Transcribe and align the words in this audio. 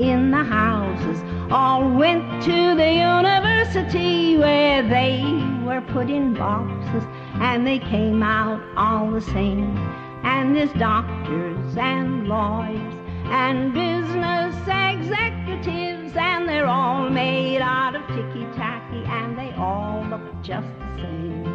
in 0.00 0.30
the 0.30 0.42
houses 0.42 1.22
all 1.50 1.86
went 1.90 2.42
to 2.42 2.74
the 2.74 2.90
university 2.90 4.36
where 4.38 4.82
they 4.82 5.20
were 5.62 5.82
put 5.92 6.08
in 6.08 6.32
boxes 6.32 7.04
and 7.34 7.66
they 7.66 7.78
came 7.78 8.22
out 8.22 8.62
all 8.76 9.10
the 9.10 9.20
same. 9.20 9.76
And 10.22 10.56
there's 10.56 10.72
doctors 10.72 11.76
and 11.76 12.28
lawyers 12.28 12.94
and 13.26 13.74
business 13.74 14.56
executives 14.66 16.16
and 16.16 16.48
they're 16.48 16.66
all 16.66 17.10
made 17.10 17.60
out 17.60 17.94
of 17.94 18.06
ticky-tacky 18.08 19.04
and 19.04 19.38
they 19.38 19.52
all 19.52 20.02
look 20.08 20.42
just 20.42 20.68
the 20.78 21.02
same. 21.02 21.46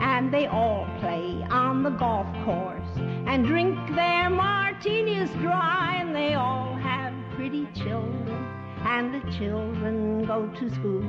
And 0.00 0.32
they 0.32 0.46
all 0.46 0.86
play 1.00 1.44
on 1.50 1.82
the 1.82 1.90
golf 1.90 2.26
course 2.44 2.81
and 3.26 3.46
drink 3.46 3.76
their 3.94 4.28
martinis 4.30 5.30
dry 5.40 5.96
and 6.00 6.14
they 6.14 6.34
all 6.34 6.74
have 6.74 7.14
pretty 7.34 7.66
children. 7.74 8.48
And 8.84 9.14
the 9.14 9.32
children 9.32 10.24
go 10.24 10.48
to 10.48 10.70
school 10.70 11.04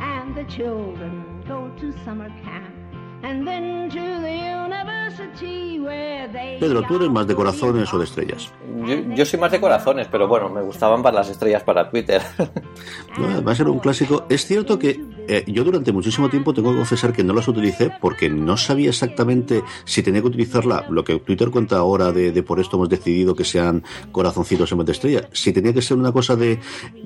and 0.00 0.34
the 0.34 0.44
children 0.44 1.44
go 1.46 1.70
to 1.80 1.92
summer 2.04 2.28
camp 2.44 2.79
Pedro, 6.60 6.82
¿tú 6.82 6.96
eres 6.96 7.10
más 7.10 7.26
de 7.26 7.34
corazones 7.34 7.92
o 7.92 7.98
de 7.98 8.04
estrellas? 8.04 8.50
Yo, 8.86 9.14
yo 9.14 9.24
soy 9.24 9.40
más 9.40 9.50
de 9.50 9.60
corazones, 9.60 10.08
pero 10.10 10.28
bueno, 10.28 10.50
me 10.50 10.60
gustaban 10.60 11.02
para 11.02 11.16
las 11.16 11.30
estrellas 11.30 11.62
para 11.62 11.90
Twitter. 11.90 12.22
No, 13.18 13.42
va 13.42 13.52
a 13.52 13.54
ser 13.54 13.68
un 13.68 13.80
clásico. 13.80 14.24
Es 14.28 14.46
cierto 14.46 14.78
que 14.78 15.00
eh, 15.26 15.44
yo 15.46 15.64
durante 15.64 15.92
muchísimo 15.92 16.30
tiempo 16.30 16.54
tengo 16.54 16.70
que 16.70 16.76
confesar 16.76 17.12
que 17.12 17.24
no 17.24 17.34
las 17.34 17.48
utilicé 17.48 17.90
porque 18.00 18.30
no 18.30 18.56
sabía 18.56 18.90
exactamente 18.90 19.62
si 19.84 20.02
tenía 20.02 20.22
que 20.22 20.28
utilizarla, 20.28 20.86
lo 20.88 21.04
que 21.04 21.18
Twitter 21.18 21.50
cuenta 21.50 21.76
ahora 21.76 22.12
de, 22.12 22.30
de 22.30 22.42
por 22.42 22.60
esto 22.60 22.76
hemos 22.76 22.88
decidido 22.88 23.34
que 23.34 23.44
sean 23.44 23.82
corazoncitos 24.12 24.70
en 24.72 24.78
vez 24.78 24.86
de 24.86 24.92
estrellas, 24.92 25.26
si 25.32 25.52
tenía 25.52 25.74
que 25.74 25.82
ser 25.82 25.98
una 25.98 26.12
cosa 26.12 26.36
de 26.36 26.60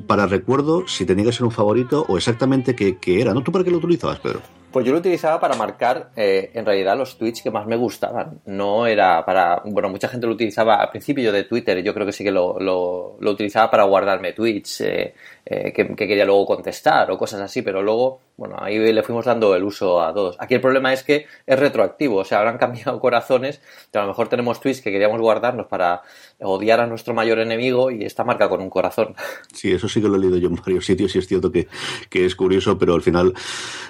para 0.06 0.26
recuerdo, 0.26 0.86
si 0.86 1.06
tenía 1.06 1.24
que 1.24 1.32
ser 1.32 1.44
un 1.44 1.52
favorito 1.52 2.04
o 2.08 2.16
exactamente 2.16 2.76
qué, 2.76 2.98
qué 2.98 3.22
era. 3.22 3.32
¿No? 3.32 3.42
¿Tú 3.42 3.50
para 3.50 3.64
qué 3.64 3.70
lo 3.70 3.78
utilizabas, 3.78 4.20
Pedro? 4.20 4.40
Pues 4.74 4.84
yo 4.84 4.90
lo 4.90 4.98
utilizaba 4.98 5.38
para 5.38 5.54
marcar 5.54 6.10
eh, 6.16 6.50
en 6.52 6.66
realidad 6.66 6.98
los 6.98 7.16
tweets 7.16 7.42
que 7.42 7.50
más 7.52 7.64
me 7.64 7.76
gustaban. 7.76 8.40
No 8.46 8.88
era 8.88 9.24
para. 9.24 9.62
Bueno, 9.64 9.88
mucha 9.88 10.08
gente 10.08 10.26
lo 10.26 10.32
utilizaba 10.32 10.74
al 10.82 10.90
principio 10.90 11.30
de 11.30 11.44
Twitter, 11.44 11.80
yo 11.80 11.94
creo 11.94 12.04
que 12.04 12.10
sí 12.10 12.24
que 12.24 12.32
lo, 12.32 12.58
lo, 12.58 13.16
lo 13.20 13.30
utilizaba 13.30 13.70
para 13.70 13.84
guardarme 13.84 14.32
tweets 14.32 14.80
eh, 14.80 15.14
eh, 15.46 15.72
que 15.72 15.94
quería 15.94 16.24
luego 16.24 16.44
contestar 16.44 17.08
o 17.12 17.16
cosas 17.16 17.42
así, 17.42 17.62
pero 17.62 17.84
luego, 17.84 18.18
bueno, 18.36 18.56
ahí 18.58 18.78
le 18.78 19.02
fuimos 19.02 19.24
dando 19.24 19.54
el 19.54 19.64
uso 19.64 20.02
a 20.02 20.12
todos. 20.12 20.36
Aquí 20.38 20.54
el 20.54 20.60
problema 20.60 20.92
es 20.92 21.02
que 21.02 21.26
es 21.46 21.58
retroactivo, 21.58 22.16
o 22.16 22.24
sea, 22.24 22.38
habrán 22.38 22.58
cambiado 22.58 22.98
corazones, 23.00 23.60
que 23.92 23.98
a 23.98 24.02
lo 24.02 24.08
mejor 24.08 24.28
tenemos 24.28 24.60
tweets 24.60 24.80
que 24.80 24.90
queríamos 24.90 25.20
guardarnos 25.20 25.66
para 25.66 26.02
odiar 26.40 26.80
a 26.80 26.86
nuestro 26.86 27.14
mayor 27.14 27.38
enemigo 27.38 27.90
y 27.90 28.04
está 28.04 28.24
marca 28.24 28.48
con 28.48 28.60
un 28.60 28.70
corazón. 28.70 29.14
Sí, 29.54 29.72
eso 29.72 29.88
sí 29.88 30.02
que 30.02 30.08
lo 30.08 30.16
he 30.16 30.18
leído 30.18 30.36
yo 30.36 30.48
en 30.48 30.56
varios 30.56 30.84
sitios 30.84 31.14
y 31.14 31.18
es 31.20 31.28
cierto 31.28 31.50
que, 31.50 31.68
que 32.10 32.26
es 32.26 32.34
curioso, 32.34 32.76
pero 32.76 32.94
al 32.94 33.02
final 33.02 33.32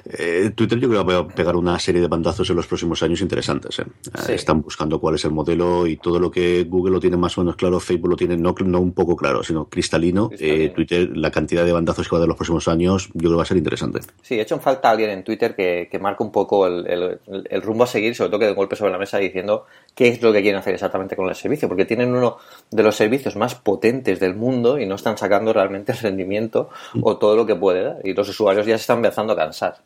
eh, 0.04 0.50
Twitter 0.54 0.78
yo 0.78 0.88
creo 0.88 1.04
que 1.04 1.14
va 1.14 1.20
a 1.20 1.26
pegar 1.26 1.56
una 1.56 1.78
serie 1.78 2.00
de 2.00 2.06
bandazos 2.06 2.48
en 2.50 2.56
los 2.56 2.66
próximos 2.66 3.02
años 3.02 3.20
interesantes. 3.22 3.78
¿eh? 3.78 3.84
Sí. 4.26 4.32
Están 4.32 4.60
buscando 4.60 5.00
cuál 5.00 5.14
es 5.14 5.24
el 5.24 5.30
modelo 5.30 5.86
y 5.86 5.96
todo 5.96 6.20
lo 6.20 6.30
que 6.30 6.64
Google 6.64 6.92
lo 6.92 7.00
tiene 7.00 7.16
más 7.16 7.36
o 7.38 7.40
menos 7.40 7.56
claro, 7.56 7.80
Facebook 7.80 8.10
lo 8.10 8.16
tiene 8.16 8.36
no, 8.36 8.54
no 8.64 8.80
un 8.80 8.92
poco 8.92 9.16
claro, 9.16 9.42
sino 9.42 9.66
cristalino. 9.68 10.28
Cristalino. 10.28 10.64
Eh, 10.64 10.68
Twitter, 10.70 11.16
la 11.16 11.30
cantidad 11.30 11.64
de 11.64 11.72
bandazos 11.72 12.08
que 12.08 12.14
va 12.14 12.18
a 12.18 12.20
dar 12.20 12.26
en 12.26 12.30
los 12.30 12.36
próximos 12.36 12.68
años, 12.68 13.08
yo 13.14 13.18
creo 13.18 13.30
que 13.32 13.36
va 13.36 13.42
a 13.42 13.46
ser 13.46 13.56
interesante. 13.56 14.00
Sí, 14.22 14.33
he 14.38 14.42
hecho 14.42 14.54
en 14.54 14.60
falta 14.60 14.90
alguien 14.90 15.10
en 15.10 15.24
Twitter 15.24 15.54
que, 15.54 15.88
que 15.90 15.98
marque 15.98 16.22
un 16.22 16.32
poco 16.32 16.66
el, 16.66 16.86
el- 16.86 17.18
el 17.50 17.62
rumbo 17.62 17.84
a 17.84 17.86
seguir, 17.86 18.14
sobre 18.14 18.30
todo 18.30 18.40
que 18.40 18.46
de 18.46 18.52
golpe 18.54 18.76
sobre 18.76 18.92
la 18.92 18.98
mesa 18.98 19.18
diciendo 19.18 19.66
qué 19.94 20.08
es 20.08 20.22
lo 20.22 20.32
que 20.32 20.42
quieren 20.42 20.58
hacer 20.60 20.74
exactamente 20.74 21.16
con 21.16 21.28
el 21.28 21.34
servicio, 21.34 21.68
porque 21.68 21.84
tienen 21.84 22.14
uno 22.14 22.36
de 22.70 22.82
los 22.82 22.94
servicios 22.96 23.36
más 23.36 23.54
potentes 23.54 24.20
del 24.20 24.34
mundo 24.34 24.78
y 24.78 24.86
no 24.86 24.94
están 24.96 25.16
sacando 25.18 25.52
realmente 25.52 25.92
el 25.92 25.98
rendimiento 25.98 26.68
o 27.02 27.16
todo 27.16 27.36
lo 27.36 27.46
que 27.46 27.54
puede 27.56 27.82
dar. 27.84 27.98
Y 28.04 28.12
los 28.14 28.28
usuarios 28.28 28.66
ya 28.66 28.76
se 28.78 28.82
están 28.82 28.98
empezando 28.98 29.32
a 29.32 29.36
cansar. 29.36 29.76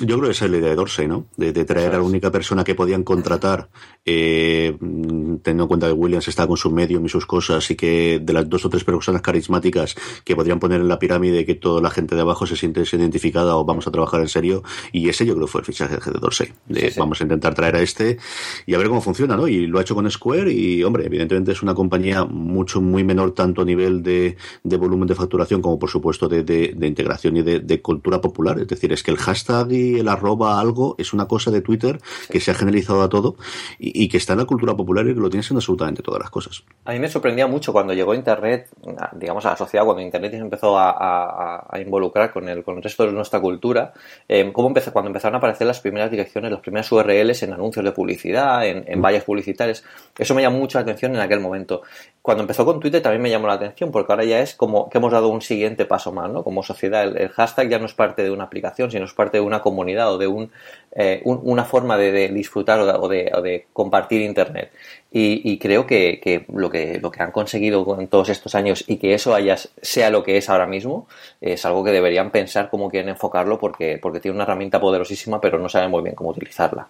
Yo 0.00 0.16
creo 0.16 0.28
que 0.28 0.32
esa 0.32 0.44
es 0.46 0.50
la 0.50 0.58
idea 0.58 0.70
de 0.70 0.76
Dorsey, 0.76 1.06
¿no? 1.06 1.26
De, 1.36 1.52
de 1.52 1.64
traer 1.64 1.90
a 1.94 1.98
la 1.98 2.02
única 2.02 2.30
persona 2.30 2.64
que 2.64 2.74
podían 2.74 3.02
contratar, 3.04 3.68
eh, 4.04 4.76
teniendo 4.80 5.64
en 5.64 5.68
cuenta 5.68 5.86
que 5.86 5.92
Williams 5.92 6.28
está 6.28 6.46
con 6.46 6.56
su 6.56 6.70
medium 6.70 7.04
y 7.06 7.08
sus 7.08 7.26
cosas, 7.26 7.70
y 7.70 7.76
que 7.76 8.20
de 8.22 8.32
las 8.32 8.48
dos 8.48 8.64
o 8.64 8.70
tres 8.70 8.84
personas 8.84 9.22
carismáticas 9.22 9.94
que 10.24 10.34
podrían 10.36 10.58
poner 10.60 10.80
en 10.80 10.88
la 10.88 10.98
pirámide 10.98 11.44
que 11.44 11.54
toda 11.54 11.80
la 11.80 11.90
gente 11.90 12.14
de 12.14 12.20
abajo 12.22 12.46
se 12.46 12.56
siente 12.56 12.80
identificada 12.92 13.56
o 13.56 13.64
vamos 13.64 13.86
a 13.86 13.90
trabajar 13.90 14.20
en 14.20 14.28
serio, 14.28 14.62
y 14.92 15.08
ese 15.08 15.24
yo 15.26 15.34
creo 15.34 15.46
que 15.46 15.52
fue 15.52 15.60
el 15.60 15.66
fichaje 15.66 15.96
de 15.96 16.18
Dorsey. 16.20 16.48
De, 16.68 16.80
Sí, 16.80 16.90
sí. 16.92 16.98
Vamos 16.98 17.20
a 17.20 17.24
intentar 17.24 17.54
traer 17.54 17.76
a 17.76 17.82
este 17.82 18.18
y 18.66 18.74
a 18.74 18.78
ver 18.78 18.88
cómo 18.88 19.00
funciona, 19.00 19.36
¿no? 19.36 19.46
Y 19.48 19.66
lo 19.66 19.78
ha 19.78 19.82
hecho 19.82 19.94
con 19.94 20.10
Square 20.10 20.52
y, 20.52 20.82
hombre, 20.82 21.06
evidentemente 21.06 21.52
es 21.52 21.62
una 21.62 21.74
compañía 21.74 22.24
mucho, 22.24 22.80
muy 22.80 23.04
menor 23.04 23.32
tanto 23.32 23.62
a 23.62 23.64
nivel 23.64 24.02
de, 24.02 24.36
de 24.64 24.76
volumen 24.76 25.06
de 25.06 25.14
facturación 25.14 25.60
como, 25.62 25.78
por 25.78 25.90
supuesto, 25.90 26.28
de, 26.28 26.42
de- 26.42 26.74
de 26.76 26.86
integración 26.86 27.36
y 27.36 27.42
de, 27.42 27.60
de 27.60 27.82
cultura 27.82 28.20
popular. 28.20 28.58
Es 28.60 28.68
decir, 28.68 28.92
es 28.92 29.02
que 29.02 29.10
el 29.10 29.16
hashtag 29.18 29.72
y 29.72 29.89
el 29.98 30.08
arroba 30.08 30.60
algo 30.60 30.94
es 30.98 31.12
una 31.12 31.26
cosa 31.26 31.50
de 31.50 31.60
Twitter 31.60 31.98
que 32.30 32.40
se 32.40 32.50
ha 32.50 32.54
generalizado 32.54 33.02
a 33.02 33.08
todo 33.08 33.36
y, 33.78 34.04
y 34.04 34.08
que 34.08 34.16
está 34.18 34.34
en 34.34 34.40
la 34.40 34.44
cultura 34.44 34.76
popular 34.76 35.06
y 35.06 35.14
que 35.14 35.20
lo 35.20 35.30
tienes 35.30 35.50
en 35.50 35.56
absolutamente 35.56 36.02
todas 36.02 36.20
las 36.20 36.30
cosas. 36.30 36.62
A 36.84 36.92
mí 36.92 36.98
me 36.98 37.08
sorprendía 37.08 37.46
mucho 37.46 37.72
cuando 37.72 37.92
llegó 37.94 38.14
Internet, 38.14 38.68
digamos, 39.14 39.44
a 39.46 39.50
la 39.50 39.56
sociedad, 39.56 39.84
cuando 39.84 40.02
Internet 40.02 40.32
se 40.32 40.38
empezó 40.38 40.78
a, 40.78 40.90
a- 40.90 41.66
a 41.68 41.80
involucrar 41.80 42.32
con 42.32 42.48
el, 42.48 42.62
con 42.62 42.76
el 42.76 42.82
resto 42.82 43.04
de 43.06 43.12
nuestra 43.12 43.40
cultura, 43.40 43.92
eh, 44.28 44.50
cómo 44.52 44.68
empezó, 44.68 44.92
cuando 44.92 45.08
empezaron 45.08 45.34
a 45.34 45.38
aparecer 45.38 45.66
las 45.66 45.80
primeras 45.80 46.10
direcciones, 46.10 46.50
las 46.50 46.60
primeras 46.60 46.90
URLs 46.92 47.42
en 47.42 47.52
anuncios 47.52 47.84
de 47.84 47.92
publicidad, 47.92 48.66
en, 48.66 48.84
en 48.86 49.02
vallas 49.02 49.24
publicitarias. 49.24 49.84
Eso 50.18 50.34
me 50.34 50.42
llamó 50.42 50.58
mucho 50.58 50.78
la 50.78 50.82
atención 50.82 51.14
en 51.14 51.20
aquel 51.20 51.40
momento. 51.40 51.82
Cuando 52.22 52.42
empezó 52.42 52.64
con 52.64 52.80
Twitter 52.80 53.00
también 53.02 53.22
me 53.22 53.30
llamó 53.30 53.46
la 53.46 53.54
atención, 53.54 53.90
porque 53.90 54.12
ahora 54.12 54.24
ya 54.24 54.40
es 54.40 54.54
como 54.54 54.88
que 54.90 54.98
hemos 54.98 55.12
dado 55.12 55.28
un 55.28 55.40
siguiente 55.40 55.86
paso 55.86 56.12
más, 56.12 56.30
¿no? 56.30 56.44
Como 56.44 56.62
sociedad, 56.62 57.04
el, 57.04 57.16
el 57.16 57.28
hashtag 57.30 57.68
ya 57.68 57.78
no 57.78 57.86
es 57.86 57.94
parte 57.94 58.22
de 58.22 58.30
una 58.30 58.44
aplicación, 58.44 58.90
sino 58.90 59.04
es 59.04 59.12
parte 59.14 59.38
de 59.38 59.42
una 59.42 59.60
comunidad 59.60 59.69
o 59.78 60.18
de 60.18 60.26
un, 60.26 60.50
eh, 60.92 61.20
un- 61.24 61.40
una 61.44 61.64
forma 61.64 61.96
de, 61.96 62.28
disfrutar 62.28 62.80
o 62.80 62.86
de, 62.86 62.92
o 62.92 63.08
de- 63.08 63.32
o 63.34 63.42
de 63.42 63.66
compartir 63.72 64.20
Internet. 64.22 64.70
Y, 65.12 65.40
y 65.50 65.58
creo 65.58 65.86
que, 65.86 66.20
que 66.22 66.44
lo 66.52 66.70
que 66.70 66.98
lo 67.00 67.10
que 67.10 67.22
han 67.22 67.32
conseguido 67.32 67.84
con 67.84 68.06
todos 68.08 68.28
estos 68.28 68.54
años 68.54 68.84
y 68.86 68.96
que 68.98 69.14
eso 69.14 69.34
haya, 69.34 69.56
sea 69.82 70.10
lo 70.10 70.22
que 70.22 70.36
es 70.36 70.48
ahora 70.48 70.66
mismo, 70.66 71.06
es 71.40 71.64
algo 71.64 71.82
que 71.84 71.90
deberían 71.92 72.30
pensar 72.30 72.70
cómo 72.70 72.90
quieren 72.90 73.08
enfocarlo 73.10 73.58
porque, 73.58 73.98
porque 74.00 74.20
tiene 74.20 74.36
una 74.36 74.44
herramienta 74.44 74.80
poderosísima, 74.80 75.40
pero 75.40 75.58
no 75.58 75.68
saben 75.68 75.90
muy 75.90 76.02
bien 76.02 76.14
cómo 76.14 76.30
utilizarla. 76.30 76.88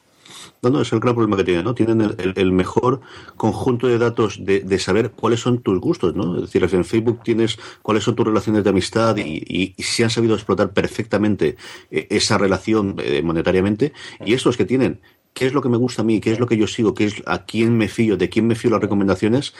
No, 0.62 0.70
no, 0.70 0.80
es 0.80 0.92
el 0.92 1.00
gran 1.00 1.14
problema 1.14 1.36
que 1.36 1.44
tienen, 1.44 1.64
¿no? 1.64 1.74
Tienen 1.74 2.14
el, 2.18 2.52
mejor 2.52 3.00
conjunto 3.36 3.86
de 3.86 3.98
datos 3.98 4.44
de, 4.44 4.60
de 4.60 4.78
saber 4.78 5.10
cuáles 5.10 5.40
son 5.40 5.62
tus 5.62 5.80
gustos, 5.80 6.14
¿no? 6.14 6.36
Es 6.36 6.52
decir, 6.52 6.62
en 6.72 6.84
Facebook 6.84 7.20
tienes 7.22 7.58
cuáles 7.82 8.04
son 8.04 8.14
tus 8.14 8.26
relaciones 8.26 8.64
de 8.64 8.70
amistad 8.70 9.16
y, 9.16 9.42
y, 9.46 9.74
y 9.76 9.82
si 9.82 10.02
han 10.02 10.10
sabido 10.10 10.34
explotar 10.34 10.72
perfectamente 10.72 11.56
eh, 11.90 12.06
esa 12.10 12.38
relación 12.38 12.96
eh, 12.98 13.22
monetariamente. 13.22 13.92
Y 14.24 14.34
estos 14.34 14.56
que 14.56 14.64
tienen 14.64 15.00
qué 15.32 15.46
es 15.46 15.52
lo 15.54 15.62
que 15.62 15.68
me 15.68 15.76
gusta 15.76 16.02
a 16.02 16.04
mí, 16.04 16.20
qué 16.20 16.32
es 16.32 16.38
lo 16.40 16.46
que 16.46 16.56
yo 16.56 16.66
sigo, 16.66 16.92
qué 16.94 17.04
es 17.06 17.22
a 17.26 17.44
quién 17.46 17.76
me 17.78 17.88
fío, 17.88 18.16
de 18.16 18.28
quién 18.28 18.46
me 18.46 18.54
fío 18.54 18.70
las 18.70 18.80
recomendaciones, 18.80 19.54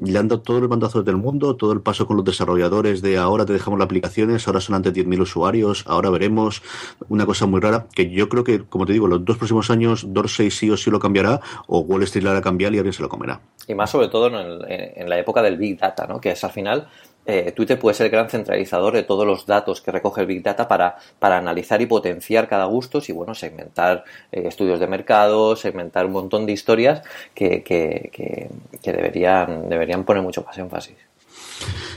le 0.00 0.18
han 0.18 0.28
dado 0.28 0.42
todo 0.42 0.58
el 0.58 0.68
bandazo 0.68 1.02
del 1.02 1.16
mundo, 1.16 1.56
todo 1.56 1.72
el 1.72 1.80
paso 1.80 2.06
con 2.06 2.16
los 2.16 2.24
desarrolladores 2.24 3.02
de 3.02 3.16
ahora 3.16 3.44
te 3.46 3.52
dejamos 3.52 3.78
las 3.78 3.86
aplicaciones, 3.86 4.46
ahora 4.46 4.60
son 4.60 4.76
antes 4.76 4.92
10.000 4.92 5.20
usuarios, 5.22 5.84
ahora 5.86 6.10
veremos 6.10 6.62
una 7.08 7.26
cosa 7.26 7.46
muy 7.46 7.60
rara, 7.60 7.86
que 7.94 8.10
yo 8.10 8.28
creo 8.28 8.44
que, 8.44 8.60
como 8.64 8.86
te 8.86 8.92
digo, 8.92 9.08
los 9.08 9.24
dos 9.24 9.36
próximos 9.38 9.70
años 9.70 10.04
Dorsey 10.12 10.50
sí 10.50 10.70
o 10.70 10.76
sí 10.76 10.90
lo 10.90 11.00
cambiará, 11.00 11.40
o 11.66 11.80
Wall 11.80 12.02
Street 12.04 12.24
la 12.24 12.30
hará 12.32 12.40
cambiar 12.42 12.74
y 12.74 12.78
alguien 12.78 12.92
se 12.92 13.02
lo 13.02 13.08
comerá. 13.08 13.40
Y 13.66 13.74
más 13.74 13.90
sobre 13.90 14.08
todo 14.08 14.26
en, 14.28 14.34
el- 14.34 14.64
en 14.68 15.08
la 15.08 15.18
época 15.18 15.42
del 15.42 15.56
Big 15.56 15.78
Data, 15.78 16.06
¿no? 16.06 16.20
que 16.20 16.30
es 16.32 16.44
al 16.44 16.50
final 16.50 16.86
eh, 17.26 17.52
Twitter 17.52 17.78
puede 17.78 17.94
ser 17.94 18.06
el 18.06 18.12
gran 18.12 18.28
centralizador 18.28 18.94
de 18.94 19.02
todos 19.02 19.26
los 19.26 19.46
datos 19.46 19.80
que 19.80 19.90
recoge 19.90 20.22
el 20.22 20.26
Big 20.26 20.42
Data 20.42 20.68
para, 20.68 20.96
para 21.18 21.38
analizar 21.38 21.80
y 21.80 21.86
potenciar 21.86 22.48
cada 22.48 22.66
gusto 22.66 23.00
y 23.06 23.12
bueno, 23.12 23.34
segmentar 23.34 24.04
eh, 24.30 24.44
estudios 24.46 24.80
de 24.80 24.86
mercado, 24.86 25.56
segmentar 25.56 26.06
un 26.06 26.12
montón 26.12 26.46
de 26.46 26.52
historias 26.52 27.02
que, 27.34 27.62
que, 27.62 28.10
que, 28.12 28.50
que 28.82 28.92
deberían, 28.92 29.68
deberían 29.68 30.04
poner 30.04 30.22
mucho 30.22 30.42
más 30.42 30.58
énfasis. 30.58 30.96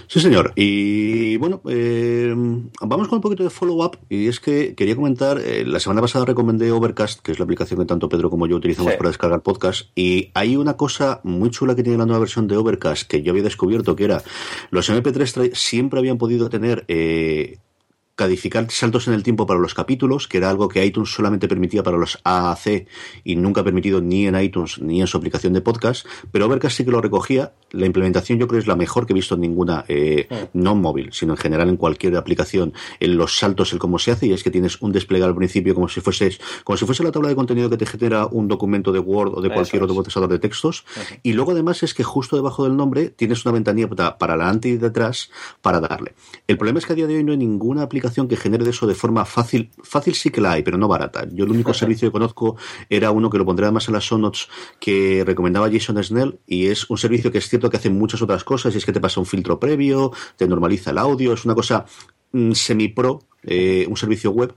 Sí, 0.07 0.21
señor. 0.21 0.54
Y 0.56 1.36
bueno, 1.38 1.62
eh, 1.68 2.33
vamos 2.81 3.07
con 3.09 3.18
un 3.18 3.21
poquito 3.21 3.44
de 3.44 3.50
follow-up. 3.50 3.98
Y 4.09 4.27
es 4.27 4.39
que 4.39 4.74
quería 4.75 4.95
comentar, 4.95 5.39
eh, 5.39 5.65
la 5.65 5.80
semana 5.80 6.01
pasada 6.01 6.24
recomendé 6.25 6.71
Overcast, 6.71 7.19
que 7.21 7.33
es 7.33 7.39
la 7.39 7.44
aplicación 7.44 7.80
que 7.80 7.86
tanto 7.86 8.07
Pedro 8.07 8.30
como 8.30 8.48
yo 8.48 8.56
utilizamos 8.56 8.94
Sí. 8.94 8.98
para 8.98 9.09
descargar 9.09 9.42
podcast. 9.42 9.89
Y 9.95 10.31
hay 10.33 10.56
una 10.56 10.77
cosa 10.77 11.19
muy 11.24 11.50
chula 11.50 11.75
que 11.75 11.83
tiene 11.83 11.98
la 11.98 12.06
nueva 12.06 12.19
versión 12.19 12.48
de 12.48 12.56
Overcast 12.56 13.07
que 13.09 13.21
yo 13.21 13.31
había 13.31 13.44
descubierto, 13.44 13.95
que 13.98 14.06
era 14.06 14.24
los 14.69 14.89
MP3 14.89 15.33
tra- 15.36 15.54
siempre 15.56 16.00
habían 16.00 16.18
podido 16.18 16.50
tener... 16.50 16.86
eh, 16.88 17.57
codificar 18.18 18.69
saltos 18.72 19.08
en 19.08 19.14
el 19.14 19.24
tiempo 19.24 19.46
para 19.46 19.60
los 19.60 19.75
capítulos, 19.75 20.28
que 20.28 20.38
era 20.40 20.50
algo 20.50 20.68
que 20.68 20.84
iTunes 20.84 21.12
solamente 21.12 21.48
permitía 21.48 21.84
para 21.84 21.98
los 21.98 22.19
AAC 22.24 22.88
y 23.24 23.36
nunca 23.36 23.62
ha 23.62 23.64
permitido 23.64 24.02
ni 24.02 24.25
en 24.25 24.40
iTunes 24.42 24.80
ni 24.81 25.02
en 25.02 25.08
su 25.08 25.18
aplicación 25.18 25.54
de 25.54 25.62
podcast, 25.62 26.06
pero 26.31 26.48
Overcast 26.48 26.78
sí 26.78 26.86
que 26.86 26.92
lo 26.92 27.00
recogía. 27.00 27.54
La 27.72 27.86
implementación 27.86 28.40
yo 28.40 28.48
creo 28.48 28.60
es 28.60 28.68
la 28.68 28.75
mejor 28.75 29.06
que 29.06 29.14
he 29.14 29.16
visto 29.16 29.36
en 29.36 29.42
ninguna, 29.42 29.86
eh, 29.88 30.28
mm. 30.30 30.60
no 30.60 30.75
móvil, 30.75 31.10
sino 31.14 31.34
en 31.34 31.38
general 31.38 31.69
en 31.69 31.78
cualquier 31.78 32.16
aplicación, 32.16 32.74
en 33.00 33.18
los 33.18 33.38
saltos, 33.38 33.72
el 33.74 33.80
cómo 33.80 34.00
se 34.00 34.12
hace, 34.12 34.28
y 34.28 34.34
es 34.34 34.44
que 34.44 34.50
tienes 34.50 34.81
un 34.81 34.92
despliegue 34.92 35.25
al 35.25 35.36
principio 35.36 35.75
como 35.75 35.88
si 35.88 36.02
fueses, 36.02 36.40
como 36.63 36.78
si 36.78 36.86
fuese 36.86 37.04
la 37.04 37.12
tabla 37.12 37.30
de 37.30 37.36
contenido 37.36 37.70
que 37.70 37.78
te 37.78 37.86
genera 37.86 38.25
un 38.25 38.48
documento 38.48 38.92
de 38.92 39.00
Word 39.00 39.34
o 39.36 39.42
de 39.42 39.52
cualquier 39.52 39.84
otro 39.84 39.96
procesador 39.96 40.30
de 40.30 40.40
textos, 40.40 40.86
y 41.22 41.34
luego 41.34 41.52
además 41.52 41.84
es 41.84 41.94
que 41.94 42.04
justo 42.04 42.36
debajo 42.36 42.63
del 42.63 42.75
nombre 42.75 43.10
tienes 43.10 43.46
una 43.46 43.54
ventanilla 43.54 43.88
para 43.90 44.34
adelante 44.34 44.70
y 44.70 44.78
detrás 44.78 45.30
para 45.62 45.80
darle. 45.80 46.16
El 46.48 46.58
problema 46.58 46.80
es 46.80 46.86
que 46.86 46.94
a 46.94 46.96
día 46.96 47.06
de 47.06 47.18
hoy 47.18 47.24
no 47.24 47.34
hay 47.34 47.38
ninguna 47.38 47.84
aplicación 47.84 48.06
que 48.27 48.38
genere 48.38 48.63
de 48.63 48.71
eso 48.71 48.88
de 48.88 48.95
forma 48.95 49.25
fácil. 49.25 49.69
Fácil 49.83 50.15
sí 50.15 50.30
que 50.30 50.42
la 50.42 50.54
hay, 50.54 50.63
pero 50.63 50.77
no 50.77 50.88
barata. 50.88 51.27
Yo 51.31 51.45
el 51.45 51.51
único 51.51 51.74
servicio 51.75 52.07
que 52.07 52.12
conozco 52.12 52.57
era 52.89 53.12
uno 53.12 53.30
que 53.30 53.38
lo 53.38 53.45
pondré 53.45 53.65
además 53.65 53.88
en 53.88 53.94
las 53.94 54.06
sonots 54.06 54.50
que 54.80 55.24
recomendaba 55.25 55.69
Jason 55.71 56.01
Snell 56.04 56.39
y 56.48 56.68
es 56.68 56.89
un 56.89 56.98
servicio 56.98 57.31
que 57.31 57.38
es 57.38 57.50
cierto 57.50 57.69
que 57.69 57.77
hace 57.77 57.89
muchas 57.89 58.21
otras 58.21 58.44
cosas 58.44 58.74
y 58.74 58.77
es 58.77 58.86
que 58.86 58.94
te 58.94 59.00
pasa 59.00 59.19
un 59.19 59.25
filtro 59.25 59.59
previo, 59.59 60.12
te 60.36 60.48
normaliza 60.48 60.92
el 60.92 60.98
audio, 60.98 61.33
es 61.33 61.45
una 61.45 61.56
cosa 61.56 61.86
mm, 62.31 62.51
semi-pro, 62.54 63.19
eh, 63.44 63.86
un 63.89 63.98
servicio 63.98 64.31
web 64.31 64.56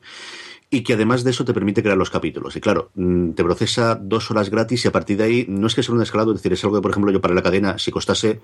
y 0.72 0.82
que 0.82 0.92
además 0.92 1.24
de 1.24 1.32
eso 1.32 1.44
te 1.44 1.52
permite 1.52 1.82
crear 1.82 1.98
los 1.98 2.10
capítulos. 2.10 2.54
Y 2.54 2.60
claro, 2.60 2.90
mm, 2.94 3.30
te 3.32 3.42
procesa 3.42 3.96
dos 4.00 4.30
horas 4.30 4.50
gratis 4.50 4.84
y 4.84 4.88
a 4.88 4.92
partir 4.92 5.16
de 5.16 5.24
ahí 5.24 5.46
no 5.48 5.66
es 5.66 5.74
que 5.74 5.82
sea 5.82 5.94
un 5.94 6.00
escalado, 6.00 6.30
es 6.30 6.38
decir, 6.38 6.52
es 6.52 6.62
algo 6.62 6.76
que, 6.76 6.82
por 6.82 6.92
ejemplo, 6.92 7.10
yo 7.10 7.20
para 7.20 7.34
la 7.34 7.42
cadena, 7.42 7.76
si 7.76 7.90
costase, 7.90 8.40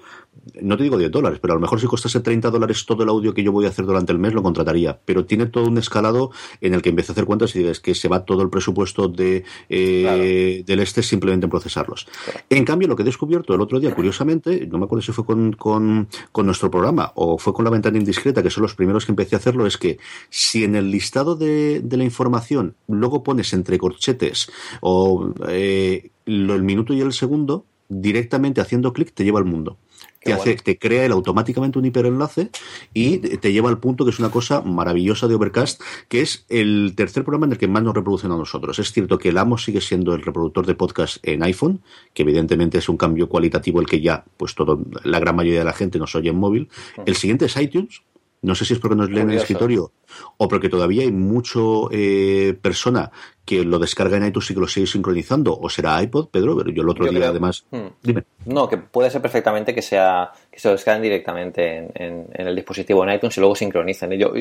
no 0.61 0.77
te 0.77 0.83
digo 0.83 0.99
10 0.99 1.13
dólares, 1.13 1.39
pero 1.41 1.53
a 1.53 1.57
lo 1.57 1.61
mejor 1.61 1.81
si 1.81 1.87
costase 1.87 2.19
30 2.21 2.51
dólares 2.51 2.85
todo 2.85 3.05
el 3.05 3.09
audio 3.11 3.33
que 3.33 3.45
yo 3.45 3.53
voy 3.53 3.67
a 3.67 3.69
hacer 3.69 3.87
durante 3.87 4.11
el 4.11 4.19
mes, 4.19 4.35
lo 4.35 4.43
contrataría. 4.43 4.99
Pero 5.05 5.25
tiene 5.25 5.47
todo 5.47 5.69
un 5.69 5.79
escalado 5.79 6.33
en 6.61 6.75
el 6.75 6.83
que 6.83 6.89
empieza 6.89 7.13
a 7.13 7.15
hacer 7.15 7.27
cuentas 7.27 7.55
y 7.55 7.61
dices 7.61 7.79
que 7.79 7.95
se 7.95 8.09
va 8.09 8.25
todo 8.25 8.43
el 8.43 8.51
presupuesto 8.51 9.07
de, 9.07 9.45
eh, 9.69 10.65
del 10.67 10.81
este 10.81 11.05
simplemente 11.05 11.47
en 11.47 11.51
procesarlos. 11.51 12.09
En 12.51 12.65
cambio, 12.65 12.89
lo 12.89 12.97
que 12.97 13.03
he 13.03 13.07
descubierto 13.07 13.55
el 13.55 13.61
otro 13.61 13.79
día, 13.79 13.95
curiosamente, 13.95 14.67
no 14.67 14.79
me 14.79 14.87
acuerdo 14.87 15.03
si 15.03 15.13
fue 15.13 15.25
con, 15.25 15.53
con, 15.53 16.09
con 16.33 16.47
nuestro 16.47 16.73
programa 16.73 17.13
o 17.15 17.39
fue 17.39 17.53
con 17.53 17.65
la 17.65 17.71
ventana 17.71 17.99
indiscreta, 17.99 18.43
que 18.43 18.51
son 18.51 18.63
los 18.63 18.75
primeros 18.75 19.07
que 19.07 19.13
empecé 19.13 19.37
a 19.37 19.39
hacerlo, 19.39 19.65
es 19.65 19.77
que 19.77 19.99
si 20.29 20.65
en 20.65 20.75
el 20.75 20.91
listado 20.91 21.37
de, 21.37 21.81
de 21.81 21.97
la 21.97 22.03
información 22.03 22.16
información, 22.17 22.77
luego 22.89 23.23
pones 23.23 23.53
entre 23.53 23.79
corchetes 23.79 24.49
o 24.81 25.35
eh, 25.49 26.11
el 26.25 26.63
minuto 26.63 26.95
y 26.95 27.01
el 27.03 27.13
segundo, 27.13 27.67
directamente 27.89 28.61
haciendo 28.61 28.93
clic 28.93 29.13
te 29.13 29.25
lleva 29.25 29.39
al 29.39 29.45
mundo. 29.45 29.77
Te, 30.23 30.33
hace, 30.33 30.57
te 30.57 30.77
crea 30.77 31.05
el 31.05 31.13
automáticamente 31.13 31.79
un 31.79 31.85
hiperenlace 31.85 32.51
y 32.93 33.19
te 33.19 33.53
lleva 33.53 33.69
al 33.69 33.79
punto 33.79 34.05
que 34.05 34.11
es 34.11 34.19
una 34.19 34.31
cosa 34.31 34.61
maravillosa 34.61 35.29
de 35.29 35.37
Overcast, 35.37 35.81
que 36.09 36.21
es 36.21 36.45
el 36.49 36.95
tercer 36.97 37.23
programa 37.23 37.47
en 37.47 37.53
el 37.53 37.59
que 37.59 37.69
más 37.69 37.85
nos 37.85 37.95
reproducen 37.95 38.33
a 38.33 38.37
nosotros. 38.37 38.81
Es 38.81 38.91
cierto 38.91 39.19
que 39.19 39.29
el 39.29 39.39
Amo 39.39 39.57
sigue 39.57 39.81
siendo 39.81 40.15
el 40.15 40.23
reproductor 40.23 40.67
de 40.67 40.75
podcast 40.75 41.19
en 41.23 41.45
iPhone, 41.45 41.81
que 42.13 42.23
evidentemente 42.23 42.79
es 42.79 42.89
un 42.89 42.97
cambio 42.97 43.29
cualitativo 43.29 43.81
el 43.81 43.87
que 43.87 44.01
ya, 44.01 44.25
pues 44.37 44.57
todo, 44.57 44.83
la 45.05 45.21
gran 45.21 45.37
mayoría 45.37 45.61
de 45.61 45.67
la 45.67 45.73
gente 45.73 46.01
nos 46.01 46.17
oye 46.17 46.31
en 46.31 46.37
móvil. 46.37 46.69
El 47.05 47.15
siguiente 47.15 47.45
es 47.45 47.57
iTunes, 47.57 48.03
no 48.47 48.55
sé 48.55 48.65
si 48.65 48.75
es 48.75 48.79
porque 48.79 48.95
nos 48.95 49.11
leen 49.11 49.29
en 49.29 49.31
el 49.33 49.39
escritorio 49.39 49.91
o 50.37 50.47
porque 50.47 50.69
todavía 50.69 51.03
hay 51.03 51.11
mucho 51.11 51.89
eh, 51.91 52.57
persona 52.63 53.11
que 53.45 53.65
lo 53.65 53.81
descarga 53.81 54.17
en 54.17 54.27
iTunes 54.27 54.49
y 54.51 54.55
que 54.55 54.61
lo 54.61 54.69
sigue 54.69 54.87
sincronizando. 54.87 55.59
O 55.61 55.69
será 55.69 56.01
iPod, 56.01 56.29
Pedro, 56.29 56.57
pero 56.57 56.71
yo 56.71 56.83
el 56.83 56.89
otro 56.89 57.07
día 57.07 57.29
además... 57.29 57.67
Hmm. 57.73 57.89
Dime. 58.01 58.23
No, 58.45 58.69
que 58.69 58.77
puede 58.77 59.11
ser 59.11 59.21
perfectamente 59.21 59.75
que 59.75 59.83
sea 59.83 60.31
que 60.51 60.61
se 60.61 60.69
lo 60.69 60.73
descarguen 60.73 61.03
directamente 61.03 61.91
en, 61.95 62.29
el 62.33 62.55
dispositivo 62.55 63.03
en 63.03 63.15
iTunes 63.15 63.37
y 63.37 63.41
luego 63.41 63.57
sincronicen. 63.57 64.13
Yo, 64.13 64.33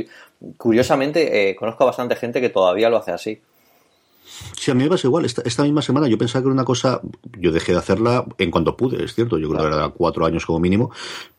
curiosamente, 0.55 1.49
eh, 1.49 1.55
conozco 1.55 1.83
a 1.83 1.87
bastante 1.87 2.15
gente 2.15 2.39
que 2.39 2.49
todavía 2.49 2.91
lo 2.91 2.97
hace 2.97 3.11
así. 3.11 3.41
Sí, 4.57 4.71
a 4.71 4.73
mí 4.73 4.83
me 4.83 4.89
pasa 4.89 5.07
igual. 5.07 5.25
Esta, 5.25 5.41
esta, 5.45 5.63
misma 5.63 5.81
semana 5.81 6.07
yo 6.07 6.17
pensaba 6.17 6.41
que 6.41 6.47
era 6.47 6.53
una 6.53 6.65
cosa. 6.65 7.01
Yo 7.37 7.51
dejé 7.51 7.71
de 7.71 7.79
hacerla 7.79 8.25
en 8.37 8.51
cuanto 8.51 8.75
pude, 8.75 9.03
es 9.03 9.13
cierto. 9.13 9.37
Yo 9.37 9.49
creo 9.49 9.61
que 9.61 9.75
era 9.75 9.89
cuatro 9.89 10.25
años 10.25 10.45
como 10.45 10.59
mínimo. 10.59 10.91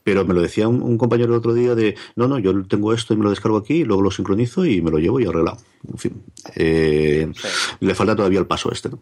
Pero 0.03 0.25
me 0.25 0.35
lo 0.35 0.41
decía 0.41 0.69
un, 0.69 0.97
compañero 0.99 1.33
el 1.33 1.39
otro 1.39 1.55
día 1.55 1.75
de: 1.75 1.97
no, 2.15 2.29
no, 2.29 2.39
yo 2.39 2.65
tengo 2.67 2.93
esto 2.93 3.15
y 3.15 3.17
me 3.17 3.25
lo 3.25 3.31
descargo 3.31 3.59
aquí, 3.59 3.75
y 3.75 3.85
luego 3.85 4.03
lo 4.03 4.11
sincronizo 4.11 4.65
y 4.65 4.81
me 4.81 4.91
lo 4.91 4.99
llevo 4.99 5.21
y 5.21 5.27
arreglado. 5.27 5.59
En 5.89 5.99
fin. 5.99 6.23
Eh, 6.55 7.33
le 7.81 7.95
falta 7.95 8.17
todavía 8.17 8.39
el 8.39 8.47
paso 8.47 8.71
este, 8.71 8.91
¿no? 8.91 9.01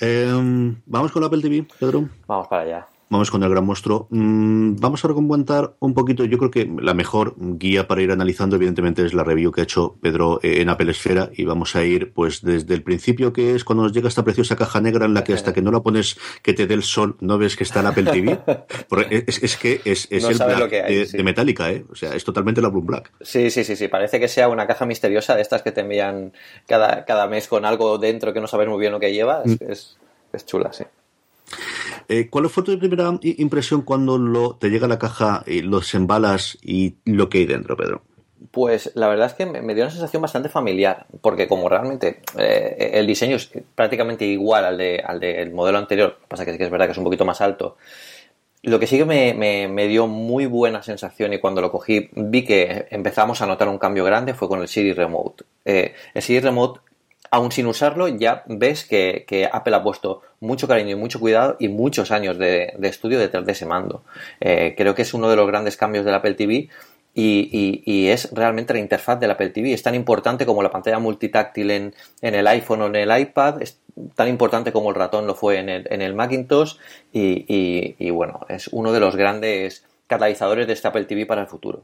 Em, 0.00 0.76
Vamos 0.86 1.12
con 1.12 1.22
la 1.22 1.28
Apple 1.28 1.42
TV, 1.42 1.66
Pedro. 1.78 2.08
Vamos 2.26 2.48
para 2.48 2.62
allá. 2.62 2.91
Vamos 3.12 3.30
con 3.30 3.42
el 3.42 3.50
gran 3.50 3.66
monstruo. 3.66 4.06
Mm, 4.08 4.76
vamos 4.76 5.04
a 5.04 5.08
comentar 5.08 5.74
un 5.80 5.92
poquito. 5.92 6.24
Yo 6.24 6.38
creo 6.38 6.50
que 6.50 6.66
la 6.80 6.94
mejor 6.94 7.34
guía 7.36 7.86
para 7.86 8.00
ir 8.00 8.10
analizando, 8.10 8.56
evidentemente, 8.56 9.04
es 9.04 9.12
la 9.12 9.22
review 9.22 9.52
que 9.52 9.60
ha 9.60 9.64
hecho 9.64 9.98
Pedro 10.00 10.40
en 10.42 10.70
Apple 10.70 10.90
Esfera. 10.90 11.28
Y 11.34 11.44
vamos 11.44 11.76
a 11.76 11.84
ir, 11.84 12.14
pues, 12.14 12.40
desde 12.40 12.72
el 12.72 12.82
principio, 12.82 13.34
que 13.34 13.54
es 13.54 13.64
cuando 13.64 13.82
nos 13.82 13.92
llega 13.92 14.08
esta 14.08 14.24
preciosa 14.24 14.56
caja 14.56 14.80
negra 14.80 15.04
en 15.04 15.12
la 15.12 15.24
que 15.24 15.34
hasta 15.34 15.52
que 15.52 15.60
no 15.60 15.70
la 15.70 15.82
pones 15.82 16.16
que 16.40 16.54
te 16.54 16.66
dé 16.66 16.72
el 16.72 16.82
sol, 16.82 17.18
no 17.20 17.36
ves 17.36 17.54
que 17.54 17.64
está 17.64 17.80
en 17.80 17.86
Apple 17.88 18.04
TV. 18.04 18.38
es, 19.10 19.58
que 19.58 19.82
es, 19.84 20.08
el 20.10 20.34
black 20.34 20.70
de, 20.70 21.22
Metallica, 21.22 21.70
¿eh? 21.70 21.84
O 21.92 21.94
sea, 21.94 22.14
es 22.14 22.24
totalmente 22.24 22.62
la 22.62 22.70
Blue 22.70 22.80
Black. 22.80 23.12
Sí, 23.20 23.50
sí, 23.50 23.62
sí, 23.62 23.76
sí. 23.76 23.88
Parece 23.88 24.20
que 24.20 24.28
sea 24.28 24.48
una 24.48 24.66
caja 24.66 24.86
misteriosa 24.86 25.36
de 25.36 25.42
estas 25.42 25.60
que 25.60 25.70
te 25.70 25.82
envían 25.82 26.32
cada, 26.66 27.04
cada 27.04 27.26
mes 27.26 27.46
con 27.46 27.66
algo 27.66 27.98
dentro 27.98 28.32
que 28.32 28.40
no 28.40 28.46
sabes 28.46 28.68
muy 28.68 28.80
bien 28.80 28.90
lo 28.90 29.00
que 29.00 29.12
lleva. 29.12 29.42
es, 29.44 29.98
mm. 30.00 30.36
es 30.36 30.46
chula, 30.46 30.72
sí. 30.72 30.84
Eh, 32.08 32.28
¿Cuál 32.28 32.48
fue 32.48 32.62
tu 32.62 32.78
primera 32.78 33.18
impresión 33.22 33.82
cuando 33.82 34.18
lo, 34.18 34.56
te 34.56 34.70
llega 34.70 34.88
la 34.88 34.98
caja, 34.98 35.42
y 35.46 35.62
los 35.62 35.94
embalas 35.94 36.58
y 36.62 36.96
lo 37.04 37.28
que 37.28 37.38
hay 37.38 37.46
dentro, 37.46 37.76
Pedro? 37.76 38.02
Pues 38.50 38.90
la 38.94 39.08
verdad 39.08 39.26
es 39.28 39.34
que 39.34 39.46
me 39.46 39.74
dio 39.74 39.84
una 39.84 39.90
sensación 39.90 40.20
bastante 40.20 40.48
familiar, 40.48 41.06
porque 41.20 41.48
como 41.48 41.68
realmente 41.68 42.20
eh, 42.36 42.90
el 42.94 43.06
diseño 43.06 43.36
es 43.36 43.50
prácticamente 43.74 44.26
igual 44.26 44.64
al, 44.64 44.78
de, 44.78 45.02
al 45.04 45.20
del 45.20 45.52
modelo 45.52 45.78
anterior, 45.78 46.18
pasa 46.28 46.44
que, 46.44 46.58
que 46.58 46.64
es 46.64 46.70
verdad 46.70 46.86
que 46.86 46.92
es 46.92 46.98
un 46.98 47.04
poquito 47.04 47.24
más 47.24 47.40
alto, 47.40 47.76
lo 48.62 48.78
que 48.78 48.86
sí 48.86 48.96
que 48.96 49.04
me, 49.04 49.34
me, 49.68 49.88
dio 49.88 50.06
muy 50.06 50.46
buena 50.46 50.82
sensación 50.82 51.32
y 51.32 51.40
cuando 51.40 51.60
lo 51.60 51.72
cogí 51.72 52.10
vi 52.14 52.44
que 52.44 52.86
empezamos 52.90 53.42
a 53.42 53.46
notar 53.46 53.68
un 53.68 53.78
cambio 53.78 54.04
grande 54.04 54.34
fue 54.34 54.48
con 54.48 54.60
el 54.60 54.68
Siri 54.68 54.92
Remote. 54.92 55.44
Eh, 55.64 55.94
el 56.14 56.22
Siri 56.22 56.40
Remote 56.40 56.80
aún 57.32 57.50
sin 57.50 57.66
usarlo, 57.66 58.08
ya 58.08 58.44
ves 58.46 58.84
que, 58.84 59.48
Apple 59.50 59.74
ha 59.74 59.82
puesto 59.82 60.20
mucho 60.40 60.68
cariño 60.68 60.90
y 60.90 60.94
mucho 60.96 61.18
cuidado 61.18 61.56
y 61.58 61.68
muchos 61.68 62.10
años 62.10 62.36
de, 62.38 62.74
estudio 62.82 63.18
detrás 63.18 63.46
de 63.46 63.52
ese 63.52 63.64
mando. 63.64 64.04
Eh, 64.40 64.74
creo 64.76 64.94
que 64.94 65.02
es 65.02 65.14
uno 65.14 65.30
de 65.30 65.36
los 65.36 65.46
grandes 65.46 65.78
cambios 65.78 66.04
del 66.04 66.14
Apple 66.14 66.34
TV 66.34 66.68
y, 67.14 68.08
es 68.08 68.30
realmente 68.32 68.74
la 68.74 68.80
interfaz 68.80 69.18
del 69.18 69.30
Apple 69.30 69.48
TV. 69.48 69.72
Es 69.72 69.82
tan 69.82 69.94
importante 69.94 70.44
como 70.44 70.62
la 70.62 70.70
pantalla 70.70 70.98
multitáctil 70.98 71.70
en, 71.70 71.94
el 72.20 72.46
iPhone 72.46 72.82
o 72.82 72.86
en 72.86 72.96
el 72.96 73.20
iPad, 73.20 73.62
es 73.62 73.80
tan 74.14 74.28
importante 74.28 74.70
como 74.70 74.90
el 74.90 74.94
ratón 74.94 75.26
lo 75.26 75.34
fue 75.34 75.58
en 75.58 75.70
el, 75.70 75.86
en 75.90 76.02
el 76.02 76.14
Macintosh 76.14 76.74
y, 77.14 78.10
bueno, 78.10 78.40
es 78.50 78.68
uno 78.72 78.92
de 78.92 79.00
los 79.00 79.16
grandes 79.16 79.86
catalizadores 80.06 80.66
de 80.66 80.74
este 80.74 80.88
Apple 80.88 81.06
TV 81.06 81.24
para 81.24 81.40
el 81.40 81.46
futuro. 81.46 81.82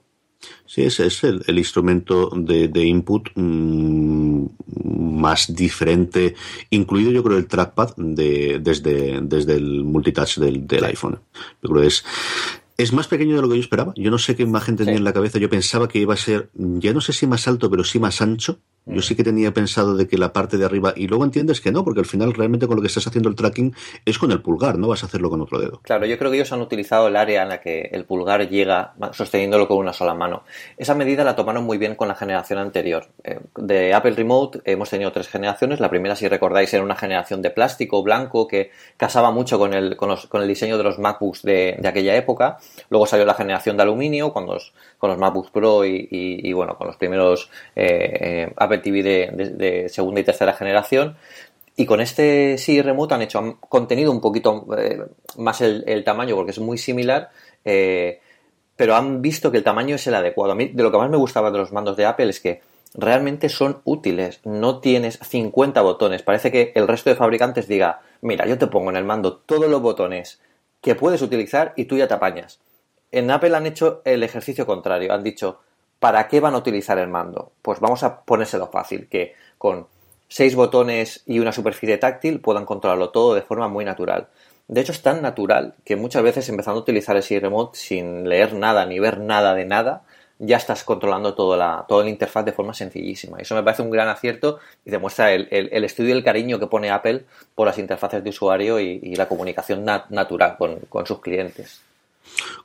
Sí, 0.67 0.83
ese 0.83 1.07
es 1.07 1.25
el, 1.25 1.59
instrumento 1.59 2.31
de, 2.35 2.85
input 2.85 3.31
mm, 3.35 4.18
más 4.85 5.55
diferente, 5.55 6.35
incluido 6.71 7.11
yo 7.11 7.23
creo 7.23 7.39
el 7.39 7.47
trackpad 7.47 7.95
de, 7.97 8.59
desde, 8.61 9.21
desde 9.23 9.55
el 9.55 9.85
multitouch 9.85 10.39
del, 10.39 10.67
del 10.67 10.85
iPhone. 10.85 11.21
Yo 11.63 11.71
creo 11.71 11.83
que 11.83 11.89
es, 11.89 12.05
es 12.77 12.93
más 12.93 13.09
pequeño 13.09 13.37
de 13.37 13.43
lo 13.43 13.49
que 13.49 13.57
yo 13.57 13.61
esperaba. 13.61 13.93
Yo 13.97 14.11
no 14.11 14.19
sé 14.19 14.37
qué 14.37 14.45
imagen 14.45 14.77
tenía 14.77 14.95
en 14.95 15.05
la 15.05 15.13
cabeza. 15.13 15.39
Yo 15.39 15.51
pensaba 15.51 15.89
que 15.89 15.99
iba 15.99 16.15
a 16.15 16.17
ser, 16.17 16.49
ya 16.55 16.93
no 16.93 17.01
sé 17.01 17.13
si 17.13 17.27
más 17.27 17.49
alto, 17.49 17.69
pero 17.71 17.83
sí 17.83 17.99
más 17.99 18.23
ancho. 18.23 18.61
Yo 18.89 19.03
sí 19.03 19.15
que 19.15 19.25
tenía 19.25 19.53
pensado 19.53 19.97
de 19.97 20.09
que 20.09 20.19
la 20.19 20.33
parte 20.33 20.57
de 20.57 20.65
arriba, 20.65 20.93
y 20.97 21.07
luego 21.07 21.25
entiendes 21.25 21.61
que 21.61 21.73
no, 21.73 21.85
porque 21.85 22.01
al 22.01 22.07
final 22.07 22.33
realmente 22.35 22.67
con 22.67 22.77
lo 22.77 22.83
que 22.83 22.89
estás 22.89 23.07
haciendo 23.07 23.29
el 23.29 23.35
tracking 23.35 23.75
es 24.05 24.19
con 24.19 24.33
el 24.33 24.41
pulgar, 24.41 24.79
no 24.79 24.89
vas 24.89 25.03
a 25.03 25.07
hacerlo 25.07 25.31
con 25.31 25.41
otro 25.41 25.59
dedo. 25.59 25.81
Claro, 25.83 26.07
yo 26.07 26.19
creo 26.19 26.31
que 26.31 26.39
ellos 26.39 26.53
han 26.53 26.61
utilizado 26.61 27.09
el 27.09 27.17
área 27.17 27.43
en 27.43 27.49
la 27.49 27.61
que 27.61 27.91
el 27.93 28.05
pulgar 28.05 28.49
llega 28.49 28.95
sosteniéndolo 29.13 29.69
con 29.69 29.79
una 29.79 29.93
sola 29.93 30.15
mano. 30.15 30.45
Esa 30.77 30.95
medida 30.95 31.25
la 31.25 31.37
tomaron 31.37 31.65
muy 31.65 31.79
bien 31.79 31.95
con 31.95 32.09
la 32.09 32.15
generación 32.15 32.59
anterior. 32.59 33.07
Eh, 33.25 33.41
de 33.57 33.95
Apple 33.95 34.13
Remote 34.13 34.61
hemos 34.65 34.91
tenido 34.91 35.13
tres 35.13 35.29
generaciones. 35.29 35.81
La 35.81 35.91
primera, 35.91 36.17
si 36.17 36.29
recordáis, 36.29 36.73
era 36.73 36.83
una 36.83 36.97
generación 36.97 37.43
de 37.43 37.51
plástico 37.51 38.03
blanco 38.03 38.47
que 38.47 38.71
casaba 38.97 39.31
mucho 39.31 39.59
con 39.59 39.75
el, 39.75 39.97
con, 39.97 40.11
el 40.11 40.49
diseño 40.49 40.79
de 40.79 40.85
los 40.85 40.99
MacBooks 40.99 41.43
de, 41.43 41.81
aquella 41.85 42.17
época. 42.17 42.59
Luego 42.91 43.07
salió 43.07 43.25
la 43.25 43.35
generación 43.35 43.77
de 43.77 43.83
aluminio 43.83 44.33
con 44.33 44.47
los, 44.47 44.73
con 44.99 45.11
los 45.11 45.19
MacBooks 45.19 45.51
Pro 45.51 45.85
y, 45.85 46.53
bueno, 46.53 46.77
con 46.77 46.87
los 46.87 46.97
primeros 46.97 47.51
eh, 47.77 48.19
eh, 48.21 48.53
TV 48.83 49.03
de, 49.03 49.89
segunda 49.89 50.21
y 50.21 50.25
tercera 50.25 50.53
generación. 50.53 51.17
Y 51.77 51.87
con 51.87 52.01
este 52.01 52.59
sí 52.59 52.83
remoto 52.83 53.15
han 53.15 53.23
hecho, 53.23 53.59
contenido 53.61 54.11
un 54.11 54.21
poquito 54.21 54.67
eh, 54.77 55.01
más 55.37 55.61
el, 55.61 56.03
tamaño 56.05 56.35
porque 56.35 56.51
es 56.51 56.59
muy 56.59 56.77
similar, 56.77 57.31
eh, 57.65 58.21
pero 58.75 58.97
han 58.97 59.23
visto 59.23 59.51
que 59.51 59.59
el 59.59 59.65
tamaño 59.65 59.95
es 59.97 60.07
el 60.07 60.15
adecuado. 60.15 60.53
A 60.53 60.57
mí, 60.57 60.69
de 60.69 60.83
lo 60.83 60.91
que 60.91 60.99
más 60.99 61.11
me 61.11 61.17
gustaba 61.17 61.51
de 61.51 61.59
los 61.59 61.73
mandos 61.73 61.97
de 61.97 62.07
Apple 62.07 62.31
es 62.31 62.41
que 62.41 62.63
realmente 62.95 63.49
son 63.49 63.81
útiles. 63.85 64.41
No 64.45 64.81
tienes 64.81 65.19
50 65.23 65.81
botones. 65.83 66.23
Parece 66.23 66.51
que 66.51 66.73
el 66.75 66.89
resto 66.89 67.11
de 67.11 67.17
fabricantes 67.17 67.69
diga, 67.69 68.01
mira, 68.23 68.47
yo 68.47 68.59
te 68.59 68.67
pongo 68.67 68.91
en 68.91 68.97
el 68.97 69.05
mando 69.05 69.37
todos 69.37 69.69
los 69.69 69.81
botones 69.81 70.41
que 70.81 70.95
puedes 70.95 71.23
utilizar 71.23 71.73
y 71.77 71.85
tú 71.85 71.97
ya 71.97 72.09
te 72.09 72.15
apañas. 72.15 72.61
En 73.11 73.31
Apple 73.31 73.57
han 73.57 73.67
hecho 73.67 74.03
el 74.05 74.23
ejercicio 74.23 74.67
contrario. 74.67 75.13
Han 75.13 75.23
dicho, 75.23 75.61
¿para 75.99 76.29
qué 76.29 76.41
van 76.41 76.55
a 76.55 76.59
utilizar 76.59 76.99
el 76.99 77.09
mando? 77.09 77.53
Pues 77.63 77.81
vamos 77.81 78.03
a 78.03 78.21
ponérselo 78.23 78.69
fácil, 78.69 79.09
que 79.09 79.35
con 79.57 79.87
seis 80.29 80.55
botones 80.55 81.23
y 81.27 81.39
una 81.39 81.53
superficie 81.53 81.99
táctil 81.99 82.41
puedan 82.41 82.65
controlarlo 82.67 83.11
todo 83.11 83.35
de 83.35 83.43
forma 83.43 83.69
muy 83.69 83.85
natural. 83.85 84.29
De 84.69 84.83
hecho, 84.83 84.93
es 84.93 85.03
tan 85.03 85.23
natural 85.23 85.75
que 85.85 85.97
muchas 85.97 86.23
veces 86.23 86.49
empezando 86.49 86.81
a 86.81 86.83
utilizar 86.83 87.17
el 87.17 87.41
Remote 87.41 87.79
sin 87.79 88.29
leer 88.29 88.53
nada 88.53 88.85
ni 88.85 88.99
ver 88.99 89.19
nada 89.19 89.55
de 89.55 89.65
nada, 89.65 90.03
ya 90.39 90.59
estás 90.59 90.85
controlando 90.85 91.35
todo, 91.35 91.57
la, 91.57 91.87
el 91.89 92.09
interfaz 92.09 92.45
de 92.45 92.53
forma 92.53 92.75
sencillísima. 92.75 93.39
Eso 93.39 93.55
me 93.55 93.63
parece 93.63 93.83
un 93.83 93.91
gran 93.91 94.09
acierto 94.09 94.59
y 94.85 94.91
demuestra 94.91 95.33
el, 95.33 95.49
estudio 95.85 96.11
y 96.11 96.19
el 96.19 96.23
cariño 96.23 96.61
que 96.61 96.67
pone 96.67 96.91
Apple 96.91 97.25
por 97.55 97.67
las 97.67 97.79
interfaces 97.79 98.23
de 98.23 98.31
usuario 98.31 98.79
y, 98.79 99.17
la 99.17 99.27
comunicación 99.27 99.85
natural 99.85 100.57
con 100.59 101.07
sus 101.07 101.21
clientes. 101.21 101.83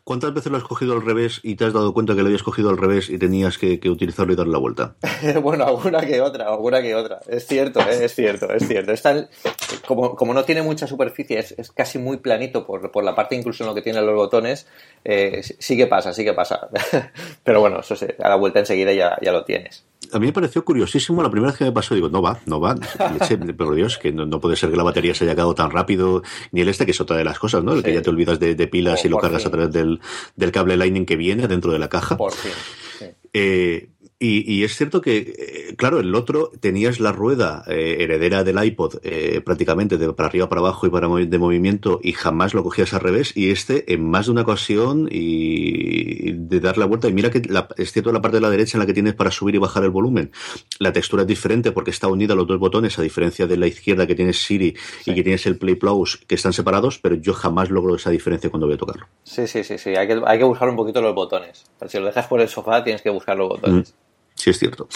¿Cuántas 0.03 0.33
veces 0.33 0.51
lo 0.51 0.57
has 0.57 0.63
cogido 0.63 0.93
al 0.93 1.05
revés 1.05 1.39
y 1.43 1.55
te 1.55 1.65
has 1.65 1.73
dado 1.73 1.93
cuenta 1.93 2.13
que 2.13 2.21
lo 2.21 2.27
habías 2.27 2.43
cogido 2.43 2.69
al 2.69 2.77
revés 2.77 3.09
y 3.09 3.17
tenías 3.17 3.57
que, 3.57 3.79
utilizarlo 3.89 4.33
y 4.33 4.35
darle 4.35 4.51
la 4.53 4.59
vuelta? 4.59 4.95
bueno, 5.41 5.65
alguna 5.65 6.01
que 6.01 6.21
otra, 6.21 6.47
alguna 6.47 6.81
que 6.81 6.95
otra. 6.95 7.19
Es 7.27 7.47
cierto, 7.47 7.79
¿eh? 7.79 8.05
es 8.05 8.13
cierto, 8.13 8.51
es 8.51 8.67
cierto. 8.67 8.93
como, 9.87 10.15
como, 10.15 10.33
no 10.33 10.43
tiene 10.43 10.61
mucha 10.61 10.87
superficie, 10.87 11.39
es, 11.39 11.71
casi 11.71 11.99
muy 11.99 12.17
planito 12.17 12.65
por, 12.65 12.91
por, 12.91 13.03
la 13.03 13.15
parte 13.15 13.35
incluso 13.35 13.63
en 13.63 13.69
lo 13.69 13.75
que 13.75 13.81
tienen 13.81 14.05
los 14.05 14.15
botones, 14.15 14.67
eh, 15.05 15.41
sí 15.41 15.77
que 15.77 15.87
pasa, 15.87 16.13
sí 16.13 16.23
que 16.23 16.33
pasa. 16.33 16.69
Pero 17.43 17.61
bueno, 17.61 17.79
eso 17.79 17.95
se, 17.95 18.15
a 18.21 18.29
la 18.29 18.35
vuelta 18.35 18.59
enseguida 18.59 18.93
ya, 18.93 19.17
ya 19.21 19.31
lo 19.31 19.45
tienes 19.45 19.85
a 20.13 20.19
mí 20.19 20.27
me 20.27 20.33
pareció 20.33 20.63
curiosísimo 20.63 21.23
la 21.23 21.29
primera 21.29 21.51
vez 21.51 21.57
que 21.57 21.65
me 21.65 21.71
pasó. 21.71 21.95
Digo, 21.95 22.09
no 22.09 22.21
va, 22.21 22.39
no 22.45 22.59
va. 22.59 22.75
pero 23.57 23.73
Dios, 23.73 23.97
que 23.97 24.11
no, 24.11 24.39
puede 24.39 24.55
ser 24.55 24.69
que 24.69 24.77
la 24.77 24.83
batería 24.83 25.13
se 25.15 25.23
haya 25.23 25.33
acabado 25.33 25.55
tan 25.55 25.71
rápido. 25.71 26.23
Ni 26.51 26.61
el 26.61 26.69
este, 26.69 26.85
que 26.85 26.91
es 26.91 27.01
otra 27.01 27.17
de 27.17 27.23
las 27.23 27.39
cosas, 27.39 27.63
¿no? 27.63 27.73
El 27.73 27.83
que 27.83 27.93
ya 27.93 28.01
te 28.01 28.09
olvidas 28.09 28.39
de, 28.39 28.67
pilas 28.67 29.03
y 29.05 29.09
lo 29.09 29.17
cargas 29.17 29.45
a 29.45 29.51
través 29.51 29.71
del, 29.71 29.99
del, 30.35 30.51
cable 30.51 30.77
Lightning 30.77 31.05
que 31.05 31.15
viene 31.15 31.47
dentro 31.47 31.71
de 31.71 31.79
la 31.79 31.89
caja. 31.89 32.17
Por 32.17 32.31
fin. 32.31 32.51
Eh, 33.33 33.89
y, 34.19 34.63
es 34.63 34.77
cierto 34.77 35.01
que, 35.01 35.17
eh, 35.17 35.75
claro, 35.75 35.99
el 35.99 36.15
otro 36.15 36.51
tenías 36.59 36.99
la 36.99 37.11
rueda 37.11 37.63
eh, 37.67 37.97
heredera 37.99 38.43
del 38.43 38.63
iPod 38.63 38.99
eh, 39.03 39.41
prácticamente 39.43 39.97
de 39.97 40.13
para 40.13 40.29
arriba, 40.29 40.47
para 40.47 40.61
abajo 40.61 40.87
y 40.87 40.89
para 40.89 41.09
de 41.09 41.37
movimiento 41.37 41.99
y 42.01 42.13
jamás 42.13 42.53
lo 42.53 42.63
cogías 42.63 42.93
al 42.93 43.01
revés. 43.01 43.35
Y 43.35 43.51
este, 43.51 43.93
en 43.93 44.09
más 44.09 44.27
de 44.27 44.31
una 44.31 44.41
ocasión, 44.43 45.09
y 45.11 46.31
de 46.31 46.59
dar 46.59 46.77
la 46.77 46.85
vuelta. 46.85 47.07
Y 47.07 47.13
mira 47.13 47.29
que 47.29 47.41
la, 47.49 47.67
es 47.77 47.91
cierto 47.91 48.11
la 48.11 48.21
parte 48.21 48.37
de 48.37 48.41
la 48.41 48.49
derecha 48.49 48.77
en 48.77 48.79
la 48.79 48.85
que 48.85 48.93
tienes 48.93 49.13
para 49.13 49.31
subir 49.31 49.55
y 49.55 49.57
bajar 49.57 49.83
el 49.83 49.89
volumen. 49.89 50.31
La 50.79 50.93
textura 50.93 51.23
es 51.23 51.27
diferente 51.27 51.71
porque 51.71 51.91
está 51.91 52.07
unida 52.07 52.33
a 52.33 52.37
los 52.37 52.47
dos 52.47 52.59
botones, 52.59 52.97
a 52.99 53.01
diferencia 53.01 53.47
de 53.47 53.57
la 53.57 53.67
izquierda 53.67 54.07
que 54.07 54.15
tienes 54.15 54.41
Siri 54.41 54.75
y 55.05 55.13
que 55.13 55.23
tienes 55.23 55.45
el 55.45 55.57
Play 55.57 55.75
Plus, 55.75 56.17
que 56.27 56.35
están 56.35 56.53
separados, 56.53 56.99
pero 56.99 57.15
yo 57.15 57.33
jamás 57.33 57.69
logro 57.69 57.95
esa 57.95 58.09
diferencia 58.09 58.49
cuando 58.49 58.67
voy 58.67 58.75
a 58.75 58.77
tocarlo. 58.77 59.07
Sí, 59.23 59.47
sí, 59.47 59.63
sí, 59.63 59.77
sí. 59.77 59.95
Hay 59.95 60.07
que, 60.07 60.21
hay 60.25 60.37
que 60.37 60.45
buscar 60.45 60.69
un 60.69 60.75
poquito 60.75 61.01
los 61.01 61.13
botones. 61.13 61.65
si 61.87 61.99
lo 61.99 62.05
dejas 62.05 62.27
por 62.27 62.41
el 62.41 62.47
sofá, 62.47 62.83
tienes 62.83 63.01
que 63.01 63.09
buscar 63.09 63.37
los 63.37 63.49
botones. 63.49 63.93
Mm. 63.93 64.12
Sí, 64.35 64.49
es 64.49 64.59
cierto. 64.59 64.87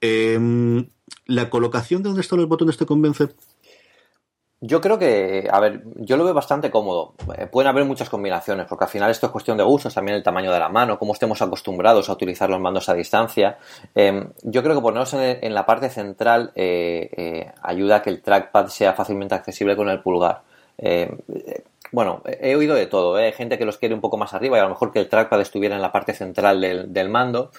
Em, 0.00 0.88
¿La 1.26 1.50
colocación 1.50 2.02
de 2.02 2.08
dónde 2.08 2.22
están 2.22 2.38
los 2.38 2.48
botones 2.48 2.76
te 2.76 2.86
convence? 2.86 3.28
Yo 4.60 4.80
creo 4.80 4.98
que, 4.98 5.48
a 5.52 5.60
ver, 5.60 5.84
yo 5.96 6.16
lo 6.16 6.24
veo 6.24 6.34
bastante 6.34 6.68
cómodo. 6.70 7.14
Eh, 7.36 7.46
pueden 7.46 7.68
haber 7.68 7.84
muchas 7.84 8.08
combinaciones, 8.08 8.66
porque 8.66 8.86
al 8.86 8.90
final 8.90 9.08
esto 9.08 9.26
es 9.26 9.32
cuestión 9.32 9.56
de 9.56 9.62
gustos, 9.62 9.94
también 9.94 10.16
el 10.16 10.24
tamaño 10.24 10.50
de 10.50 10.58
la 10.58 10.68
mano, 10.68 10.98
cómo 10.98 11.12
estemos 11.12 11.40
acostumbrados 11.42 12.08
a 12.08 12.12
utilizar 12.12 12.50
los 12.50 12.58
mandos 12.58 12.88
a 12.88 12.94
distancia. 12.94 13.58
Em, 13.94 14.30
yo 14.42 14.62
creo 14.64 14.74
que 14.74 14.80
ponerlos 14.80 15.14
en, 15.14 15.54
la 15.54 15.64
parte 15.64 15.90
central 15.90 16.50
eh, 16.56 17.08
eh, 17.16 17.52
ayuda 17.62 17.96
a 17.96 18.02
que 18.02 18.10
el 18.10 18.20
trackpad 18.20 18.66
sea 18.66 18.94
fácilmente 18.94 19.36
accesible 19.36 19.76
con 19.76 19.88
el 19.88 20.00
pulgar. 20.00 20.42
Bueno, 21.90 22.22
he 22.26 22.54
oído 22.54 22.74
de 22.74 22.86
todo, 22.86 23.16
hay 23.16 23.32
gente 23.32 23.58
que 23.58 23.64
los 23.64 23.78
quiere 23.78 23.94
un 23.94 24.00
poco 24.00 24.18
más 24.18 24.34
arriba 24.34 24.58
y 24.58 24.60
a 24.60 24.64
lo 24.64 24.70
mejor 24.70 24.92
que 24.92 24.98
el 24.98 25.08
trackpad 25.08 25.40
estuviera 25.40 25.74
en 25.74 25.82
la 25.82 25.92
parte 25.92 26.12
central 26.12 26.60
del 26.60 27.08
mando 27.08 27.50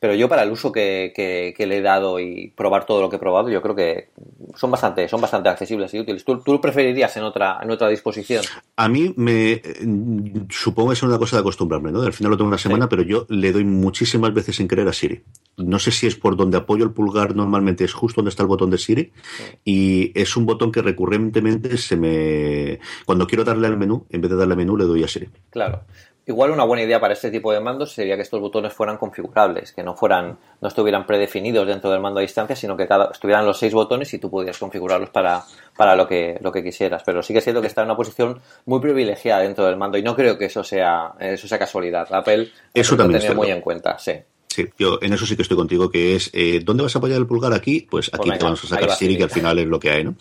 pero 0.00 0.14
yo 0.14 0.28
para 0.28 0.42
el 0.42 0.50
uso 0.50 0.70
que, 0.70 1.12
que, 1.14 1.66
le 1.66 1.78
he 1.78 1.82
dado 1.82 2.20
y 2.20 2.52
probar 2.54 2.84
todo 2.84 3.00
lo 3.00 3.08
que 3.08 3.16
he 3.16 3.18
probado, 3.18 3.48
yo 3.48 3.62
creo 3.62 3.74
que 3.74 4.08
son 4.54 4.70
bastante, 4.70 5.08
son 5.08 5.20
bastante 5.20 5.48
accesibles 5.48 5.94
y 5.94 6.00
útiles. 6.00 6.24
¿Tú, 6.24 6.42
lo 6.44 6.60
preferirías 6.60 7.16
en 7.16 7.22
otra, 7.22 7.58
en 7.62 7.70
otra 7.70 7.88
disposición? 7.88 8.44
A 8.76 8.88
mí 8.88 9.14
me 9.16 9.62
supongo 10.50 10.90
que 10.90 10.94
es 10.94 11.02
una 11.02 11.18
cosa 11.18 11.36
de 11.36 11.40
acostumbrarme, 11.40 11.90
¿no? 11.90 12.02
Al 12.02 12.12
final 12.12 12.32
lo 12.32 12.36
tengo 12.36 12.48
una 12.48 12.58
semana, 12.58 12.88
pero 12.88 13.02
yo 13.02 13.26
le 13.28 13.52
doy 13.52 13.64
muchísimas 13.64 14.34
veces 14.34 14.56
sin 14.56 14.68
querer 14.68 14.88
a 14.88 14.92
Siri. 14.92 15.22
No 15.56 15.78
sé 15.78 15.90
si 15.90 16.06
es 16.06 16.16
por 16.16 16.36
donde 16.36 16.58
apoyo 16.58 16.84
el 16.84 16.90
pulgar 16.90 17.34
normalmente, 17.34 17.84
es 17.84 17.94
justo 17.94 18.20
donde 18.20 18.30
está 18.30 18.42
el 18.42 18.48
botón 18.48 18.70
de 18.70 18.78
Siri, 18.78 19.12
y 19.64 20.12
es 20.18 20.36
un 20.36 20.46
botón 20.46 20.70
que 20.70 20.82
recurrentemente 20.82 21.78
se 21.78 21.96
me. 21.96 22.78
Cuando 23.06 23.26
quiero 23.26 23.44
darle 23.44 23.68
al 23.68 23.78
menú, 23.78 24.06
en 24.10 24.20
vez 24.20 24.30
de 24.30 24.36
darle 24.36 24.52
al 24.52 24.58
menú, 24.58 24.76
le 24.76 24.84
doy 24.84 25.02
a 25.04 25.08
Siri. 25.08 25.28
Claro. 25.50 25.82
Igual 26.26 26.52
una 26.52 26.64
buena 26.64 26.82
idea 26.82 26.98
para 26.98 27.12
este 27.12 27.30
tipo 27.30 27.52
de 27.52 27.60
mandos 27.60 27.92
sería 27.92 28.16
que 28.16 28.22
estos 28.22 28.40
botones 28.40 28.72
fueran 28.72 28.96
configurables, 28.96 29.72
que 29.72 29.82
no 29.82 29.94
fueran, 29.94 30.38
no 30.62 30.68
estuvieran 30.68 31.04
predefinidos 31.06 31.66
dentro 31.66 31.90
del 31.90 32.00
mando 32.00 32.18
a 32.18 32.22
distancia, 32.22 32.56
sino 32.56 32.76
que 32.76 32.86
cada, 32.86 33.10
estuvieran 33.12 33.44
los 33.44 33.58
seis 33.58 33.74
botones 33.74 34.12
y 34.14 34.18
tú 34.18 34.30
pudieras 34.30 34.58
configurarlos 34.58 35.10
para, 35.10 35.42
para 35.76 35.94
lo 35.94 36.08
que, 36.08 36.38
lo 36.40 36.50
que 36.50 36.64
quisieras. 36.64 37.02
Pero 37.04 37.22
sí 37.22 37.34
que 37.34 37.42
siento 37.42 37.60
que 37.60 37.66
está 37.66 37.82
en 37.82 37.88
una 37.88 37.96
posición 37.96 38.40
muy 38.64 38.80
privilegiada 38.80 39.42
dentro 39.42 39.66
del 39.66 39.76
mando 39.76 39.98
y 39.98 40.02
no 40.02 40.16
creo 40.16 40.38
que 40.38 40.46
eso 40.46 40.64
sea, 40.64 41.12
eso 41.20 41.46
sea 41.46 41.58
casualidad. 41.58 42.08
Apple 42.10 42.50
eso 42.72 42.96
también 42.96 43.26
lo 43.28 43.34
muy 43.34 43.50
en 43.50 43.60
cuenta, 43.60 43.98
sí. 43.98 44.12
Sí, 44.48 44.68
yo 44.78 45.00
en 45.02 45.12
eso 45.12 45.26
sí 45.26 45.34
que 45.34 45.42
estoy 45.42 45.56
contigo, 45.56 45.90
que 45.90 46.14
es, 46.14 46.30
eh, 46.32 46.60
¿dónde 46.64 46.84
vas 46.84 46.94
a 46.94 46.98
apoyar 46.98 47.18
el 47.18 47.26
pulgar 47.26 47.52
aquí? 47.52 47.86
Pues, 47.90 48.08
pues 48.08 48.20
aquí 48.20 48.38
te 48.38 48.44
vamos 48.44 48.64
a 48.64 48.68
sacar 48.68 48.92
Siri, 48.92 49.16
que 49.16 49.24
al 49.24 49.30
final 49.30 49.58
es 49.58 49.66
lo 49.66 49.80
que 49.80 49.90
hay, 49.90 50.04
¿no? 50.04 50.14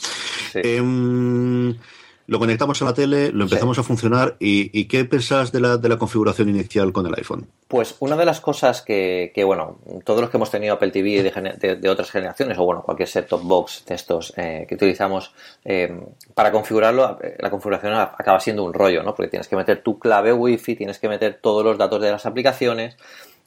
Sí. 0.52 0.60
Em, 0.64 1.78
lo 2.26 2.40
conectamos 2.40 2.82
a 2.82 2.86
la 2.86 2.94
tele, 2.94 3.32
lo 3.32 3.44
empezamos 3.44 3.78
a 3.80 3.84
funcionar. 3.84 4.36
¿Y, 4.40 4.86
qué 4.86 5.06
pensás 5.06 5.52
de 5.52 5.60
la, 5.60 5.78
de 5.78 5.90
la 5.90 5.98
configuración 5.98 6.50
inicial 6.50 6.94
con 6.94 7.06
el 7.06 7.14
iPhone? 7.16 7.48
Pues 7.68 7.96
una 8.00 8.16
de 8.16 8.26
las 8.26 8.40
cosas 8.40 8.82
que, 8.82 9.32
que 9.34 9.44
bueno, 9.44 9.80
todos 10.06 10.22
los 10.22 10.30
que 10.30 10.38
hemos 10.38 10.52
tenido 10.52 10.76
Apple 10.76 10.92
TV 10.92 11.24
de, 11.24 11.76
de, 11.76 11.90
otras 11.90 12.12
generaciones, 12.12 12.58
o 12.58 12.66
bueno, 12.66 12.84
cualquier 12.84 13.10
set-top 13.10 13.42
box 13.44 13.86
de 13.86 13.96
estos 13.96 14.34
eh, 14.38 14.66
que 14.68 14.76
utilizamos, 14.76 15.34
eh, 15.66 16.00
para 16.34 16.52
configurarlo, 16.52 17.20
eh, 17.22 17.36
la 17.40 17.50
configuración 17.50 17.94
acaba 17.94 18.40
siendo 18.40 18.64
un 18.64 18.74
rollo, 18.74 19.04
¿no? 19.04 19.14
Porque 19.16 19.30
tienes 19.30 19.48
que 19.48 19.56
meter 19.56 19.82
tu 19.82 20.00
clave 20.00 20.32
Wi-Fi, 20.32 20.76
tienes 20.76 21.00
que 21.00 21.10
meter 21.10 21.40
todos 21.42 21.64
los 21.64 21.78
datos 21.78 22.02
de 22.02 22.12
las 22.12 22.26
aplicaciones. 22.26 22.96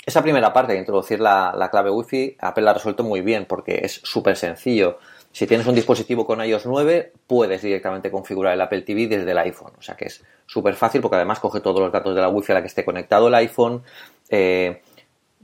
Esa 0.05 0.23
primera 0.23 0.53
parte 0.53 0.75
de 0.75 0.79
introducir 0.79 1.19
la, 1.21 1.53
la 1.57 1.71
clave 1.71 1.91
Wi-Fi, 1.91 2.37
Apple 2.41 2.63
la 2.63 2.71
ha 2.73 2.75
resuelto 2.75 3.03
muy 3.03 3.23
bien 3.23 3.47
porque 3.47 3.81
es 3.83 4.01
súper 4.05 4.37
sencillo. 4.37 4.99
Si 5.37 5.47
tienes 5.47 5.67
un 5.67 5.75
dispositivo 5.75 6.25
con 6.25 6.43
iOS 6.43 6.65
9, 6.65 7.13
puedes 7.27 7.61
directamente 7.61 8.11
configurar 8.11 8.55
el 8.55 8.61
Apple 8.63 8.81
TV 8.81 9.07
desde 9.07 9.31
el 9.31 9.37
iPhone. 9.37 9.73
O 9.79 9.83
sea 9.83 9.95
que 9.95 10.07
es 10.07 10.25
súper 10.47 10.77
fácil 10.77 11.03
porque 11.03 11.17
además 11.17 11.41
coge 11.41 11.61
todos 11.61 11.79
los 11.79 11.93
datos 11.93 12.15
de 12.15 12.23
la 12.23 12.31
Wi-Fi 12.31 12.53
a 12.53 12.55
la 12.55 12.61
que 12.63 12.69
esté 12.69 12.87
conectado 12.87 13.29
el 13.29 13.35
iPhone. 13.35 13.83
Eh, 14.31 14.81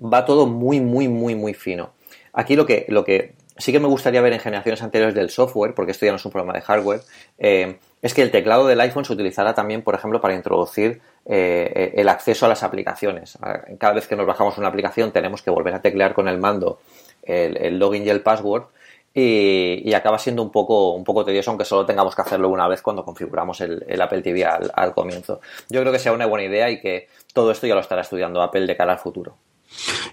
va 0.03 0.25
todo 0.25 0.47
muy, 0.47 0.81
muy, 0.81 1.09
muy, 1.09 1.35
muy 1.35 1.53
fino. 1.53 1.93
Aquí 2.33 2.57
lo 2.57 2.65
que, 2.65 2.87
lo 2.89 3.05
que 3.05 3.35
sí 3.59 3.71
que 3.71 3.81
me 3.81 3.87
gustaría 3.87 4.23
ver 4.23 4.33
en 4.33 4.41
generaciones 4.41 4.81
anteriores 4.81 5.15
del 5.15 5.29
software, 5.29 5.75
porque 5.75 5.93
esto 5.93 6.07
ya 6.07 6.13
no 6.13 6.17
es 6.17 6.25
un 6.25 6.33
problema 6.33 6.55
de 6.55 6.63
hardware, 6.63 7.03
eh, 7.37 7.77
es 8.01 8.15
que 8.15 8.23
el 8.23 8.31
teclado 8.31 8.67
del 8.67 8.81
iPhone 8.81 9.05
se 9.05 9.13
utilizara 9.13 9.55
también, 9.55 9.83
por 9.83 9.95
ejemplo, 9.95 10.23
para 10.23 10.35
introducir 10.35 11.03
eh, 11.27 11.93
el 11.97 12.09
acceso 12.09 12.47
a 12.47 12.49
las 12.49 12.63
aplicaciones. 12.63 13.37
Cada 13.79 13.93
vez 13.93 14.07
que 14.07 14.17
nos 14.17 14.27
bajamos 14.27 14.57
una 14.57 14.69
aplicación 14.69 15.13
tenemos 15.13 15.43
que 15.43 15.51
volver 15.51 15.75
a 15.75 15.83
teclear 15.83 16.15
con 16.15 16.29
el 16.29 16.39
mando 16.39 16.81
el 17.25 17.79
login 17.79 18.07
y 18.07 18.09
el 18.09 18.23
password 18.23 18.65
y, 19.15 19.93
acaba 19.95 20.19
siendo 20.19 20.43
un 20.43 20.51
poco, 20.51 20.95
un 20.95 21.05
poco 21.05 21.25
tedioso, 21.25 21.51
aunque 21.51 21.65
solo 21.65 21.85
tengamos 21.85 22.15
que 22.15 22.23
hacerlo 22.23 22.49
una 22.49 22.69
vez 22.69 22.83
cuando 22.83 23.05
configuramos 23.05 23.61
el, 23.61 24.01
Apple 24.01 24.23
TV 24.23 24.45
al, 24.45 24.95
comienzo. 24.95 25.41
Yo 25.69 25.81
creo 25.81 25.93
que 25.93 25.99
sea 25.99 26.13
una 26.13 26.27
buena 26.27 26.47
idea 26.47 26.71
y 26.71 26.81
que 26.81 27.09
todo 27.33 27.51
esto 27.51 27.67
ya 27.67 27.75
lo 27.75 27.81
estará 27.81 28.03
estudiando 28.03 28.43
Apple 28.43 28.67
de 28.67 28.77
cara 28.77 28.93
al 28.93 28.99
futuro. 28.99 29.37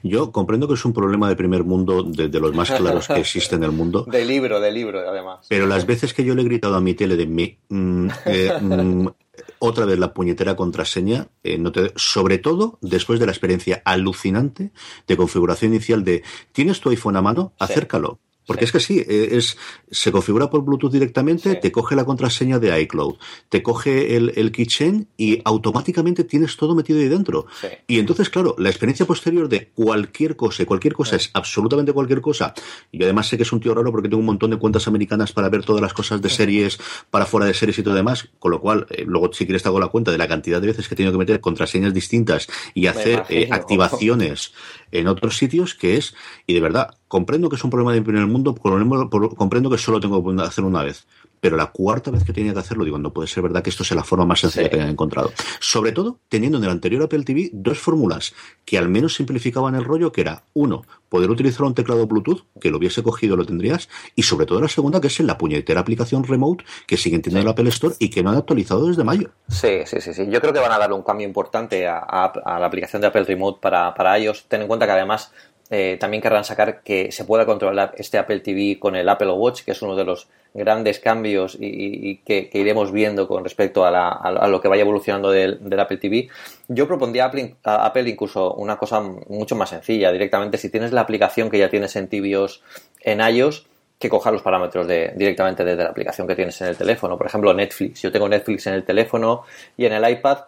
Yo 0.03 0.31
comprendo 0.31 0.67
que 0.67 0.75
es 0.75 0.85
un 0.85 0.93
problema 0.93 1.27
de 1.27 1.35
primer 1.35 1.63
mundo, 1.65 2.03
de, 2.03 2.29
los 2.39 2.53
más 2.53 2.71
claros 2.71 3.07
que 3.07 3.19
existe 3.19 3.55
en 3.55 3.63
el 3.63 3.71
mundo. 3.71 4.05
De 4.09 4.23
libro, 4.23 4.59
de 4.61 4.71
libro, 4.71 4.99
además. 4.99 5.45
Pero 5.49 5.65
las 5.65 5.85
veces 5.85 6.13
que 6.13 6.23
yo 6.23 6.33
le 6.33 6.41
he 6.41 6.45
gritado 6.45 6.75
a 6.75 6.81
mi 6.81 6.93
tele 6.93 7.17
de 7.17 7.25
mi, 7.25 7.57
mm, 7.67 8.07
eh, 8.25 8.53
mm, 8.61 9.07
otra 9.59 9.85
vez 9.85 9.99
la 9.99 10.13
puñetera 10.13 10.55
contraseña, 10.55 11.27
eh, 11.43 11.57
no 11.57 11.71
te, 11.71 11.91
sobre 11.95 12.37
todo 12.37 12.77
después 12.81 13.19
de 13.19 13.25
la 13.25 13.33
experiencia 13.33 13.81
alucinante 13.83 14.71
de 15.07 15.17
configuración 15.17 15.73
inicial 15.73 16.03
de 16.03 16.23
¿tienes 16.53 16.79
tu 16.79 16.89
iPhone 16.89 17.17
a 17.17 17.21
mano? 17.21 17.53
Acércalo. 17.59 18.19
Porque 18.49 18.65
es 18.65 18.71
que 18.71 18.79
sí, 18.79 18.97
eh, 18.97 19.29
es, 19.33 19.59
se 19.91 20.11
configura 20.11 20.49
por 20.49 20.63
Bluetooth 20.63 20.91
directamente, 20.91 21.53
te 21.53 21.71
coge 21.71 21.95
la 21.95 22.03
contraseña 22.03 22.57
de 22.57 22.81
iCloud, 22.81 23.17
te 23.47 23.61
coge 23.61 24.15
el, 24.15 24.33
el 24.35 24.51
keychain 24.51 25.07
y 25.17 25.39
automáticamente 25.45 26.23
tienes 26.23 26.57
todo 26.57 26.73
metido 26.73 26.97
ahí 26.97 27.09
dentro. 27.09 27.45
Y 27.85 27.99
entonces, 27.99 28.31
claro, 28.31 28.55
la 28.57 28.69
experiencia 28.69 29.05
posterior 29.05 29.47
de 29.49 29.67
cualquier 29.75 30.35
cosa, 30.35 30.65
cualquier 30.65 30.95
cosa 30.95 31.17
es 31.17 31.29
absolutamente 31.35 31.93
cualquier 31.93 32.21
cosa. 32.21 32.55
Y 32.91 33.03
además 33.03 33.27
sé 33.27 33.37
que 33.37 33.43
es 33.43 33.51
un 33.51 33.59
tío 33.59 33.75
raro 33.75 33.91
porque 33.91 34.09
tengo 34.09 34.21
un 34.21 34.25
montón 34.25 34.49
de 34.49 34.57
cuentas 34.57 34.87
americanas 34.87 35.31
para 35.31 35.47
ver 35.49 35.63
todas 35.63 35.83
las 35.83 35.93
cosas 35.93 36.19
de 36.19 36.29
series, 36.29 36.79
para 37.11 37.27
fuera 37.27 37.45
de 37.45 37.53
series 37.53 37.77
y 37.77 37.83
todo 37.83 37.93
demás. 37.93 38.29
Con 38.39 38.49
lo 38.49 38.59
cual, 38.59 38.87
eh, 38.89 39.03
luego 39.05 39.31
si 39.31 39.45
quieres 39.45 39.61
te 39.61 39.69
hago 39.69 39.79
la 39.79 39.89
cuenta 39.89 40.11
de 40.11 40.17
la 40.17 40.27
cantidad 40.27 40.59
de 40.59 40.65
veces 40.65 40.87
que 40.87 40.95
he 40.95 40.97
tenido 40.97 41.11
que 41.11 41.19
meter 41.19 41.39
contraseñas 41.39 41.93
distintas 41.93 42.47
y 42.73 42.87
hacer 42.87 43.25
eh, 43.29 43.47
activaciones 43.51 44.53
en 44.91 45.08
otros 45.08 45.38
sitios, 45.38 45.75
que 45.75 45.98
es, 45.98 46.15
y 46.48 46.53
de 46.53 46.62
verdad, 46.62 46.96
comprendo 47.08 47.50
que 47.50 47.55
es 47.55 47.63
un 47.63 47.69
problema 47.69 47.93
de 47.93 48.01
primer 48.01 48.25
mundo, 48.27 48.55
comprendo 48.55 49.69
que 49.69 49.77
solo 49.77 50.00
tengo 50.00 50.24
que 50.24 50.41
hacer 50.41 50.63
una 50.63 50.84
vez. 50.84 51.08
Pero 51.39 51.58
la 51.58 51.67
cuarta 51.67 52.12
vez 52.12 52.24
que 52.24 52.34
tenía 52.34 52.53
que 52.53 52.60
hacerlo, 52.60 52.86
digo, 52.86 52.98
no 52.98 53.13
puede 53.13 53.27
ser 53.27 53.43
verdad 53.43 53.63
que 53.63 53.69
esto 53.69 53.84
sea 53.84 53.96
la 53.96 54.03
forma 54.03 54.25
más 54.25 54.39
sencilla 54.39 54.69
que 54.69 54.75
hayan 54.75 54.89
encontrado. 54.89 55.31
Sobre 55.60 55.91
todo, 55.91 56.19
teniendo 56.29 56.58
en 56.58 56.63
el 56.63 56.69
anterior 56.69 57.03
Apple 57.03 57.24
TV 57.24 57.50
dos 57.53 57.79
fórmulas 57.79 58.34
que 58.65 58.77
al 58.77 58.89
menos 58.89 59.15
simplificaban 59.15 59.75
el 59.75 59.84
rollo, 59.84 60.12
que 60.12 60.22
era, 60.22 60.43
uno, 60.53 60.84
poder 61.10 61.29
utilizar 61.29 61.63
un 61.63 61.74
teclado 61.74 62.05
Bluetooth, 62.08 62.43
que 62.62 62.69
lo 62.69 62.77
hubiese 62.77 63.03
cogido 63.03 63.36
lo 63.36 63.46
tendrías, 63.46 63.89
y 64.15 64.24
sobre 64.24 64.46
todo 64.46 64.62
la 64.62 64.67
segunda, 64.67 65.01
que 65.01 65.08
es 65.08 65.19
en 65.19 65.27
la 65.27 65.38
puñetera 65.38 65.81
aplicación 65.81 66.24
remote 66.24 66.63
que 66.86 66.98
siguen 66.98 67.22
teniendo 67.22 67.50
el 67.50 67.53
Apple 67.53 67.69
Store 67.69 67.96
y 68.00 68.10
que 68.10 68.24
no 68.24 68.29
han 68.29 68.38
actualizado 68.38 68.88
desde 68.88 69.03
mayo. 69.03 69.31
Sí, 69.48 69.79
sí, 69.86 70.00
sí, 70.01 70.13
sí. 70.13 70.27
Yo 70.29 70.39
creo 70.41 70.53
que 70.53 70.60
van 70.60 70.72
a 70.72 70.77
darle 70.77 70.96
un 70.96 71.03
cambio 71.03 71.27
importante 71.27 71.88
a, 71.88 72.31
la 72.46 72.65
aplicación 72.65 73.01
de 73.01 73.08
Apple 73.08 73.24
Remote 73.24 73.60
para, 73.62 73.93
para 73.93 74.17
ellos. 74.17 74.46
Ten 74.48 74.62
en 74.62 74.67
cuenta 74.67 74.86
que 74.86 74.91
además 74.91 75.31
eh, 75.71 75.97
también 75.99 76.21
querrán 76.21 76.43
sacar 76.43 76.81
que 76.81 77.11
se 77.11 77.25
pueda 77.25 77.45
controlar 77.45 77.93
este 77.97 78.17
Apple 78.17 78.39
TV 78.39 78.79
con 78.79 78.95
el 78.95 79.07
Apple 79.07 79.31
Watch, 79.31 79.63
que 79.63 79.71
es 79.71 79.81
uno 79.83 79.95
de 79.95 80.03
los 80.03 80.27
grandes 80.53 80.99
cambios 80.99 81.55
y, 81.59 82.17
que, 82.25 82.49
iremos 82.53 82.91
viendo 82.91 83.27
con 83.27 83.43
respecto 83.43 83.85
a, 83.85 84.47
lo 84.47 84.61
que 84.61 84.67
vaya 84.67 84.81
evolucionando 84.81 85.29
del, 85.29 85.59
Apple 85.79 85.97
TV. 85.97 86.27
Yo 86.67 86.88
propondría 86.88 87.31
a 87.63 87.85
Apple, 87.85 88.09
incluso 88.09 88.53
una 88.53 88.77
cosa 88.77 89.01
mucho 89.01 89.55
más 89.55 89.69
sencilla, 89.69 90.11
directamente 90.11 90.57
si 90.57 90.69
tienes 90.69 90.91
la 90.91 91.01
aplicación 91.01 91.51
que 91.51 91.59
ya 91.59 91.69
tienes 91.69 91.95
en 91.95 92.07
TVOS 92.07 92.63
en 93.01 93.19
iOS, 93.21 93.67
que 93.99 94.09
coja 94.09 94.31
los 94.31 94.41
parámetros 94.41 94.88
de, 94.88 95.13
directamente 95.15 95.63
desde 95.63 95.83
la 95.83 95.89
aplicación 95.89 96.25
que 96.25 96.35
tienes 96.35 96.59
en 96.61 96.69
el 96.69 96.77
teléfono. 96.77 97.17
Por 97.17 97.27
ejemplo, 97.27 97.53
Netflix. 97.53 98.01
Yo 98.01 98.11
tengo 98.11 98.29
Netflix 98.29 98.65
en 98.67 98.73
el 98.73 98.83
teléfono 98.83 99.43
y 99.77 99.85
en 99.85 99.93
el 99.93 100.09
iPad 100.09 100.39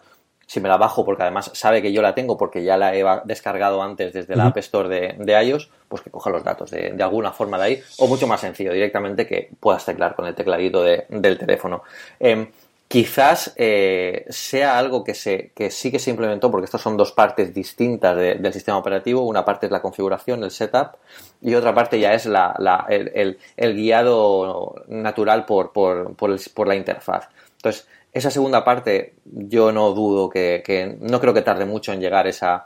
si 0.51 0.59
me 0.59 0.67
la 0.67 0.75
bajo 0.75 1.05
porque 1.05 1.23
además 1.23 1.49
sabe 1.53 1.81
que 1.81 1.93
yo 1.93 2.01
la 2.01 2.13
tengo 2.13 2.37
porque 2.37 2.61
ya 2.61 2.75
la 2.75 2.93
he 2.93 3.05
descargado 3.23 3.81
antes 3.81 4.11
desde 4.11 4.35
la 4.35 4.47
App 4.47 4.57
Store 4.57 4.89
de, 4.89 5.45
iOS, 5.45 5.69
pues 5.87 6.01
que 6.01 6.09
coja 6.11 6.29
los 6.29 6.43
datos 6.43 6.71
de, 6.71 6.93
alguna 7.01 7.31
forma 7.31 7.57
de 7.57 7.63
ahí, 7.63 7.83
o 7.99 8.07
mucho 8.07 8.27
más 8.27 8.41
sencillo, 8.41 8.73
directamente 8.73 9.25
que 9.25 9.49
puedas 9.61 9.85
teclar 9.85 10.13
con 10.13 10.27
el 10.27 10.35
tecladito 10.35 10.83
del 10.83 11.37
teléfono. 11.37 11.83
Em, 12.19 12.49
quizás 12.89 13.53
eh, 13.55 14.25
sea 14.27 14.77
algo 14.77 15.05
que, 15.05 15.13
se, 15.13 15.53
que 15.55 15.71
sí 15.71 15.89
que 15.89 15.99
se 15.99 16.09
implementó, 16.09 16.51
porque 16.51 16.65
estas 16.65 16.81
son 16.81 16.97
dos 16.97 17.13
partes 17.13 17.53
distintas 17.53 18.17
del 18.17 18.51
sistema 18.51 18.77
operativo. 18.77 19.21
Una 19.21 19.45
parte 19.45 19.67
es 19.67 19.71
la 19.71 19.81
configuración, 19.81 20.43
el 20.43 20.51
setup, 20.51 20.97
y 21.41 21.55
otra 21.55 21.73
parte 21.73 21.97
ya 21.97 22.13
es 22.13 22.25
la, 22.25 22.85
el, 22.89 23.37
guiado 23.73 24.83
natural 24.89 25.45
por, 25.45 25.71
por, 25.71 26.13
por 26.17 26.67
la 26.67 26.75
interfaz. 26.75 27.29
Entonces, 27.55 27.87
esa 28.13 28.31
segunda 28.31 28.63
parte 28.63 29.13
yo 29.25 29.71
no 29.71 29.91
dudo 29.93 30.29
que, 30.29 30.97
no 30.99 31.19
creo 31.19 31.33
que 31.33 31.41
tarde 31.41 31.65
mucho 31.65 31.93
en 31.93 32.01
llegar 32.01 32.27
esa, 32.27 32.65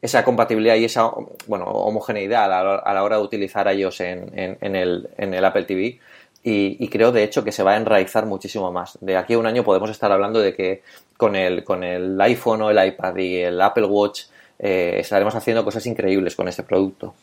esa 0.00 0.24
compatibilidad 0.24 0.76
y 0.76 0.84
esa 0.84 1.10
bueno, 1.46 1.64
homogeneidad 1.66 2.52
a 2.52 2.92
la, 2.92 3.02
hora 3.02 3.16
de 3.16 3.22
utilizar 3.22 3.68
ellos 3.68 4.00
en, 4.00 4.30
en, 4.34 4.76
el, 4.76 5.44
Apple 5.44 5.64
TV. 5.64 5.98
Y, 6.44 6.88
creo 6.88 7.12
de 7.12 7.22
hecho 7.22 7.44
que 7.44 7.52
se 7.52 7.62
va 7.62 7.72
a 7.72 7.76
enraizar 7.76 8.26
muchísimo 8.26 8.72
más. 8.72 8.98
De 9.00 9.16
aquí 9.16 9.34
a 9.34 9.38
un 9.38 9.46
año 9.46 9.62
podemos 9.62 9.90
estar 9.90 10.10
hablando 10.10 10.40
de 10.40 10.54
que 10.54 10.82
con 11.16 11.36
el, 11.36 11.62
con 11.62 11.84
el 11.84 12.20
iPhone 12.20 12.62
o 12.62 12.70
el 12.70 12.84
iPad 12.84 13.16
y 13.16 13.36
el 13.36 13.60
Apple 13.60 13.86
Watch 13.86 14.24
eh, 14.64 15.00
estaremos 15.00 15.34
haciendo 15.34 15.64
cosas 15.64 15.84
increíbles 15.86 16.36
con 16.36 16.46
este 16.46 16.62
producto. 16.62 17.14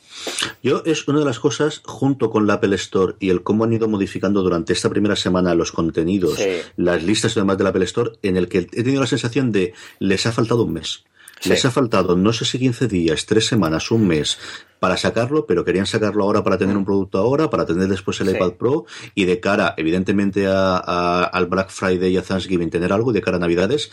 Yo 0.62 0.84
es 0.86 1.08
una 1.08 1.20
de 1.20 1.26
las 1.26 1.40
cosas, 1.40 1.82
junto 1.86 2.30
con 2.30 2.46
la 2.46 2.56
Apple 2.56 2.76
Store 2.76 3.16
y 3.20 3.30
el 3.30 3.44
cómo 3.44 3.64
han 3.64 3.72
ido 3.72 3.88
modificando 3.88 4.44
durante 4.44 4.74
esta 4.74 4.90
primera 4.90 5.16
semana 5.16 5.56
los 5.56 5.72
contenidos, 5.72 6.38
las 6.76 7.02
listas 7.02 7.36
y 7.36 7.40
demás 7.40 7.58
del 7.58 7.68
Apple 7.68 7.86
Store, 7.86 8.12
en 8.24 8.36
el 8.36 8.50
que 8.50 8.60
he 8.60 8.84
tenido 8.84 9.00
la 9.00 9.08
sensación 9.08 9.54
de 9.54 9.74
les 10.00 10.26
ha 10.26 10.34
faltado 10.34 10.64
un 10.64 10.74
mes. 10.74 11.06
Les 11.46 11.64
ha 11.64 11.72
faltado, 11.72 12.18
no 12.18 12.34
sé 12.34 12.44
si 12.44 12.60
15 12.60 12.90
días, 12.90 13.26
3 13.26 13.46
semanas, 13.46 13.92
un 13.92 14.06
mes, 14.06 14.38
para 14.80 14.98
sacarlo, 14.98 15.46
pero 15.46 15.66
querían 15.66 15.86
sacarlo 15.86 16.24
ahora 16.24 16.44
para 16.44 16.58
tener 16.58 16.78
un 16.78 16.86
producto 16.86 17.18
ahora, 17.18 17.50
para 17.50 17.66
tener 17.66 17.88
después 17.88 18.20
el 18.22 18.30
iPad 18.30 18.54
Pro 18.54 18.86
y 19.14 19.26
de 19.26 19.40
cara, 19.40 19.74
evidentemente, 19.78 20.48
a, 20.48 21.24
al 21.24 21.46
Black 21.48 21.70
Friday 21.70 22.14
y 22.14 22.18
a 22.18 22.22
Thanksgiving 22.22 22.70
tener 22.70 22.94
algo 22.94 23.12
de 23.12 23.22
cara 23.22 23.38
a 23.38 23.40
Navidades. 23.40 23.92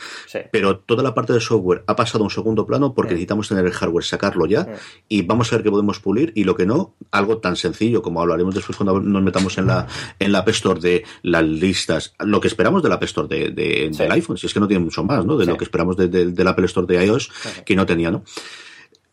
Pero 0.53 0.79
toda 0.79 1.03
la 1.03 1.15
parte 1.15 1.33
de 1.33 1.41
software 1.41 1.85
ha 1.87 1.97
pasado 1.97 2.23
a 2.23 2.25
un 2.25 2.31
segundo 2.31 2.67
plano 2.67 2.95
porque 2.95 3.13
necesitamos 3.13 3.49
tener 3.49 3.67
el 3.67 3.73
hardware, 3.73 4.05
sacarlo 4.05 4.47
ya 4.47 4.67
y 5.09 5.23
vamos 5.23 5.53
a 5.53 5.57
ver 5.57 5.65
qué 5.65 5.71
podemos 5.71 6.01
pulir 6.01 6.33
y 6.35 6.45
lo 6.45 6.55
que 6.55 6.67
no, 6.67 6.95
algo 7.11 7.39
tan 7.39 7.57
sencillo 7.57 8.03
como 8.03 8.21
hablaremos 8.21 8.55
después 8.55 8.77
cuando 8.77 9.01
nos 9.01 9.23
metamos 9.23 9.59
en 9.59 9.67
la, 9.67 9.87
en 10.19 10.33
la 10.33 10.39
App 10.39 10.49
Store 10.49 10.81
de 10.81 11.05
las 11.23 11.45
listas, 11.45 12.15
lo 12.21 12.41
que 12.41 12.49
esperamos 12.49 12.83
de 12.83 12.89
la 12.89 12.97
App 12.97 13.03
Store 13.05 13.29
de, 13.29 13.51
del 13.51 14.13
iPhone, 14.13 14.37
si 14.37 14.47
es 14.47 14.55
que 14.55 14.61
no 14.61 14.69
tiene 14.69 14.85
mucho 14.85 15.05
más, 15.05 15.25
¿no? 15.25 15.37
De 15.37 15.47
lo 15.47 15.57
que 15.57 15.65
esperamos 15.65 15.97
de, 15.97 16.09
de, 16.09 16.27
del 16.27 16.49
Apple 16.49 16.67
Store 16.67 16.87
de 16.87 17.05
iOS, 17.05 17.31
que 17.65 17.75
no 17.75 17.87
tenía, 17.87 18.11
¿no? 18.11 18.23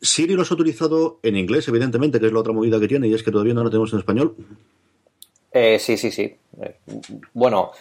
Siri 0.04 0.34
lo 0.34 0.42
has 0.42 0.52
utilizado 0.52 1.20
en 1.24 1.38
inglés, 1.38 1.68
evidentemente, 1.70 2.20
que 2.20 2.28
es 2.28 2.34
la 2.34 2.40
otra 2.40 2.54
movida 2.54 2.80
que 2.80 2.88
tiene, 2.88 3.08
y 3.08 3.14
es 3.14 3.24
que 3.24 3.32
todavía 3.32 3.54
no 3.54 3.64
lo 3.64 3.70
tenemos 3.70 3.92
en 3.94 4.00
español. 4.00 4.36
Eh, 5.52 5.80
sí, 5.80 5.98
sí, 5.98 6.12
sí. 6.12 6.36
Eh, 6.62 6.76
bueno, 7.34 7.72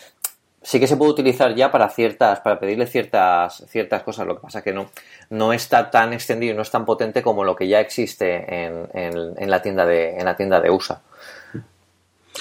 sí 0.62 0.78
que 0.78 0.86
se 0.86 0.96
puede 0.96 1.10
utilizar 1.10 1.54
ya 1.54 1.72
para 1.72 1.88
ciertas, 1.88 2.40
para 2.40 2.60
pedirle 2.60 2.86
ciertas, 2.86 3.64
ciertas 3.68 4.04
cosas. 4.04 4.26
Lo 4.26 4.36
que 4.36 4.42
pasa 4.42 4.58
es 4.58 4.64
que 4.64 4.72
no, 4.72 4.90
no 5.30 5.52
está 5.52 5.90
tan 5.90 6.12
extendido 6.12 6.52
y 6.52 6.56
no 6.56 6.62
es 6.62 6.70
tan 6.70 6.84
potente 6.84 7.22
como 7.22 7.42
lo 7.42 7.56
que 7.56 7.66
ya 7.66 7.80
existe 7.80 8.64
en, 8.64 8.88
en, 8.94 9.50
la 9.50 9.60
tienda 9.60 9.84
de, 9.84 10.16
en 10.16 10.24
la 10.24 10.36
tienda 10.36 10.60
de 10.60 10.70
USA. 10.70 11.02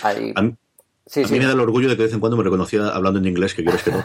A 0.03 0.13
mí 0.41 0.55
me 1.15 1.39
da 1.39 1.53
el 1.53 1.59
orgullo 1.59 1.89
de 1.89 1.95
que 1.95 2.03
de 2.03 2.07
vez 2.07 2.13
en 2.13 2.19
cuando 2.19 2.37
me 2.37 2.43
reconocía 2.43 2.87
hablando 2.89 3.19
en 3.19 3.25
inglés, 3.25 3.53
que 3.53 3.63
quieres 3.63 3.83
que 3.83 3.91
no, 3.91 4.03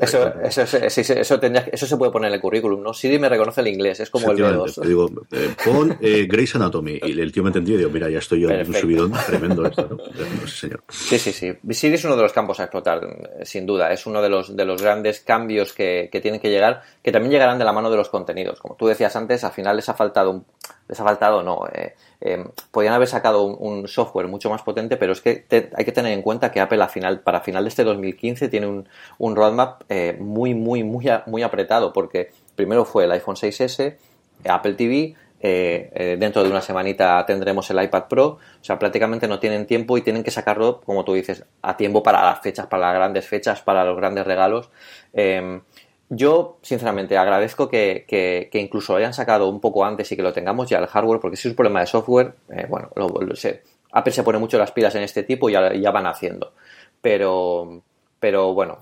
eso, 0.00 0.32
eso, 0.42 0.62
eso, 0.62 1.00
eso, 1.40 1.86
se 1.86 1.96
puede 1.96 2.12
poner 2.12 2.28
en 2.28 2.34
el 2.34 2.40
currículum, 2.40 2.82
¿no? 2.82 2.94
Siri 2.94 3.18
me 3.18 3.28
reconoce 3.28 3.60
el 3.60 3.68
inglés, 3.68 4.00
es 4.00 4.10
como 4.10 4.30
el 4.30 4.38
B2. 4.38 4.80
Te 4.80 4.88
digo, 4.88 5.10
eh, 5.32 5.54
pon 5.64 5.96
eh, 6.00 6.26
Grey's 6.28 6.54
Anatomy, 6.54 7.00
y 7.02 7.20
el 7.20 7.32
tío 7.32 7.42
me 7.42 7.48
entendió 7.48 7.74
y 7.74 7.78
digo, 7.78 7.90
mira, 7.90 8.08
ya 8.08 8.18
estoy 8.18 8.40
yo 8.40 8.50
en 8.50 8.66
un 8.66 8.74
subidón 8.74 9.12
tremendo 9.26 9.66
esto, 9.66 9.88
¿no? 9.88 10.46
señor. 10.46 10.82
Sí, 10.88 11.18
sí, 11.18 11.32
sí. 11.32 11.52
Siri 11.70 11.94
es 11.94 12.04
uno 12.04 12.16
de 12.16 12.22
los 12.22 12.32
campos 12.32 12.60
a 12.60 12.64
explotar, 12.64 13.00
sin 13.42 13.66
duda. 13.66 13.92
Es 13.92 14.06
uno 14.06 14.22
de 14.22 14.28
los, 14.28 14.56
de 14.56 14.64
los 14.64 14.80
grandes 14.80 15.20
cambios 15.20 15.72
que, 15.72 16.08
que 16.12 16.20
tienen 16.20 16.40
que 16.40 16.50
llegar, 16.50 16.82
que 17.02 17.12
también 17.12 17.32
llegarán 17.32 17.58
de 17.58 17.64
la 17.64 17.72
mano 17.72 17.90
de 17.90 17.96
los 17.96 18.08
contenidos. 18.08 18.60
Como 18.60 18.76
tú 18.76 18.86
decías 18.86 19.14
antes, 19.16 19.44
al 19.44 19.52
final 19.52 19.76
les 19.76 19.88
ha 19.88 19.94
faltado 19.94 20.30
un 20.30 20.44
les 20.90 20.98
ha 20.98 21.04
faltado, 21.04 21.44
no. 21.44 21.68
Eh, 21.72 21.94
eh, 22.20 22.44
podrían 22.72 22.94
haber 22.94 23.06
sacado 23.06 23.44
un, 23.44 23.86
software 23.86 24.26
mucho 24.26 24.50
más 24.50 24.62
potente, 24.62 24.96
pero 24.96 25.12
es 25.12 25.20
que 25.20 25.44
hay 25.72 25.84
que 25.84 25.92
tener 25.92 26.12
en 26.12 26.20
cuenta 26.20 26.50
que 26.50 26.60
Apple 26.60 26.84
para 27.22 27.40
final 27.40 27.64
de 27.64 27.68
este 27.68 27.84
2015 27.84 28.48
tiene 28.48 28.66
un, 28.66 29.36
roadmap 29.36 29.82
eh, 29.88 30.16
muy, 30.18 30.52
muy, 30.54 30.82
muy, 30.82 31.06
muy 31.26 31.42
apretado, 31.44 31.92
porque 31.92 32.32
primero 32.56 32.84
fue 32.84 33.04
el 33.04 33.12
iPhone 33.12 33.36
6S, 33.36 33.94
Apple 34.44 34.74
TV, 34.74 35.14
dentro 36.18 36.42
de 36.42 36.50
una 36.50 36.60
semanita 36.60 37.24
tendremos 37.24 37.70
el 37.70 37.82
iPad 37.82 38.08
Pro, 38.08 38.26
o 38.26 38.38
sea, 38.60 38.78
prácticamente 38.78 39.28
no 39.28 39.38
tienen 39.38 39.66
tiempo 39.66 39.96
y 39.96 40.02
tiempo 40.02 40.24
que 40.24 40.32
sacarlo, 40.32 40.80
como 40.80 41.04
tú 41.04 41.14
dices, 41.14 41.44
a 41.62 41.76
tiempo 41.76 42.02
para 42.02 42.22
las 42.22 42.40
fechas, 42.40 42.66
para 42.66 42.88
las 42.88 42.94
grandes 42.96 43.26
fechas, 43.26 43.62
para 43.62 43.84
los 43.84 43.96
grandes 43.96 44.26
regalos. 44.26 44.70
Yo, 46.12 46.58
sinceramente, 46.62 47.16
agradezco 47.16 47.68
que, 47.68 48.04
que, 48.08 48.58
incluso 48.58 48.92
lo 48.92 48.98
hayan 48.98 49.14
sacado 49.14 49.48
un 49.48 49.60
poco 49.60 49.84
antes 49.84 50.10
y 50.10 50.16
que 50.16 50.22
lo 50.22 50.32
tengamos 50.32 50.68
ya 50.68 50.78
el 50.78 50.88
hardware, 50.88 51.20
porque 51.20 51.36
si 51.36 51.46
es 51.46 51.52
un 51.52 51.56
problema 51.56 51.80
de 51.80 51.86
software, 51.86 52.34
eh, 52.48 52.66
bueno, 52.68 52.90
lo, 52.96 53.06
Apple 53.92 54.12
se 54.12 54.24
pone 54.24 54.38
mucho 54.38 54.58
las 54.58 54.72
pilas 54.72 54.92
en 54.96 55.02
este 55.02 55.22
tipo 55.22 55.48
y 55.48 55.52
ya, 55.52 55.90
van 55.92 56.06
haciendo. 56.08 56.52
Pero, 57.00 57.82
pero 58.18 58.52
bueno, 58.54 58.78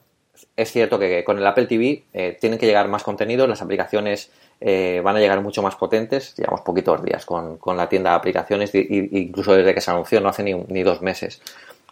es 0.57 0.73
cierto 0.73 0.99
que 0.99 1.23
con 1.23 1.37
el 1.37 1.47
Apple 1.47 1.67
TV 1.67 2.05
eh, 2.15 2.39
tienen 2.41 2.59
que 2.59 2.65
llegar 2.65 2.89
más 2.89 3.03
contenidos, 3.03 3.47
las 3.47 3.61
aplicaciones 3.61 4.31
eh, 4.63 5.03
van 5.05 5.17
a 5.17 5.21
llegar 5.21 5.43
mucho 5.43 5.63
más 5.63 5.77
potentes, 5.77 6.35
llevamos 6.35 6.63
poquitos 6.63 7.03
días 7.03 7.27
con, 7.27 7.59
con 7.59 7.77
la 7.77 7.91
tienda 7.91 8.11
de 8.11 8.17
aplicaciones, 8.17 8.71
incluso 8.75 9.55
desde 9.55 9.75
que 9.75 9.83
se 9.83 9.91
anunció, 9.91 10.23
no 10.23 10.31
hace 10.31 10.43
ni, 10.43 10.55
ni 10.55 10.83
dos 10.83 11.03
meses. 11.03 11.43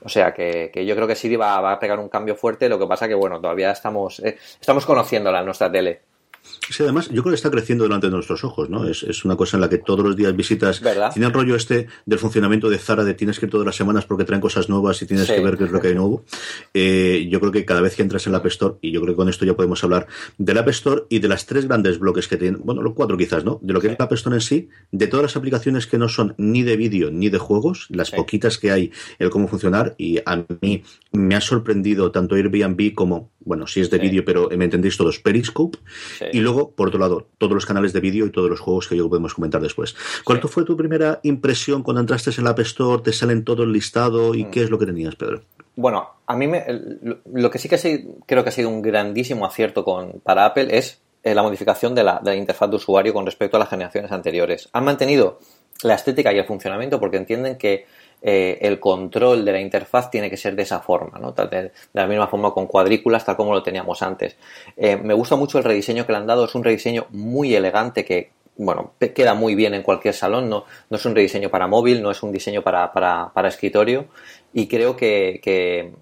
O 0.06 0.08
sea 0.08 0.32
que, 0.32 0.70
yo 0.86 0.94
creo 0.94 1.08
que 1.08 1.16
Siri 1.16 1.34
va, 1.34 1.60
va, 1.60 1.72
a 1.72 1.80
pegar 1.80 1.98
un 1.98 2.08
cambio 2.08 2.36
fuerte, 2.36 2.68
lo 2.68 2.78
que 2.78 2.86
pasa 2.86 3.08
que, 3.08 3.14
bueno, 3.14 3.40
todavía 3.40 3.72
estamos, 3.72 4.20
eh, 4.20 4.38
estamos 4.60 4.86
conociéndola 4.86 5.40
en 5.40 5.46
nuestra 5.46 5.70
tele. 5.70 6.00
Sí, 6.68 6.82
además, 6.82 7.08
yo 7.08 7.22
creo 7.22 7.32
que 7.32 7.36
está 7.36 7.50
creciendo 7.50 7.84
delante 7.84 8.08
de 8.08 8.12
nuestros 8.12 8.42
ojos, 8.44 8.68
¿no? 8.68 8.88
Es, 8.88 9.02
es 9.02 9.24
una 9.24 9.36
cosa 9.36 9.56
en 9.56 9.60
la 9.60 9.68
que 9.68 9.78
todos 9.78 10.04
los 10.04 10.16
días 10.16 10.34
visitas. 10.34 10.80
¿verdad? 10.80 11.12
Tiene 11.12 11.26
el 11.26 11.32
rollo 11.32 11.54
este 11.54 11.86
del 12.04 12.18
funcionamiento 12.18 12.68
de 12.68 12.78
Zara, 12.78 13.04
de 13.04 13.14
tienes 13.14 13.38
que 13.38 13.46
ir 13.46 13.50
todas 13.50 13.66
las 13.66 13.76
semanas 13.76 14.04
porque 14.04 14.24
traen 14.24 14.40
cosas 14.40 14.68
nuevas 14.68 15.00
y 15.02 15.06
tienes 15.06 15.26
que 15.26 15.40
ver 15.40 15.56
qué 15.56 15.64
es 15.64 15.70
lo 15.70 15.80
que 15.80 15.88
hay 15.88 15.94
nuevo. 15.94 16.24
Eh, 16.74 17.28
yo 17.30 17.40
creo 17.40 17.52
que 17.52 17.64
cada 17.64 17.80
vez 17.80 17.94
que 17.94 18.02
entras 18.02 18.26
en 18.26 18.32
la 18.32 18.38
App 18.38 18.46
Store, 18.46 18.74
y 18.80 18.92
yo 18.92 19.00
creo 19.00 19.14
que 19.14 19.16
con 19.16 19.28
esto 19.28 19.44
ya 19.44 19.54
podemos 19.54 19.82
hablar 19.84 20.06
del 20.38 20.58
App 20.58 20.68
Store 20.68 21.04
y 21.08 21.20
de 21.20 21.28
las 21.28 21.46
tres 21.46 21.66
grandes 21.66 21.98
bloques 21.98 22.28
que 22.28 22.36
tienen, 22.36 22.60
bueno, 22.64 22.82
los 22.82 22.94
cuatro 22.94 23.16
quizás, 23.16 23.44
¿no? 23.44 23.58
De 23.62 23.72
lo 23.72 23.80
que 23.80 23.88
es 23.88 23.96
la 23.98 24.04
App 24.04 24.12
Store 24.12 24.36
en 24.36 24.40
sí, 24.40 24.68
de 24.90 25.06
todas 25.06 25.22
las 25.22 25.36
aplicaciones 25.36 25.86
que 25.86 25.98
no 25.98 26.08
son 26.08 26.34
ni 26.38 26.62
de 26.62 26.76
vídeo 26.76 27.10
ni 27.10 27.28
de 27.28 27.38
juegos, 27.38 27.86
las 27.90 28.10
poquitas 28.10 28.58
que 28.58 28.70
hay, 28.70 28.92
el 29.18 29.30
cómo 29.30 29.48
funcionar, 29.48 29.94
y 29.98 30.18
a 30.24 30.44
mí 30.60 30.82
me 31.12 31.34
ha 31.34 31.40
sorprendido 31.40 32.10
tanto 32.10 32.34
Airbnb 32.34 32.94
como, 32.94 33.30
bueno, 33.40 33.66
si 33.66 33.80
es 33.80 33.90
de 33.90 33.98
vídeo, 33.98 34.24
pero 34.24 34.48
me 34.56 34.64
entendéis 34.64 34.96
todos, 34.96 35.18
Periscope, 35.18 35.78
y 36.36 36.40
luego, 36.40 36.70
por 36.72 36.88
otro 36.88 37.00
lado, 37.00 37.28
todos 37.38 37.54
los 37.54 37.64
canales 37.64 37.94
de 37.94 38.00
vídeo 38.00 38.26
y 38.26 38.30
todos 38.30 38.50
los 38.50 38.60
juegos 38.60 38.88
que 38.88 38.94
yo 38.94 39.08
podemos 39.08 39.32
comentar 39.32 39.62
después. 39.62 39.96
¿Cuál 40.22 40.38
fue 40.42 40.64
tu 40.64 40.76
primera 40.76 41.18
impresión 41.22 41.82
cuando 41.82 42.02
entraste 42.02 42.30
en 42.36 42.44
la 42.44 42.50
App 42.50 42.58
Store? 42.58 43.02
¿Te 43.02 43.14
salen 43.14 43.42
todo 43.42 43.62
el 43.62 43.72
listado? 43.72 44.34
¿Y 44.34 44.44
mm. 44.44 44.50
qué 44.50 44.62
es 44.62 44.68
lo 44.68 44.78
que 44.78 44.84
tenías, 44.84 45.16
Pedro? 45.16 45.40
Bueno, 45.76 46.10
a 46.26 46.36
mí 46.36 46.46
me, 46.46 46.62
lo 47.32 47.50
que 47.50 47.58
sí 47.58 47.70
que 47.70 48.06
creo 48.26 48.42
que 48.42 48.50
ha 48.50 48.52
sido 48.52 48.68
un 48.68 48.82
grandísimo 48.82 49.46
acierto 49.46 49.82
con, 49.82 50.20
para 50.20 50.44
Apple 50.44 50.76
es 50.76 51.00
eh, 51.22 51.34
la 51.34 51.42
modificación 51.42 51.94
de 51.94 52.04
la, 52.04 52.20
de 52.22 52.32
la 52.32 52.36
interfaz 52.36 52.68
de 52.68 52.76
usuario 52.76 53.14
con 53.14 53.24
respecto 53.24 53.56
a 53.56 53.60
las 53.60 53.70
generaciones 53.70 54.12
anteriores. 54.12 54.68
Han 54.74 54.84
mantenido 54.84 55.38
la 55.84 55.94
estética 55.94 56.34
y 56.34 56.38
el 56.38 56.44
funcionamiento 56.44 57.00
porque 57.00 57.16
entienden 57.16 57.56
que 57.56 57.86
eh, 58.22 58.58
el 58.62 58.80
control 58.80 59.44
de 59.44 59.52
la 59.52 59.60
interfaz 59.60 60.10
tiene 60.10 60.30
que 60.30 60.36
ser 60.36 60.56
de 60.56 60.62
esa 60.62 60.80
forma, 60.80 61.18
¿no? 61.18 61.32
de, 61.32 61.70
la 61.92 62.06
misma 62.06 62.26
forma 62.26 62.52
con 62.52 62.66
cuadrículas, 62.66 63.24
tal 63.24 63.36
como 63.36 63.52
lo 63.52 63.62
teníamos 63.62 64.02
antes. 64.02 64.36
Eh, 64.76 64.96
me 64.96 65.14
gusta 65.14 65.36
mucho 65.36 65.58
el 65.58 65.64
rediseño 65.64 66.06
que 66.06 66.12
le 66.12 66.18
han 66.18 66.26
dado, 66.26 66.46
es 66.46 66.54
un 66.54 66.64
rediseño 66.64 67.06
muy 67.10 67.54
elegante 67.54 68.04
que 68.04 68.30
bueno, 68.58 68.92
queda 69.14 69.34
muy 69.34 69.54
bien 69.54 69.74
en 69.74 69.82
cualquier 69.82 70.14
salón, 70.14 70.48
no, 70.48 70.64
es 70.90 71.04
un 71.04 71.14
rediseño 71.14 71.50
para 71.50 71.66
móvil, 71.66 72.02
no 72.02 72.10
es 72.10 72.22
un 72.22 72.32
diseño 72.32 72.62
para, 72.62 72.90
para, 72.90 73.48
escritorio 73.48 74.06
y 74.54 74.66
creo 74.66 74.96
que, 74.96 75.92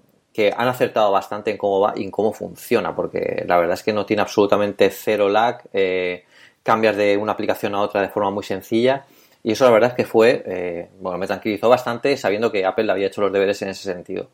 han 0.55 0.67
acertado 0.67 1.11
bastante 1.11 1.51
en 1.51 1.57
cómo 1.57 1.81
va 1.81 1.93
y 1.97 2.03
en 2.03 2.11
cómo 2.11 2.31
funciona, 2.31 2.95
porque 2.95 3.43
la 3.45 3.57
verdad 3.57 3.73
es 3.73 3.83
que 3.83 3.93
no 3.93 4.05
tiene 4.05 4.21
absolutamente 4.21 4.89
cero 4.89 5.27
lag, 5.27 5.61
eh, 5.73 6.23
cambias 6.63 6.95
de 6.95 7.17
una 7.17 7.33
aplicación 7.33 7.75
a 7.75 7.81
otra 7.81 8.01
de 8.01 8.07
forma 8.07 8.31
muy 8.31 8.43
sencilla 8.43 9.05
y 9.45 9.51
eso 9.51 9.63
la 9.63 9.69
verdad 9.69 9.91
es 9.91 9.95
que 9.95 10.05
fue, 10.05 10.41
eh, 10.43 10.89
bueno, 10.99 11.19
me 11.19 11.27
tranquilizó 11.27 11.69
bastante 11.69 12.17
sabiendo 12.17 12.51
que 12.51 12.65
Apple 12.65 12.91
había 12.91 13.05
hecho 13.05 13.21
los 13.21 13.31
deberes 13.31 13.61
en 13.61 13.69
ese 13.69 13.83
sentido. 13.83 14.31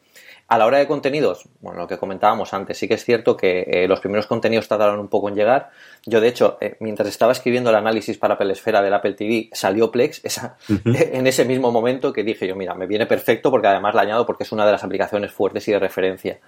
A 0.47 0.57
la 0.57 0.65
hora 0.65 0.77
de 0.77 0.87
contenidos, 0.87 1.49
bueno, 1.59 1.81
lo 1.81 1.87
que 1.87 1.97
comentábamos 1.97 2.53
antes, 2.53 2.77
sí 2.77 2.87
que 2.87 2.93
es 2.93 3.03
cierto 3.03 3.35
que 3.35 3.59
eh, 3.67 3.89
los 3.89 3.99
primeros 3.99 4.25
contenidos 4.25 4.69
tardaron 4.69 5.01
un 5.01 5.09
poco 5.09 5.27
en 5.27 5.35
llegar. 5.35 5.71
Yo, 6.05 6.21
de 6.21 6.29
hecho, 6.29 6.57
eh, 6.61 6.77
mientras 6.79 7.09
estaba 7.09 7.33
escribiendo 7.33 7.71
el 7.71 7.75
análisis 7.75 8.17
para 8.17 8.35
Apple 8.35 8.53
Esfera 8.53 8.81
del 8.81 8.93
Apple 8.93 9.11
TV, 9.15 9.49
salió 9.51 9.91
Plex 9.91 10.23
esa, 10.23 10.55
en 10.85 11.27
ese 11.27 11.43
mismo 11.43 11.73
momento 11.73 12.13
que 12.13 12.23
dije 12.23 12.47
yo, 12.47 12.55
mira, 12.55 12.73
me 12.73 12.87
viene 12.87 13.05
perfecto 13.05 13.51
porque 13.51 13.67
además 13.67 13.93
la 13.93 14.03
añado 14.03 14.25
porque 14.25 14.43
es 14.43 14.51
una 14.53 14.65
de 14.65 14.71
las 14.71 14.83
aplicaciones 14.85 15.33
fuertes 15.33 15.67
y 15.67 15.73
de 15.73 15.79
referencia. 15.79 16.39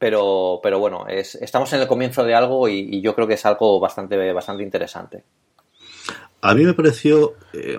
Pero, 0.00 0.58
pero 0.64 0.80
bueno, 0.80 1.06
es, 1.06 1.36
estamos 1.36 1.72
en 1.74 1.82
el 1.82 1.86
comienzo 1.86 2.24
de 2.24 2.34
algo 2.34 2.68
y, 2.68 3.00
yo 3.00 3.14
creo 3.14 3.28
que 3.28 3.34
es 3.34 3.46
algo 3.46 3.78
bastante, 3.78 4.32
bastante 4.32 4.64
interesante. 4.64 5.22
A 6.42 6.54
mí 6.54 6.64
me 6.64 6.72
pareció, 6.72 7.34
eh, 7.52 7.78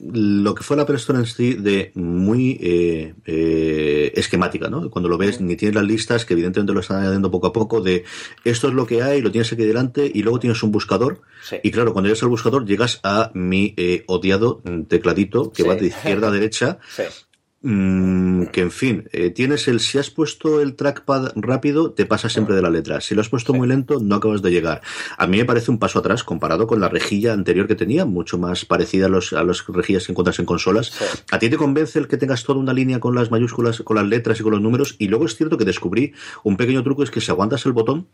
lo 0.00 0.54
que 0.54 0.62
fue 0.62 0.76
la 0.76 0.84
Apple 0.84 0.98
en 1.08 1.26
sí 1.26 1.54
de 1.54 1.92
muy 1.94 2.58
eh, 2.60 3.14
eh, 3.26 4.12
esquemática, 4.14 4.68
¿no? 4.68 4.90
Cuando 4.90 5.08
lo 5.08 5.18
ves, 5.18 5.40
ni 5.40 5.56
tienes 5.56 5.74
las 5.74 5.84
listas, 5.84 6.24
que 6.24 6.34
evidentemente 6.34 6.72
lo 6.72 6.80
están 6.80 7.00
añadiendo 7.02 7.30
poco 7.30 7.48
a 7.48 7.52
poco, 7.52 7.80
de 7.80 8.04
esto 8.44 8.68
es 8.68 8.74
lo 8.74 8.86
que 8.86 9.02
hay, 9.02 9.20
lo 9.20 9.30
tienes 9.30 9.52
aquí 9.52 9.64
delante, 9.64 10.10
y 10.12 10.22
luego 10.22 10.38
tienes 10.38 10.62
un 10.62 10.72
buscador. 10.72 11.20
Y 11.62 11.70
claro, 11.70 11.92
cuando 11.92 12.08
llegas 12.08 12.22
al 12.22 12.30
buscador, 12.30 12.64
llegas 12.64 13.00
a 13.02 13.30
mi 13.34 13.74
eh, 13.76 14.04
odiado 14.06 14.62
tecladito 14.88 15.52
que 15.52 15.64
va 15.64 15.74
de 15.74 15.86
izquierda 15.86 16.28
a 16.28 16.30
derecha. 16.30 16.78
Mm, 17.64 18.46
que 18.46 18.60
en 18.60 18.72
fin, 18.72 19.08
eh, 19.12 19.30
tienes 19.30 19.68
el 19.68 19.78
si 19.78 19.96
has 19.96 20.10
puesto 20.10 20.60
el 20.60 20.74
trackpad 20.74 21.30
rápido, 21.36 21.92
te 21.92 22.06
pasa 22.06 22.28
siempre 22.28 22.56
de 22.56 22.62
la 22.62 22.70
letra. 22.70 23.00
Si 23.00 23.14
lo 23.14 23.20
has 23.20 23.28
puesto 23.28 23.54
muy 23.54 23.68
lento, 23.68 24.00
no 24.00 24.16
acabas 24.16 24.42
de 24.42 24.50
llegar. 24.50 24.82
A 25.16 25.28
mí 25.28 25.38
me 25.38 25.44
parece 25.44 25.70
un 25.70 25.78
paso 25.78 26.00
atrás 26.00 26.24
comparado 26.24 26.66
con 26.66 26.80
la 26.80 26.88
rejilla 26.88 27.32
anterior 27.32 27.68
que 27.68 27.76
tenía, 27.76 28.04
mucho 28.04 28.36
más 28.36 28.64
parecida 28.64 29.06
a 29.06 29.08
los 29.08 29.32
a 29.32 29.44
las 29.44 29.64
rejillas 29.68 30.06
que 30.06 30.12
encuentras 30.12 30.40
en 30.40 30.46
consolas. 30.46 30.92
A 31.30 31.38
ti 31.38 31.48
te 31.48 31.56
convence 31.56 32.00
el 32.00 32.08
que 32.08 32.16
tengas 32.16 32.42
toda 32.42 32.58
una 32.58 32.72
línea 32.72 32.98
con 32.98 33.14
las 33.14 33.30
mayúsculas, 33.30 33.80
con 33.80 33.96
las 33.96 34.06
letras 34.06 34.40
y 34.40 34.42
con 34.42 34.52
los 34.52 34.60
números. 34.60 34.96
Y 34.98 35.06
luego 35.06 35.26
es 35.26 35.36
cierto 35.36 35.56
que 35.56 35.64
descubrí 35.64 36.14
un 36.42 36.56
pequeño 36.56 36.82
truco 36.82 37.04
es 37.04 37.12
que 37.12 37.20
si 37.20 37.30
aguantas 37.30 37.64
el 37.66 37.72
botón, 37.72 38.08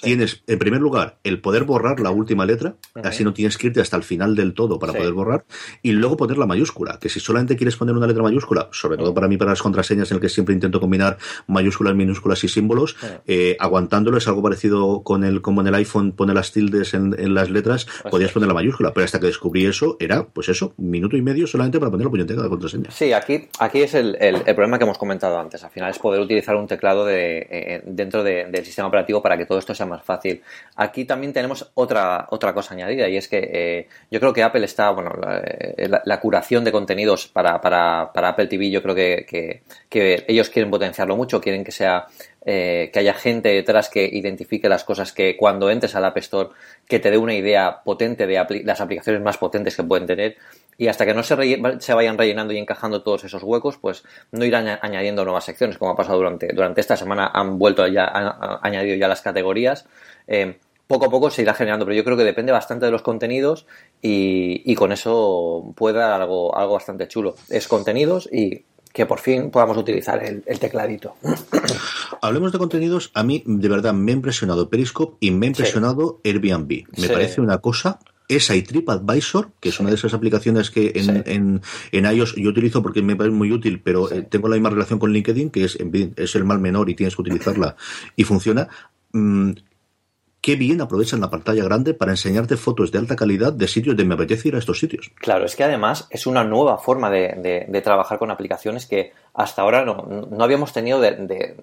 Tienes, 0.00 0.42
en 0.46 0.58
primer 0.58 0.80
lugar, 0.80 1.18
el 1.24 1.40
poder 1.40 1.64
borrar 1.64 2.00
la 2.00 2.10
última 2.10 2.46
letra, 2.46 2.76
así 3.02 3.24
no 3.24 3.32
tienes 3.32 3.58
que 3.58 3.68
irte 3.68 3.80
hasta 3.80 3.96
el 3.96 4.04
final 4.04 4.36
del 4.36 4.54
todo 4.54 4.78
para 4.78 4.92
poder 4.92 5.12
borrar, 5.12 5.44
y 5.82 5.92
luego 5.92 6.16
poner 6.16 6.38
la 6.38 6.46
mayúscula, 6.46 6.98
que 7.00 7.08
si 7.08 7.20
solamente 7.20 7.56
quieres 7.56 7.76
poner 7.76 7.96
una 7.96 8.06
letra 8.06 8.22
mayúscula, 8.22 8.68
sobre 8.72 8.96
todo 8.96 9.12
para 9.12 9.28
mí 9.28 9.36
para 9.36 9.50
las 9.50 9.62
contraseñas 9.62 10.10
en 10.10 10.16
el 10.16 10.20
que 10.20 10.28
siempre 10.28 10.54
intento 10.54 10.80
combinar 10.80 11.18
mayúsculas, 11.46 11.94
minúsculas 11.94 12.44
y 12.44 12.48
símbolos, 12.48 12.96
eh, 13.26 13.56
aguantándolo 13.58 14.18
es 14.18 14.28
algo 14.28 14.42
parecido 14.42 15.02
con 15.02 15.24
el, 15.24 15.40
como 15.40 15.62
en 15.62 15.68
el 15.68 15.74
iPhone 15.74 16.12
pone 16.12 16.32
las 16.32 16.52
tildes 16.52 16.94
en, 16.94 17.34
las 17.34 17.50
letras, 17.50 17.86
podías 18.10 18.32
poner 18.32 18.48
la 18.48 18.54
mayúscula, 18.54 18.92
pero 18.94 19.04
hasta 19.04 19.18
que 19.18 19.26
descubrí 19.26 19.66
eso, 19.66 19.96
era, 19.98 20.26
pues 20.26 20.48
eso, 20.48 20.74
un 20.76 20.90
minuto 20.90 21.16
y 21.16 21.22
medio 21.22 21.46
solamente 21.46 21.78
para 21.78 21.90
poner 21.90 22.06
la 22.06 22.10
puñetera 22.10 22.42
de 22.42 22.48
contraseña. 22.48 22.90
Sí, 22.90 23.12
aquí, 23.12 23.48
aquí 23.58 23.82
es 23.82 23.94
el, 23.94 24.16
el, 24.20 24.42
problema 24.54 24.78
que 24.78 24.84
hemos 24.84 24.98
comentado 24.98 25.38
antes, 25.38 25.62
al 25.64 25.70
final 25.70 25.90
es 25.90 25.98
poder 25.98 26.20
utilizar 26.20 26.56
un 26.56 26.66
teclado 26.66 27.04
de, 27.04 27.46
eh, 27.50 27.82
dentro 27.84 28.22
del 28.22 28.64
sistema 28.64 28.88
operativo 28.88 29.20
para 29.22 29.36
que 29.36 29.44
todo 29.44 29.58
esto 29.58 29.74
sea 29.74 29.87
más 29.88 30.02
fácil. 30.02 30.42
Aquí 30.76 31.04
también 31.04 31.32
tenemos 31.32 31.70
otra, 31.74 32.26
otra 32.30 32.52
cosa 32.54 32.74
añadida 32.74 33.08
y 33.08 33.16
es 33.16 33.28
que 33.28 33.38
eh, 33.52 33.88
yo 34.10 34.20
creo 34.20 34.32
que 34.32 34.42
Apple 34.42 34.64
está, 34.64 34.90
bueno, 34.90 35.12
la, 35.20 35.42
eh, 35.44 36.20
curación 36.20 36.64
de 36.64 36.72
contenidos 36.72 37.26
para, 37.26 37.60
para, 37.60 38.12
para, 38.12 38.28
Apple 38.30 38.46
TV, 38.46 38.70
yo 38.70 38.82
creo 38.82 38.94
que, 38.94 39.62
que, 39.90 40.24
ellos 40.28 40.50
quieren 40.50 40.70
potenciarlo 40.70 41.16
mucho, 41.16 41.40
quieren 41.40 41.64
que 41.64 41.72
sea 41.72 42.06
eh, 42.44 42.90
que 42.92 43.00
haya 43.00 43.14
gente 43.14 43.48
detrás 43.48 43.88
que 43.88 44.04
identifique 44.04 44.68
las 44.68 44.84
cosas 44.84 45.12
que 45.12 45.36
cuando 45.36 45.70
entres 45.70 45.94
al 45.94 46.04
App 46.04 46.16
Store 46.18 46.50
que 46.86 46.98
te 46.98 47.10
dé 47.10 47.18
una 47.18 47.34
idea 47.34 47.82
potente 47.82 48.26
de 48.26 48.62
las 48.64 48.80
aplicaciones 48.80 49.22
más 49.22 49.38
potentes 49.38 49.76
que 49.76 49.82
pueden 49.82 50.06
tener 50.06 50.36
y 50.80 50.86
hasta 50.86 51.04
que 51.04 51.12
no 51.12 51.24
se, 51.24 51.36
se, 51.80 51.92
vayan 51.92 52.16
rellenando 52.16 52.52
y 52.52 52.58
encajando 52.58 53.02
todos 53.02 53.24
esos 53.24 53.42
huecos, 53.42 53.76
pues 53.78 54.04
no 54.30 54.44
irán 54.44 54.78
añadiendo 54.80 55.24
nuevas 55.24 55.44
secciones, 55.44 55.76
como 55.76 55.90
ha 55.90 55.96
pasado 55.96 56.18
durante, 56.18 56.52
durante 56.54 56.80
esta 56.80 56.96
semana, 56.96 57.28
han 57.34 57.58
vuelto 57.58 57.84
ya, 57.88 58.04
han, 58.06 58.58
añadido 58.62 58.96
ya 58.96 59.08
las 59.08 59.20
categorías. 59.20 59.86
Eh, 60.28 60.56
poco 60.86 61.06
a 61.06 61.10
poco 61.10 61.30
se 61.30 61.42
irá 61.42 61.52
generando, 61.52 61.84
pero 61.84 61.96
yo 61.96 62.04
creo 62.04 62.16
que 62.16 62.22
depende 62.22 62.52
bastante 62.52 62.86
de 62.86 62.92
los 62.92 63.02
contenidos 63.02 63.66
y, 64.00 64.72
con 64.76 64.92
eso 64.92 65.72
puede 65.74 65.98
dar 65.98 66.22
algo, 66.22 66.56
algo 66.56 66.74
bastante 66.74 67.08
chulo. 67.08 67.34
Es 67.48 67.66
contenidos 67.66 68.28
y 68.32 68.64
que 68.92 69.04
por 69.04 69.18
fin 69.18 69.50
podamos 69.50 69.76
utilizar 69.76 70.22
el, 70.22 70.58
tecladito. 70.60 71.16
Hablemos 72.22 72.52
de 72.52 72.58
contenidos. 72.58 73.10
A 73.14 73.24
mí, 73.24 73.42
de 73.44 73.68
verdad, 73.68 73.94
me 73.94 74.12
ha 74.12 74.14
impresionado 74.14 74.70
Periscope 74.70 75.16
y 75.18 75.32
me 75.32 75.46
ha 75.46 75.48
impresionado 75.48 76.20
Airbnb. 76.24 76.84
Me 76.96 77.08
parece 77.08 77.40
una 77.40 77.58
cosa 77.58 77.98
esa 78.28 78.54
y 78.54 78.62
TripAdvisor, 78.62 79.52
que 79.58 79.70
es 79.70 79.80
una 79.80 79.88
de 79.88 79.96
esas 79.96 80.14
aplicaciones 80.14 80.70
que 80.70 80.92
en, 80.94 81.22
en, 81.26 81.62
en, 81.92 82.04
iOS 82.04 82.34
yo 82.36 82.50
utilizo 82.50 82.82
porque 82.82 83.02
me 83.02 83.16
parece 83.16 83.34
muy 83.34 83.50
útil, 83.50 83.80
pero 83.82 84.10
eh, 84.12 84.22
tengo 84.22 84.48
la 84.48 84.56
misma 84.56 84.70
relación 84.70 84.98
con 84.98 85.12
LinkedIn, 85.12 85.50
que 85.50 85.64
es, 85.64 85.78
es 86.16 86.34
el 86.34 86.44
mal 86.44 86.58
menor 86.58 86.90
y 86.90 86.94
tienes 86.94 87.16
que 87.16 87.22
utilizarla 87.22 87.76
y 88.16 88.24
funciona. 88.24 88.68
Mm, 89.12 89.52
qué 90.40 90.56
bien 90.56 90.80
aprovechan 90.80 91.20
la 91.20 91.30
pantalla 91.30 91.64
grande 91.64 91.94
para 91.94 92.12
enseñarte 92.12 92.56
fotos 92.56 92.92
de 92.92 92.98
alta 92.98 93.16
calidad 93.16 93.52
de 93.52 93.66
sitios 93.66 93.96
de 93.96 94.04
me 94.04 94.14
apetece 94.14 94.48
ir 94.48 94.54
a 94.54 94.58
estos 94.58 94.78
sitios. 94.78 95.10
Claro, 95.16 95.44
es 95.44 95.56
que 95.56 95.64
además 95.64 96.06
es 96.10 96.26
una 96.26 96.44
nueva 96.44 96.78
forma 96.78 97.10
de, 97.10 97.66
de, 97.68 97.80
trabajar 97.80 98.18
con 98.18 98.30
aplicaciones 98.30 98.86
que 98.86 99.12
hasta 99.34 99.62
ahora 99.62 99.84
no, 99.84 100.28
no 100.30 100.44
habíamos 100.44 100.72
tenido 100.72 101.00
de, 101.00 101.56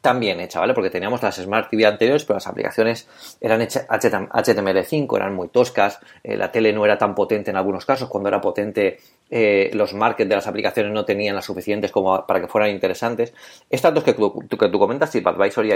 tan 0.00 0.20
bien 0.20 0.40
hecha, 0.40 0.60
¿vale? 0.60 0.74
Porque 0.74 0.90
teníamos 0.90 1.22
las 1.22 1.36
Smart 1.36 1.68
TV 1.70 1.84
anteriores, 1.86 2.24
pero 2.24 2.36
las 2.36 2.46
aplicaciones 2.46 3.08
eran 3.40 3.60
HTML5, 3.60 5.16
eran 5.16 5.34
muy 5.34 5.48
toscas, 5.48 5.98
eh, 6.22 6.36
la 6.36 6.52
tele 6.52 6.72
no 6.72 6.84
era 6.84 6.98
tan 6.98 7.14
potente 7.14 7.50
en 7.50 7.56
algunos 7.56 7.84
casos, 7.84 8.08
cuando 8.08 8.28
era 8.28 8.40
potente 8.40 9.00
eh, 9.30 9.70
los 9.74 9.94
markets 9.94 10.28
de 10.28 10.36
las 10.36 10.46
aplicaciones 10.46 10.92
no 10.92 11.04
tenían 11.04 11.34
las 11.34 11.44
suficientes 11.44 11.90
como 11.90 12.26
para 12.26 12.40
que 12.40 12.46
fueran 12.46 12.70
interesantes. 12.70 13.34
Estas 13.70 13.92
dos 13.92 14.04
que 14.04 14.14
tú, 14.14 14.46
que 14.48 14.68
tú 14.68 14.78
comentas, 14.78 15.10
TripAdvisor 15.10 15.66
y 15.66 15.72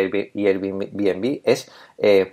Airbnb, 0.46 1.40
es... 1.44 1.70
Eh, 1.98 2.32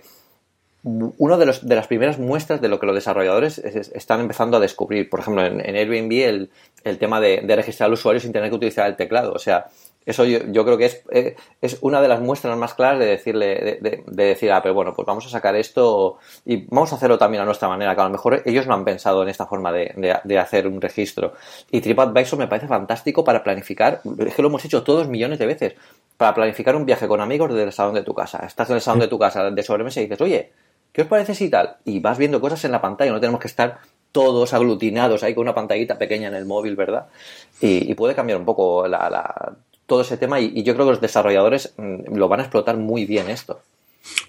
una 0.82 1.36
de, 1.36 1.44
de, 1.60 1.74
las 1.74 1.86
primeras 1.88 2.18
muestras 2.18 2.62
de 2.62 2.68
lo 2.68 2.80
que 2.80 2.86
los 2.86 2.94
desarrolladores 2.94 3.58
están 3.58 4.20
empezando 4.20 4.56
a 4.56 4.60
descubrir. 4.60 5.10
Por 5.10 5.20
ejemplo, 5.20 5.44
en, 5.44 5.60
Airbnb 5.60 6.12
el, 6.26 6.50
el 6.84 6.96
tema 6.96 7.20
de, 7.20 7.42
de, 7.42 7.54
registrar 7.54 7.88
al 7.88 7.92
usuario 7.92 8.18
sin 8.18 8.32
tener 8.32 8.48
que 8.48 8.56
utilizar 8.56 8.88
el 8.88 8.96
teclado. 8.96 9.32
O 9.34 9.38
sea, 9.38 9.66
eso 10.06 10.24
yo, 10.24 10.64
creo 10.64 10.78
que 10.78 10.86
es, 10.86 11.02
eh, 11.10 11.36
es, 11.60 11.78
una 11.82 12.00
de 12.00 12.08
las 12.08 12.20
muestras 12.20 12.56
más 12.56 12.72
claras 12.74 12.98
de 12.98 13.06
decirle, 13.06 13.78
de, 13.80 14.04
decir, 14.06 14.50
ah, 14.50 14.62
pero 14.62 14.74
bueno, 14.74 14.94
pues 14.94 15.04
vamos 15.04 15.26
a 15.26 15.28
sacar 15.28 15.54
esto 15.56 16.18
y 16.46 16.64
vamos 16.68 16.92
a 16.92 16.96
hacerlo 16.96 17.18
también 17.18 17.42
a 17.42 17.44
nuestra 17.44 17.68
manera, 17.68 17.94
que 17.94 18.00
a 18.00 18.04
lo 18.04 18.10
mejor 18.10 18.42
ellos 18.46 18.66
no 18.66 18.74
han 18.74 18.84
pensado 18.84 19.22
en 19.22 19.28
esta 19.28 19.46
forma 19.46 19.72
de, 19.72 20.38
hacer 20.38 20.66
un 20.66 20.80
registro. 20.80 21.34
Y 21.70 21.82
TripAdvisor 21.82 22.38
me 22.38 22.46
parece 22.46 22.66
fantástico 22.66 23.22
para 23.24 23.44
planificar, 23.44 24.00
es 24.18 24.34
que 24.34 24.42
lo 24.42 24.48
hemos 24.48 24.64
hecho 24.64 24.82
todos 24.82 25.06
millones 25.06 25.38
de 25.38 25.46
veces, 25.46 25.74
para 26.16 26.34
planificar 26.34 26.76
un 26.76 26.86
viaje 26.86 27.06
con 27.06 27.20
amigos 27.20 27.50
desde 27.50 27.64
el 27.64 27.72
salón 27.72 27.94
de 27.94 28.02
tu 28.02 28.14
casa. 28.14 28.44
Estás 28.46 28.70
en 28.70 28.76
el 28.76 28.82
salón 28.82 29.00
de 29.00 29.08
tu 29.08 29.18
casa 29.18 29.50
de 29.50 29.62
sobremesa 29.62 30.00
y 30.00 30.04
dices, 30.04 30.20
oye, 30.22 30.52
¿qué 30.92 31.02
os 31.02 31.08
parece 31.08 31.34
si 31.34 31.50
tal? 31.50 31.76
Y 31.84 32.00
vas 32.00 32.16
viendo 32.16 32.40
cosas 32.40 32.64
en 32.64 32.72
la 32.72 32.80
pantalla, 32.80 33.12
no 33.12 33.20
tenemos 33.20 33.40
que 33.40 33.48
estar 33.48 33.78
todos 34.12 34.54
aglutinados 34.54 35.22
ahí 35.22 35.34
con 35.34 35.42
una 35.42 35.54
pantallita 35.54 35.96
pequeña 35.96 36.28
en 36.28 36.34
el 36.34 36.46
móvil, 36.46 36.74
¿verdad? 36.74 37.06
Y, 37.60 37.94
puede 37.94 38.14
cambiar 38.14 38.38
un 38.38 38.44
poco 38.44 38.88
la 38.88 39.54
todo 39.90 40.02
ese 40.02 40.16
tema 40.16 40.38
y, 40.38 40.62
yo 40.62 40.74
creo 40.74 40.86
que 40.86 40.92
los 40.92 41.00
desarrolladores 41.00 41.74
mm, 41.76 42.14
lo 42.14 42.28
van 42.28 42.38
a 42.38 42.44
explotar 42.44 42.76
muy 42.76 43.06
bien 43.06 43.28
esto. 43.28 43.60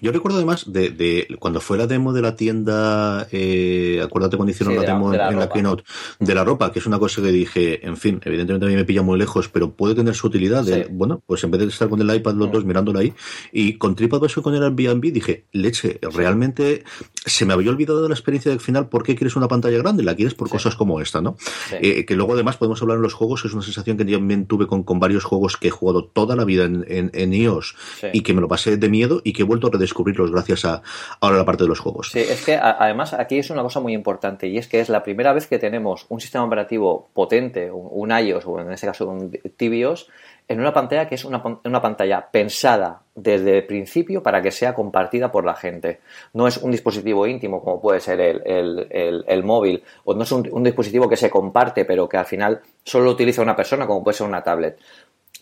Yo 0.00 0.12
recuerdo 0.12 0.38
además 0.38 0.64
de, 0.66 1.26
cuando 1.38 1.60
fue 1.60 1.78
la 1.78 1.86
demo 1.86 2.12
de 2.12 2.22
la 2.22 2.36
tienda, 2.36 3.26
eh, 3.30 4.00
acuérdate 4.04 4.36
cuando 4.36 4.50
hicieron 4.50 4.76
la, 4.76 4.82
demo 4.82 5.12
en 5.14 5.38
la 5.38 5.48
keynote, 5.48 5.84
de 6.18 6.34
la 6.34 6.44
ropa, 6.44 6.72
que 6.72 6.78
es 6.78 6.86
una 6.86 6.98
cosa 6.98 7.22
que 7.22 7.32
dije, 7.32 7.86
en 7.86 7.96
fin, 7.96 8.20
evidentemente 8.24 8.66
a 8.66 8.68
mí 8.68 8.74
me 8.74 8.84
pilla 8.84 9.02
muy 9.02 9.18
lejos, 9.18 9.48
pero 9.48 9.72
puede 9.72 9.94
tener 9.94 10.14
su 10.14 10.26
utilidad. 10.26 10.64
De, 10.64 10.88
Bueno, 10.90 11.22
pues 11.26 11.42
en 11.44 11.50
vez 11.50 11.60
de 11.60 11.66
estar 11.68 11.88
con 11.88 12.00
el 12.00 12.14
iPad 12.14 12.34
los 12.34 12.50
dos 12.50 12.64
mirándolo 12.64 12.98
ahí, 12.98 13.14
y 13.52 13.74
con 13.74 13.94
TripAdvisor 13.94 14.42
con 14.42 14.54
el 14.54 14.62
Airbnb 14.62 15.12
dije, 15.12 15.46
leche, 15.52 15.98
realmente 16.02 16.84
se 17.24 17.44
me 17.44 17.52
había 17.52 17.70
olvidado 17.70 18.02
de 18.02 18.08
la 18.08 18.14
experiencia 18.14 18.50
del 18.50 18.60
final, 18.60 18.88
¿por 18.88 19.02
qué 19.02 19.14
quieres 19.14 19.36
una 19.36 19.48
pantalla 19.48 19.78
grande? 19.78 20.02
La 20.02 20.14
quieres 20.14 20.34
por 20.34 20.48
cosas 20.48 20.76
como 20.76 21.00
esta, 21.00 21.20
¿no? 21.20 21.36
Eh, 21.72 22.04
que 22.04 22.16
luego 22.16 22.34
además 22.34 22.56
podemos 22.56 22.80
hablar 22.82 22.96
en 22.96 23.02
los 23.02 23.14
juegos, 23.14 23.44
es 23.44 23.52
una 23.52 23.62
sensación 23.62 23.96
que 23.96 24.04
también 24.04 24.46
tuve 24.46 24.66
con, 24.66 24.82
con 24.82 25.00
varios 25.00 25.24
juegos 25.24 25.56
que 25.56 25.68
he 25.68 25.70
jugado 25.70 26.04
toda 26.04 26.36
la 26.36 26.44
vida 26.44 26.64
en, 26.64 26.84
en, 26.88 27.32
iOS 27.32 27.74
y 28.12 28.22
que 28.22 28.34
me 28.34 28.40
lo 28.40 28.48
pasé 28.48 28.76
de 28.76 28.88
miedo 28.88 29.20
y 29.24 29.32
que 29.32 29.42
he 29.42 29.44
vuelto 29.44 29.66
redescubrirlos 29.72 30.30
gracias 30.30 30.64
a 30.64 30.82
ahora 31.20 31.38
la 31.38 31.44
parte 31.44 31.64
de 31.64 31.68
los 31.68 31.80
juegos. 31.80 32.10
Sí, 32.12 32.20
es 32.20 32.44
que 32.44 32.56
además 32.56 33.14
aquí 33.14 33.38
es 33.38 33.50
una 33.50 33.62
cosa 33.62 33.80
muy 33.80 33.94
importante 33.94 34.46
y 34.46 34.58
es 34.58 34.68
que 34.68 34.80
es 34.80 34.88
la 34.88 35.02
primera 35.02 35.32
vez 35.32 35.46
que 35.46 35.58
tenemos 35.58 36.06
un 36.08 36.20
sistema 36.20 36.44
operativo 36.44 37.08
potente, 37.12 37.70
un, 37.70 38.10
iOS 38.10 38.46
o 38.46 38.60
en 38.60 38.72
este 38.72 38.86
caso 38.86 39.08
un 39.08 39.30
Tibios, 39.56 40.08
en 40.48 40.60
una 40.60 40.72
pantalla 40.72 41.08
que 41.08 41.14
es 41.14 41.24
una, 41.24 41.42
pantalla 41.42 42.28
pensada 42.30 43.02
desde 43.14 43.58
el 43.58 43.66
principio 43.66 44.22
para 44.22 44.42
que 44.42 44.50
sea 44.50 44.74
compartida 44.74 45.30
por 45.30 45.44
la 45.44 45.54
gente. 45.54 46.00
No 46.34 46.46
es 46.46 46.58
un 46.58 46.70
dispositivo 46.70 47.26
íntimo 47.26 47.62
como 47.62 47.80
puede 47.80 48.00
ser 48.00 48.20
el, 48.20 49.42
móvil, 49.44 49.82
o 50.04 50.14
no 50.14 50.22
es 50.22 50.32
un, 50.32 50.62
dispositivo 50.62 51.08
que 51.08 51.16
se 51.16 51.30
comparte 51.30 51.84
pero 51.84 52.08
que 52.08 52.16
al 52.16 52.26
final 52.26 52.60
solo 52.84 53.06
lo 53.06 53.10
utiliza 53.12 53.42
una 53.42 53.56
persona 53.56 53.86
como 53.86 54.02
puede 54.02 54.16
ser 54.16 54.26
una 54.26 54.42
tablet. 54.42 54.78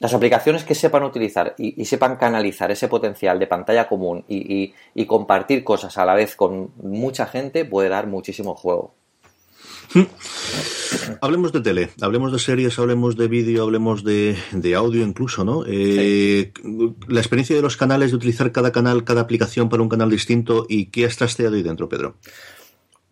Las 0.01 0.15
aplicaciones 0.15 0.65
que 0.65 0.75
sepan 0.75 1.03
utilizar 1.03 1.55
y, 1.59 1.85
sepan 1.85 2.17
canalizar 2.17 2.71
ese 2.71 2.89
potencial 2.89 3.39
de 3.39 3.47
pantalla 3.47 3.87
común 3.87 4.25
y, 4.29 4.73
compartir 5.07 5.63
cosas 5.63 5.99
a 5.99 6.07
la 6.07 6.15
vez 6.15 6.37
con 6.37 6.71
mucha 6.83 7.27
gente 7.27 7.67
puede 7.67 7.91
dar 7.91 8.07
muchísimo 8.07 8.55
juego. 8.55 8.95
Hablemos 11.21 11.53
de 11.53 11.61
tele, 11.61 11.91
hablemos 12.01 12.33
de 12.33 12.39
series, 12.39 12.79
hablemos 12.79 13.17
de 13.17 13.29
vídeo, 13.29 13.63
hablemos 13.63 14.03
de, 14.03 14.37
audio 14.75 15.05
incluso, 15.05 15.45
¿no? 15.45 15.65
Eh, 15.67 16.53
la 17.09 17.21
experiencia 17.21 17.55
de 17.55 17.63
los 17.63 17.77
canales, 17.77 18.11
de 18.11 18.17
utilizar 18.17 18.53
cada 18.53 18.73
canal, 18.73 19.05
cada 19.05 19.21
aplicación 19.21 19.69
para 19.69 19.83
un 19.83 19.89
canal 19.89 20.11
distinto 20.11 20.67
y 20.69 20.87
qué 20.87 21.05
has 21.05 21.17
trasteado 21.17 21.57
ahí 21.57 21.63
dentro, 21.63 21.89
Pedro. 21.89 22.17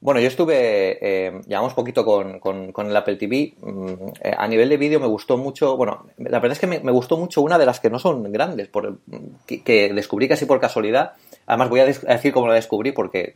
Bueno, 0.00 0.20
yo 0.20 0.28
estuve, 0.28 0.98
eh, 1.02 1.40
llevamos 1.48 1.74
poquito 1.74 2.04
con, 2.04 2.38
con, 2.38 2.86
el 2.86 2.96
Apple 2.96 3.16
TV. 3.16 3.54
Mm, 3.60 3.92
eh, 4.22 4.34
a 4.36 4.46
nivel 4.46 4.68
de 4.68 4.76
vídeo 4.76 5.00
me 5.00 5.08
gustó 5.08 5.36
mucho, 5.36 5.76
bueno, 5.76 6.06
la 6.18 6.38
verdad 6.38 6.52
es 6.52 6.60
que 6.60 6.68
me, 6.68 6.92
gustó 6.92 7.16
mucho 7.16 7.42
una 7.42 7.58
de 7.58 7.66
las 7.66 7.80
que 7.80 7.90
no 7.90 7.98
son 7.98 8.30
grandes, 8.32 8.68
por, 8.68 8.98
que, 9.46 9.92
descubrí 9.92 10.28
casi 10.28 10.46
por 10.46 10.60
casualidad. 10.60 11.14
Además 11.46 11.68
voy 11.68 11.80
a, 11.80 11.86
decir 11.86 12.32
cómo 12.32 12.46
la 12.46 12.54
descubrí 12.54 12.92
porque 12.92 13.34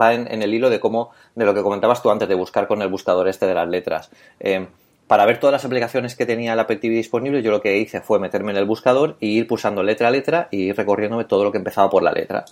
va 0.00 0.14
en, 0.14 0.42
el 0.42 0.54
hilo 0.54 0.70
de 0.70 0.78
cómo, 0.78 1.10
de 1.34 1.44
lo 1.44 1.54
que 1.54 1.62
comentabas 1.62 2.02
tú 2.02 2.10
antes 2.10 2.28
de 2.28 2.36
buscar 2.36 2.68
con 2.68 2.82
el 2.82 2.88
buscador 2.88 3.26
este 3.26 3.46
de 3.46 3.54
las 3.54 3.68
letras. 3.68 4.10
Eh, 4.38 4.68
para 5.08 5.26
ver 5.26 5.40
todas 5.40 5.52
las 5.52 5.64
aplicaciones 5.64 6.14
que 6.14 6.26
tenía 6.26 6.52
el 6.52 6.60
Apple 6.60 6.76
TV 6.76 6.94
disponible, 6.94 7.42
yo 7.42 7.50
lo 7.50 7.60
que 7.60 7.78
hice 7.78 8.00
fue 8.00 8.20
meterme 8.20 8.52
en 8.52 8.58
el 8.58 8.64
buscador 8.64 9.16
y 9.18 9.38
ir 9.38 9.48
pulsando 9.48 9.82
letra 9.82 10.08
a 10.08 10.10
letra 10.12 10.48
y 10.52 10.68
ir 10.68 10.76
recorriéndome 10.76 11.24
todo 11.24 11.42
lo 11.42 11.50
que 11.50 11.58
empezaba 11.58 11.90
por 11.90 12.04
la 12.04 12.12
letra. 12.12 12.44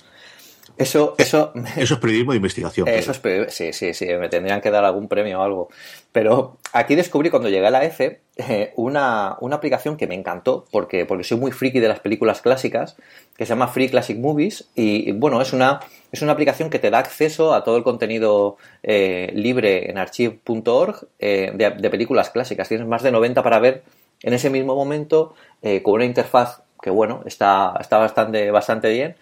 Eso, 0.77 1.15
eso, 1.19 1.53
eso 1.77 1.95
es 1.95 2.01
periodismo 2.01 2.33
de 2.33 2.37
investigación. 2.37 2.89
Eso 2.89 3.13
es 3.13 3.55
sí, 3.55 3.73
sí, 3.73 3.95
sí, 3.95 4.07
me 4.07 4.29
tendrían 4.29 4.61
que 4.61 4.71
dar 4.71 4.85
algún 4.85 5.07
premio 5.07 5.39
o 5.39 5.43
algo. 5.43 5.69
Pero 6.11 6.59
aquí 6.73 6.97
descubrí 6.97 7.31
cuando 7.31 7.49
llegué 7.49 7.67
a 7.67 7.71
la 7.71 7.85
F 7.85 8.21
eh, 8.37 8.73
una, 8.77 9.37
una, 9.41 9.57
aplicación 9.57 9.97
que 9.97 10.09
me 10.09 10.17
encantó 10.17 10.65
porque, 10.73 11.07
porque 11.07 11.23
soy 11.23 11.39
muy 11.39 11.53
friki 11.53 11.79
de 11.79 11.87
las 11.87 12.01
películas 12.01 12.41
clásicas 12.41 12.97
que 13.37 13.47
se 13.47 13.51
llama 13.51 13.69
Free 13.69 13.89
Classic 13.89 14.19
Movies 14.19 14.69
y, 14.75 15.13
bueno, 15.13 15.41
es 15.41 15.53
una, 15.53 15.81
es 16.11 16.23
una 16.23 16.33
aplicación 16.33 16.71
que 16.71 16.81
te 16.81 16.91
da 16.91 16.99
acceso 16.99 17.55
a 17.55 17.63
todo 17.63 17.77
el 17.77 17.85
contenido 17.85 18.57
eh, 18.83 19.31
libre 19.35 19.91
en 19.91 19.99
archive.org 19.99 21.07
eh, 21.21 21.53
de, 21.55 21.91
películas 21.91 22.31
clásicas. 22.31 22.69
Tienes 22.69 22.87
más 22.87 23.05
de 23.05 23.13
90 23.13 23.43
para 23.45 23.61
ver 23.61 23.85
en 24.23 24.35
ese 24.35 24.51
mismo 24.51 24.75
momento 24.75 25.35
con 25.83 25.95
una 25.95 26.05
interfaz 26.05 26.63
que 26.83 26.91
bueno, 26.91 27.23
está, 27.25 27.75
está 27.81 27.97
bastante, 27.97 28.51
bastante 28.51 28.91
bien 28.91 29.17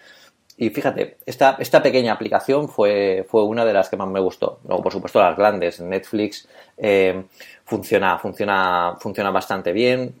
y 0.57 0.69
fíjate, 0.69 1.17
esta, 1.25 1.57
esta 1.59 1.81
pequeña 1.81 2.13
aplicación 2.13 2.69
fue, 2.69 3.25
fue 3.27 3.43
una 3.43 3.65
de 3.65 3.73
las 3.73 3.89
que 3.89 3.97
más 3.97 4.07
me 4.07 4.19
gustó. 4.19 4.59
Luego, 4.67 4.83
por 4.83 4.91
supuesto, 4.91 5.19
las 5.19 5.35
grandes. 5.35 5.79
Netflix 5.81 6.47
eh, 6.77 7.23
funciona, 7.65 8.19
funciona, 8.19 8.95
funciona 8.99 9.31
bastante 9.31 9.71
bien. 9.71 10.13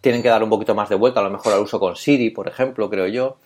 Tienen 0.00 0.22
que 0.22 0.28
dar 0.28 0.42
un 0.42 0.50
poquito 0.50 0.74
más 0.74 0.88
de 0.88 0.96
vuelta, 0.96 1.20
a 1.20 1.24
lo 1.24 1.30
mejor 1.30 1.52
al 1.52 1.60
uso 1.60 1.78
con 1.78 1.96
Siri, 1.96 2.30
por 2.30 2.48
ejemplo, 2.48 2.90
creo 2.90 3.06
yo. 3.06 3.36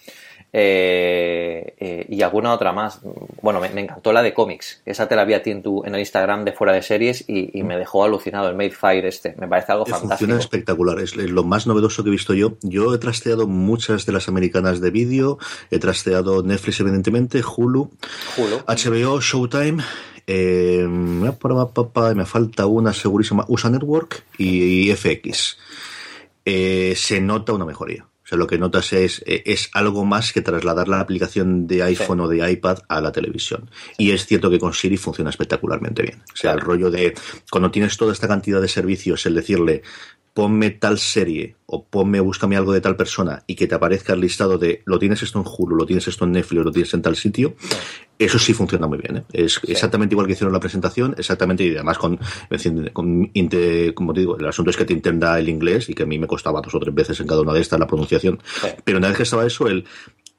Eh, 0.55 1.75
eh, 1.79 2.07
y 2.11 2.21
alguna 2.23 2.53
otra 2.53 2.73
más. 2.73 3.01
Bueno, 3.41 3.61
me, 3.61 3.69
encantó 3.69 4.13
la 4.13 4.23
de 4.23 4.35
cómics. 4.35 4.83
Esa 4.85 5.09
te 5.09 5.17
la 5.17 5.25
vi 5.25 5.35
a 5.35 5.43
ti 5.43 5.51
en, 5.51 5.63
tu, 5.63 5.83
en 5.85 5.95
el 5.95 6.01
Instagram 6.01 6.45
de 6.45 6.53
fuera 6.53 6.75
de 6.75 6.83
series 6.83 7.25
y, 7.27 7.63
me 7.63 7.79
dejó 7.79 8.05
alucinado 8.05 8.49
el 8.49 8.57
Made 8.57 8.71
Fire 8.73 9.07
este. 9.07 9.35
Me 9.39 9.49
parece 9.49 9.73
algo 9.73 9.87
fantástico. 9.87 10.19
Funciona 10.19 10.39
espectacular. 10.39 10.99
Es 11.01 11.17
lo 11.17 11.45
más 11.45 11.67
novedoso 11.67 12.03
que 12.03 12.11
he 12.11 12.13
visto 12.13 12.35
yo. 12.35 12.59
Yo 12.61 12.95
he 12.95 12.99
trasteado 12.99 13.47
muchas 13.47 14.05
de 14.05 14.13
las 14.13 14.29
americanas 14.29 14.81
de 14.81 14.91
vídeo. 14.91 15.39
He 15.71 15.79
trasteado 15.79 16.43
Netflix, 16.43 16.81
evidentemente, 16.81 17.43
Hulu, 17.43 17.91
HBO, 18.67 19.21
Showtime. 19.21 19.83
Eh, 20.27 20.87
me 20.87 22.27
falta 22.27 22.67
una 22.67 22.93
segurísima, 22.93 23.45
USA 23.49 23.71
Network 23.71 24.25
y 24.39 24.93
FX. 24.95 25.57
se 26.45 27.21
nota 27.21 27.53
una 27.55 27.65
mejoría 27.65 28.07
lo 28.31 28.47
que 28.47 28.59
notas 28.59 28.93
es, 28.93 29.23
eh, 29.27 29.43
es 29.47 29.71
algo 29.73 30.05
más 30.05 30.33
que 30.33 30.43
trasladar 30.43 30.89
la 30.89 31.01
aplicación 31.01 31.67
de 31.67 31.83
iPhone 31.83 32.21
o 32.21 32.29
de 32.29 32.51
iPad 32.51 32.79
a 32.89 33.01
la 33.01 33.13
televisión. 33.13 33.71
Y 33.99 34.13
es 34.13 34.27
cierto 34.27 34.51
que 34.51 34.59
con 34.59 34.73
Siri 34.73 34.97
funciona 34.97 35.31
espectacularmente 35.31 36.03
bien. 36.03 36.23
O 36.33 36.37
sea, 36.37 36.53
el 36.53 36.61
rollo 36.61 36.91
de 36.91 37.15
cuando 37.51 37.71
tienes 37.71 37.97
toda 37.97 38.13
esta 38.13 38.29
cantidad 38.29 38.61
de 38.61 38.69
servicios, 38.69 39.27
el 39.27 39.35
decirle, 39.35 39.83
ponme 40.35 40.71
tal 40.71 40.99
serie 40.99 41.57
o 41.67 41.85
ponme, 41.85 42.21
búscame 42.21 42.57
algo 42.57 42.73
de 42.73 42.81
tal 42.81 42.97
persona 42.97 43.45
y 43.47 43.55
que 43.55 43.67
te 43.67 43.75
aparezca 43.75 44.15
el 44.15 44.21
listado 44.21 44.59
de 44.59 44.83
lo 44.87 44.99
tienes 44.99 45.23
esto 45.23 45.39
en 45.39 45.45
Hulu, 45.47 45.77
lo 45.77 45.87
tienes 45.87 46.09
esto 46.09 46.25
en 46.25 46.33
Netflix, 46.33 46.65
lo 46.65 46.71
tienes 46.71 46.95
en 46.95 47.03
tal 47.03 47.17
sitio, 47.17 47.55
eso 48.19 48.39
sí 48.39 48.55
funciona 48.55 48.87
muy 48.87 48.99
bien. 48.99 49.19
¿eh? 49.19 49.25
Es 49.33 49.61
exactamente 49.67 50.15
igual 50.15 50.27
que 50.27 50.33
hicieron 50.33 50.53
la 50.53 50.61
presentación, 50.61 51.15
exactamente, 51.19 51.65
y 51.65 51.75
además 51.75 51.99
con, 51.99 52.19
con 52.93 53.31
como 53.95 54.13
te 54.15 54.21
digo, 54.21 54.39
el 54.39 54.47
asunto 54.47 54.71
es 54.71 54.77
que 54.77 54.85
te 54.85 54.95
entienda 54.95 55.39
el 55.39 55.49
inglés 55.49 55.89
y 55.89 55.95
que 55.95 56.05
a 56.05 56.07
mí 56.07 56.19
me 56.19 56.27
costaba 56.27 56.61
dos 56.61 56.75
o 56.75 56.81
tres 56.81 56.95
veces 56.95 57.21
en 57.21 57.27
cada 57.27 57.43
una 57.43 57.53
de 57.53 57.61
estas 57.61 57.79
la 57.79 57.87
pronunciación, 57.87 58.39
pero 58.85 58.99
una 58.99 59.09
vez 59.09 59.17
que 59.17 59.23
estaba 59.25 59.47
eso, 59.47 59.67
el 59.67 59.85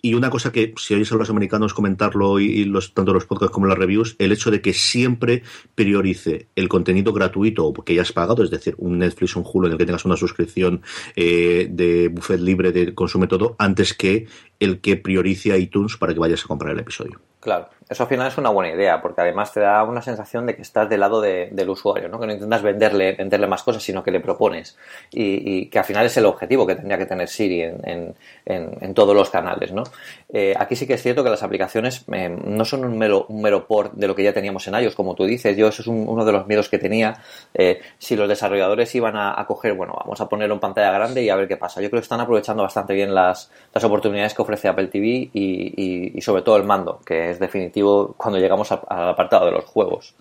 y 0.05 0.15
una 0.15 0.29
cosa 0.29 0.51
que, 0.51 0.73
si 0.75 0.93
oyes 0.93 1.09
a 1.13 1.15
los 1.15 1.29
americanos 1.29 1.73
comentarlo 1.73 2.37
y, 2.37 2.65
los, 2.65 2.93
tanto 2.93 3.13
los 3.13 3.25
podcasts 3.25 3.53
como 3.53 3.67
las 3.67 3.77
reviews, 3.77 4.17
el 4.19 4.33
hecho 4.33 4.51
de 4.51 4.61
que 4.61 4.73
siempre 4.73 5.43
priorice 5.75 6.47
el 6.57 6.67
contenido 6.67 7.13
gratuito 7.13 7.71
que 7.73 7.95
ya 7.95 8.01
has 8.01 8.11
pagado, 8.11 8.43
es 8.43 8.51
decir, 8.51 8.75
un 8.79 8.99
Netflix 8.99 9.37
un 9.37 9.45
Hulu 9.47 9.67
en 9.67 9.71
el 9.71 9.77
que 9.77 9.85
tengas 9.85 10.03
una 10.03 10.17
suscripción 10.17 10.81
eh, 11.15 11.69
de 11.71 12.09
buffet 12.09 12.41
libre 12.41 12.73
de 12.73 12.93
consume 12.93 13.27
todo, 13.27 13.55
antes 13.57 13.93
que 13.93 14.27
el 14.59 14.81
que 14.81 14.97
priorice 14.97 15.57
iTunes 15.57 15.95
para 15.95 16.13
que 16.13 16.19
vayas 16.19 16.43
a 16.43 16.47
comprar 16.49 16.73
el 16.73 16.79
episodio. 16.81 17.21
Claro, 17.39 17.69
eso 17.93 18.03
al 18.03 18.10
final 18.10 18.27
es 18.27 18.38
una 18.38 18.49
buena 18.49 18.73
idea, 18.73 19.01
porque 19.01 19.21
además 19.21 19.53
te 19.53 19.60
da 19.60 19.84
una 19.84 20.01
sensación 20.01 20.45
de 20.45 20.56
que 20.56 20.63
estás 20.63 20.89
del 20.89 20.99
lado 20.99 21.21
del 21.21 21.69
usuario, 21.69 22.10
¿no? 22.10 22.19
que 22.19 22.25
no 22.25 22.34
intentas 22.34 22.62
venderle, 22.62 23.13
venderle 23.13 23.47
más 23.47 23.63
cosas, 23.63 23.82
sino 23.82 24.03
que 24.03 24.12
le 24.12 24.19
propones. 24.19 24.77
Y, 25.12 25.67
que 25.67 25.79
al 25.79 25.86
final 25.86 26.06
es 26.06 26.17
el 26.17 26.25
objetivo 26.25 26.67
que 26.67 26.75
tendría 26.75 26.97
que 26.97 27.06
tener 27.06 27.27
Siri 27.27 27.62
en, 27.62 28.15
en, 28.45 28.93
todos 28.93 29.15
los 29.15 29.29
canales. 29.29 29.71
¿no? 29.71 29.84
Eh, 30.32 30.53
aquí 30.58 30.75
sí 30.75 30.88
que 30.88 30.95
es 30.95 31.01
cierto 31.01 31.23
que 31.23 31.29
las 31.29 31.43
aplicaciones 31.43 32.03
eh, 32.12 32.29
no 32.29 32.65
son 32.65 32.84
un 32.84 32.97
mero, 32.97 33.25
un 33.29 33.41
mero 33.41 33.67
port 33.67 33.93
de 33.93 34.08
lo 34.08 34.15
que 34.15 34.23
ya 34.23 34.34
teníamos 34.34 34.67
en 34.67 34.75
iOS, 34.75 34.95
como 34.95 35.15
tú 35.15 35.25
dices. 35.25 35.56
Yo 35.56 35.67
eso 35.67 35.82
es 35.82 35.88
uno 35.88 36.25
de 36.25 36.32
los 36.32 36.47
miedos 36.47 36.69
que 36.69 36.79
tenía. 36.79 37.15
Eh, 37.53 37.79
si 37.97 38.15
los 38.15 38.27
desarrolladores 38.27 38.93
iban 38.95 39.15
a, 39.15 39.43
coger, 39.47 39.73
bueno, 39.73 39.93
vamos 39.99 40.19
a 40.19 40.27
ponerlo 40.27 40.56
en 40.56 40.60
pantalla 40.60 40.91
grande 40.91 41.21
y 41.21 41.29
a 41.29 41.36
ver 41.36 41.47
qué 41.47 41.58
pasa. 41.58 41.82
Yo 41.82 41.89
creo 41.89 42.01
que 42.01 42.06
están 42.06 42.19
aprovechando 42.19 42.63
bastante 42.63 42.93
bien 42.93 43.13
las, 43.13 43.51
las 43.73 43.84
oportunidades 43.84 44.34
que 44.34 44.41
ofrece 44.41 44.67
Apple 44.67 44.88
TV 44.88 45.29
y, 45.34 46.12
y 46.15 46.21
sobre 46.21 46.41
todo 46.41 46.58
el 46.58 46.63
mando, 46.63 46.99
que 47.06 47.29
es 47.29 47.39
definitivo 47.39 47.82
cuando 48.17 48.39
llegamos 48.39 48.71
al 48.71 49.09
apartado 49.09 49.45
de 49.45 49.51
los 49.51 49.65
juegos. 49.65 50.15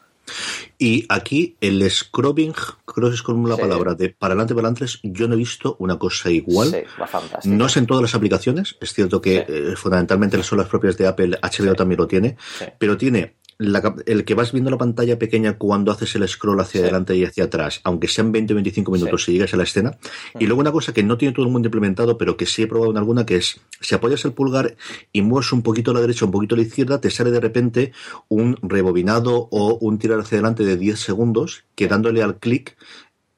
Y 0.79 1.05
aquí 1.09 1.57
el 1.61 1.89
scrubbing, 1.91 2.55
creo 2.85 3.09
que 3.09 3.15
es 3.15 3.23
como 3.23 3.49
la 3.49 3.57
palabra 3.57 3.95
de 3.95 4.11
para 4.11 4.33
adelante, 4.33 4.55
para 4.55 4.69
adelante, 4.69 4.99
yo 5.03 5.29
no 5.29 5.35
he 5.35 5.37
visto 5.37 5.77
una 5.79 5.99
cosa 5.99 6.31
igual. 6.31 6.71
Sí, 6.71 7.49
no 7.49 7.67
es 7.67 7.77
en 7.77 7.87
todas 7.87 8.03
las 8.03 8.15
aplicaciones, 8.15 8.77
es 8.81 8.93
cierto 8.93 9.21
que 9.21 9.45
eh, 9.49 9.77
fundamentalmente 9.77 10.43
son 10.43 10.59
las 10.59 10.69
propias 10.69 10.97
de 10.97 11.07
Apple, 11.07 11.39
HBO 11.41 11.75
también 11.75 12.01
lo 12.01 12.07
tiene, 12.07 12.37
pero 12.79 12.97
tiene 12.97 13.37
el 13.59 14.25
que 14.25 14.35
vas 14.35 14.53
viendo 14.53 14.71
la 14.71 14.79
pantalla 14.79 15.19
pequeña 15.19 15.59
cuando 15.59 15.93
haces 15.93 16.15
el 16.17 16.27
scroll 16.29 16.61
hacia 16.61 16.81
adelante 16.81 17.17
y 17.17 17.25
hacia 17.25 17.45
atrás, 17.45 17.81
aunque 17.85 18.09
sean 18.09 18.33
20 18.33 18.53
o 18.53 18.57
25 18.57 18.93
minutos 18.93 19.25
si 19.25 19.33
llegas 19.33 19.55
a 19.55 19.57
la 19.57 19.63
escena. 19.65 19.99
Y 20.39 20.47
luego 20.47 20.61
una 20.61 20.73
cosa 20.73 20.93
que 20.93 21.03
no 21.03 21.19
tiene 21.19 21.35
todo 21.35 21.47
el 21.47 21.53
mundo 21.53 21.69
implementado, 21.69 22.19
pero 22.19 22.37
que 22.37 22.47
sí 22.47 22.63
he 22.63 22.67
probado 22.67 22.91
en 22.91 22.99
alguna, 22.99 23.27
que 23.27 23.37
es 23.37 23.61
si 23.81 23.95
apoyas 23.95 24.25
el 24.25 24.33
pulgar 24.33 24.77
y 25.13 25.23
mueves 25.23 25.53
un 25.53 25.63
poquito 25.63 25.91
a 25.91 25.95
la 25.95 26.01
derecha, 26.01 26.25
un 26.25 26.33
poquito 26.33 26.55
a 26.55 26.59
la 26.59 26.65
izquierda, 26.65 27.01
te 27.01 27.11
sale 27.11 27.31
de 27.31 27.41
repente 27.41 27.93
un 28.29 28.57
rebobinado 28.63 29.49
o 29.51 29.79
un 29.81 29.99
tirar 29.99 30.21
hacia 30.21 30.37
adelante 30.37 30.65
de 30.65 30.77
10 30.77 30.99
segundos, 30.99 31.65
que 31.75 31.89
dándole 31.89 32.23
al 32.23 32.39
clic 32.39 32.77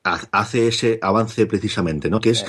hace 0.04 0.68
ese 0.68 0.98
avance 1.00 1.46
precisamente, 1.46 2.10
¿no? 2.10 2.20
Que 2.20 2.30
es 2.30 2.44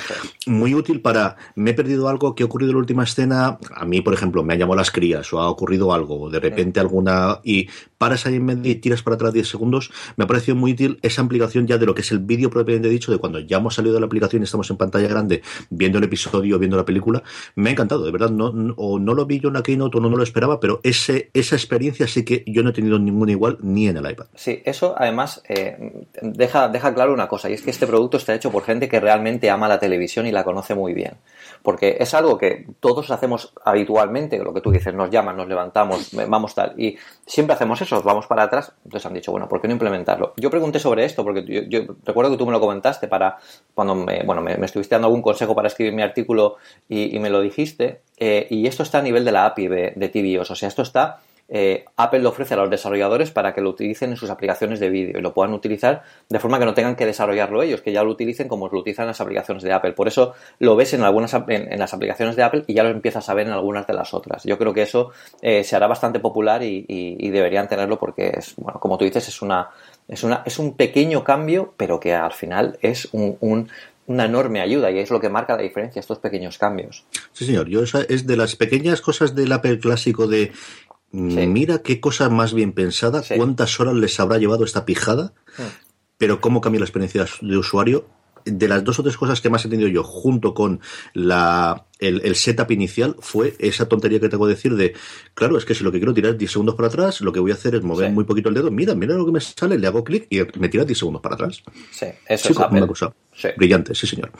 muy 0.46 0.74
útil 0.74 1.00
para 1.00 1.36
me 1.54 1.70
he 1.70 1.74
perdido 1.74 2.08
algo 2.08 2.34
que 2.34 2.42
ha 2.42 2.46
ocurrido 2.46 2.70
en 2.70 2.76
la 2.76 2.80
última 2.80 3.04
escena, 3.04 3.58
a 3.74 3.84
mí 3.86 4.02
por 4.02 4.12
ejemplo 4.12 4.44
me 4.44 4.52
han 4.52 4.58
llamado 4.58 4.76
las 4.76 4.90
crías 4.90 5.32
o 5.32 5.40
ha 5.40 5.48
ocurrido 5.48 5.94
algo, 5.94 6.20
o 6.20 6.30
de 6.30 6.38
repente 6.38 6.80
alguna 6.80 7.40
y 7.42 7.68
paras 7.96 8.26
ahí 8.26 8.34
en 8.34 8.44
medio 8.44 8.70
y 8.70 8.74
tiras 8.74 9.02
para 9.02 9.14
atrás 9.14 9.32
10 9.32 9.48
segundos, 9.48 9.90
me 10.16 10.24
ha 10.24 10.26
parecido 10.26 10.54
muy 10.54 10.72
útil 10.72 10.98
esa 11.00 11.22
ampliación 11.22 11.66
ya 11.66 11.78
de 11.78 11.86
lo 11.86 11.94
que 11.94 12.02
es 12.02 12.12
el 12.12 12.18
vídeo 12.18 12.50
propiamente 12.50 12.90
dicho, 12.90 13.10
de 13.10 13.16
cuando 13.16 13.40
ya 13.40 13.56
hemos 13.56 13.74
salido 13.74 13.94
de 13.94 14.00
la 14.00 14.06
aplicación 14.06 14.42
y 14.42 14.44
estamos 14.44 14.70
en 14.70 14.76
pantalla 14.76 15.08
grande 15.08 15.42
viendo 15.70 15.96
el 15.96 16.04
episodio, 16.04 16.58
viendo 16.58 16.76
la 16.76 16.84
película, 16.84 17.22
me 17.54 17.70
ha 17.70 17.72
encantado, 17.72 18.04
de 18.04 18.12
verdad, 18.12 18.30
no, 18.30 18.52
no 18.52 18.74
o 18.76 18.98
no 18.98 19.14
lo 19.14 19.24
vi 19.24 19.40
yo 19.40 19.48
en 19.48 19.54
la 19.54 19.62
Keynote 19.62 19.96
o 19.96 20.00
no, 20.02 20.10
no 20.10 20.16
lo 20.18 20.22
esperaba, 20.22 20.60
pero 20.60 20.80
ese, 20.82 21.30
esa 21.32 21.56
experiencia 21.56 22.06
sí 22.06 22.22
que 22.22 22.44
yo 22.46 22.62
no 22.62 22.70
he 22.70 22.72
tenido 22.74 22.98
ninguna 22.98 23.32
igual 23.32 23.56
ni 23.62 23.88
en 23.88 23.96
el 23.96 24.10
iPad. 24.10 24.26
Sí, 24.34 24.60
eso 24.66 24.94
además 24.98 25.42
eh, 25.48 26.04
deja, 26.20 26.68
deja 26.68 26.94
claro 26.94 27.14
una 27.14 27.28
cosa 27.28 27.45
y 27.48 27.54
es 27.54 27.62
que 27.62 27.70
este 27.70 27.86
producto 27.86 28.16
está 28.16 28.34
hecho 28.34 28.50
por 28.50 28.62
gente 28.64 28.88
que 28.88 29.00
realmente 29.00 29.50
ama 29.50 29.68
la 29.68 29.78
televisión 29.78 30.26
y 30.26 30.32
la 30.32 30.44
conoce 30.44 30.74
muy 30.74 30.94
bien. 30.94 31.14
Porque 31.62 31.96
es 32.00 32.14
algo 32.14 32.38
que 32.38 32.66
todos 32.80 33.10
hacemos 33.10 33.52
habitualmente, 33.64 34.38
lo 34.38 34.54
que 34.54 34.60
tú 34.60 34.70
dices, 34.70 34.94
nos 34.94 35.10
llaman, 35.10 35.36
nos 35.36 35.48
levantamos, 35.48 36.10
vamos 36.28 36.54
tal, 36.54 36.74
y 36.80 36.96
siempre 37.26 37.54
hacemos 37.54 37.80
eso, 37.80 38.02
vamos 38.02 38.26
para 38.26 38.44
atrás, 38.44 38.72
entonces 38.84 39.06
han 39.06 39.14
dicho, 39.14 39.32
bueno, 39.32 39.48
¿por 39.48 39.60
qué 39.60 39.68
no 39.68 39.72
implementarlo? 39.72 40.34
Yo 40.36 40.50
pregunté 40.50 40.78
sobre 40.78 41.04
esto, 41.04 41.24
porque 41.24 41.44
yo, 41.68 41.80
recuerdo 42.04 42.30
que 42.30 42.36
tú 42.36 42.46
me 42.46 42.52
lo 42.52 42.60
comentaste 42.60 43.08
para, 43.08 43.38
cuando 43.74 43.94
me, 43.94 44.22
bueno, 44.24 44.42
me, 44.42 44.54
estuviste 44.64 44.94
dando 44.94 45.08
algún 45.08 45.22
consejo 45.22 45.54
para 45.54 45.68
escribir 45.68 45.92
mi 45.92 46.02
artículo 46.02 46.56
y, 46.88 47.18
me 47.18 47.30
lo 47.30 47.40
dijiste, 47.40 48.02
eh, 48.18 48.46
y 48.50 48.66
esto 48.66 48.82
está 48.82 48.98
a 48.98 49.02
nivel 49.02 49.24
de 49.24 49.32
la 49.32 49.46
API 49.46 49.68
de, 49.68 49.92
de 49.96 50.38
o 50.38 50.44
sea, 50.44 50.68
esto 50.68 50.82
está 50.82 51.20
eh, 51.48 51.84
Apple 51.96 52.20
lo 52.20 52.30
ofrece 52.30 52.54
a 52.54 52.56
los 52.56 52.70
desarrolladores 52.70 53.30
para 53.30 53.54
que 53.54 53.60
lo 53.60 53.70
utilicen 53.70 54.10
en 54.10 54.16
sus 54.16 54.30
aplicaciones 54.30 54.80
de 54.80 54.90
vídeo 54.90 55.18
y 55.18 55.22
lo 55.22 55.32
puedan 55.32 55.52
utilizar 55.52 56.02
de 56.28 56.38
forma 56.40 56.58
que 56.58 56.64
no 56.64 56.74
tengan 56.74 56.96
que 56.96 57.06
desarrollarlo 57.06 57.62
ellos, 57.62 57.82
que 57.82 57.92
ya 57.92 58.02
lo 58.02 58.10
utilicen 58.10 58.48
como 58.48 58.68
lo 58.68 58.80
utilizan 58.80 59.06
las 59.06 59.20
aplicaciones 59.20 59.62
de 59.62 59.72
Apple. 59.72 59.92
Por 59.92 60.08
eso 60.08 60.34
lo 60.58 60.74
ves 60.74 60.94
en 60.94 61.02
algunas 61.02 61.34
en, 61.34 61.78
las 61.78 61.94
aplicaciones 61.94 62.36
de 62.36 62.42
Apple 62.42 62.64
y 62.66 62.74
ya 62.74 62.82
lo 62.82 62.90
empiezas 62.90 63.28
a 63.28 63.34
ver 63.34 63.46
en 63.46 63.52
algunas 63.52 63.86
de 63.86 63.94
las 63.94 64.12
otras. 64.12 64.44
Yo 64.44 64.58
creo 64.58 64.74
que 64.74 64.82
eso 64.82 65.12
eh, 65.40 65.62
se 65.62 65.76
hará 65.76 65.86
bastante 65.86 66.20
popular 66.20 66.62
y, 66.62 66.86
deberían 67.36 67.68
tenerlo 67.68 67.98
porque 67.98 68.32
es, 68.38 68.54
bueno, 68.56 68.80
como 68.80 68.96
tú 68.96 69.04
dices, 69.04 69.28
es 69.28 69.42
una, 69.42 69.68
es 70.08 70.24
una, 70.24 70.42
es 70.46 70.58
un 70.58 70.74
pequeño 70.74 71.22
cambio, 71.22 71.74
pero 71.76 72.00
que 72.00 72.14
al 72.14 72.32
final 72.32 72.78
es 72.80 73.10
una 73.12 74.24
enorme 74.24 74.60
ayuda 74.60 74.90
y 74.90 74.98
es 74.98 75.10
lo 75.10 75.20
que 75.20 75.28
marca 75.28 75.54
la 75.54 75.62
diferencia, 75.62 76.00
estos 76.00 76.18
pequeños 76.18 76.56
cambios. 76.56 77.04
Sí, 77.32 77.44
señor. 77.44 77.68
Yo 77.68 77.82
es 77.82 78.26
de 78.26 78.36
las 78.36 78.56
pequeñas 78.56 79.00
cosas 79.02 79.34
del 79.34 79.52
Apple 79.52 79.78
clásico 79.78 80.26
de 80.26 80.52
Mira 81.12 81.82
qué 81.82 82.00
cosa 82.00 82.28
más 82.28 82.52
bien 82.52 82.72
pensada, 82.72 83.22
cuántas 83.36 83.78
horas 83.80 83.94
les 83.94 84.18
habrá 84.20 84.38
llevado 84.38 84.64
esta 84.64 84.84
pijada, 84.84 85.32
pero 86.18 86.40
cómo 86.40 86.60
cambia 86.60 86.80
la 86.80 86.86
experiencia 86.86 87.26
de 87.40 87.56
usuario. 87.56 88.08
De 88.44 88.68
las 88.68 88.84
dos 88.84 89.00
o 89.00 89.02
tres 89.02 89.16
cosas 89.16 89.40
que 89.40 89.50
más 89.50 89.64
he 89.64 89.68
tenido 89.68 89.88
yo 89.88 90.04
junto 90.04 90.54
con 90.54 90.78
la, 91.14 91.86
el, 91.98 92.36
setup 92.36 92.70
inicial 92.70 93.16
fue 93.18 93.56
esa 93.58 93.88
tontería 93.88 94.20
que 94.20 94.28
tengo 94.28 94.46
que 94.46 94.54
decir 94.54 94.76
de, 94.76 94.94
claro, 95.34 95.58
es 95.58 95.64
que 95.64 95.74
si 95.74 95.82
lo 95.82 95.90
que 95.90 95.98
quiero 95.98 96.14
tirar 96.14 96.30
es 96.30 96.38
10 96.38 96.52
segundos 96.52 96.76
para 96.76 96.86
atrás, 96.86 97.20
lo 97.22 97.32
que 97.32 97.40
voy 97.40 97.50
a 97.50 97.54
hacer 97.54 97.74
es 97.74 97.82
mover 97.82 98.12
muy 98.12 98.22
poquito 98.22 98.48
el 98.48 98.54
dedo, 98.54 98.70
mira, 98.70 98.94
mira 98.94 99.16
lo 99.16 99.26
que 99.26 99.32
me 99.32 99.40
sale, 99.40 99.76
le 99.76 99.88
hago 99.88 100.04
clic 100.04 100.28
y 100.30 100.38
me 100.60 100.68
tira 100.68 100.84
10 100.84 100.96
segundos 100.96 101.22
para 101.22 101.34
atrás. 101.34 101.60
Sí, 101.90 102.06
eso 102.28 102.50
es 102.50 102.56
una 102.56 102.86
cosa 102.86 103.12
brillante, 103.56 103.96
sí 103.96 104.06
señor. 104.06 104.30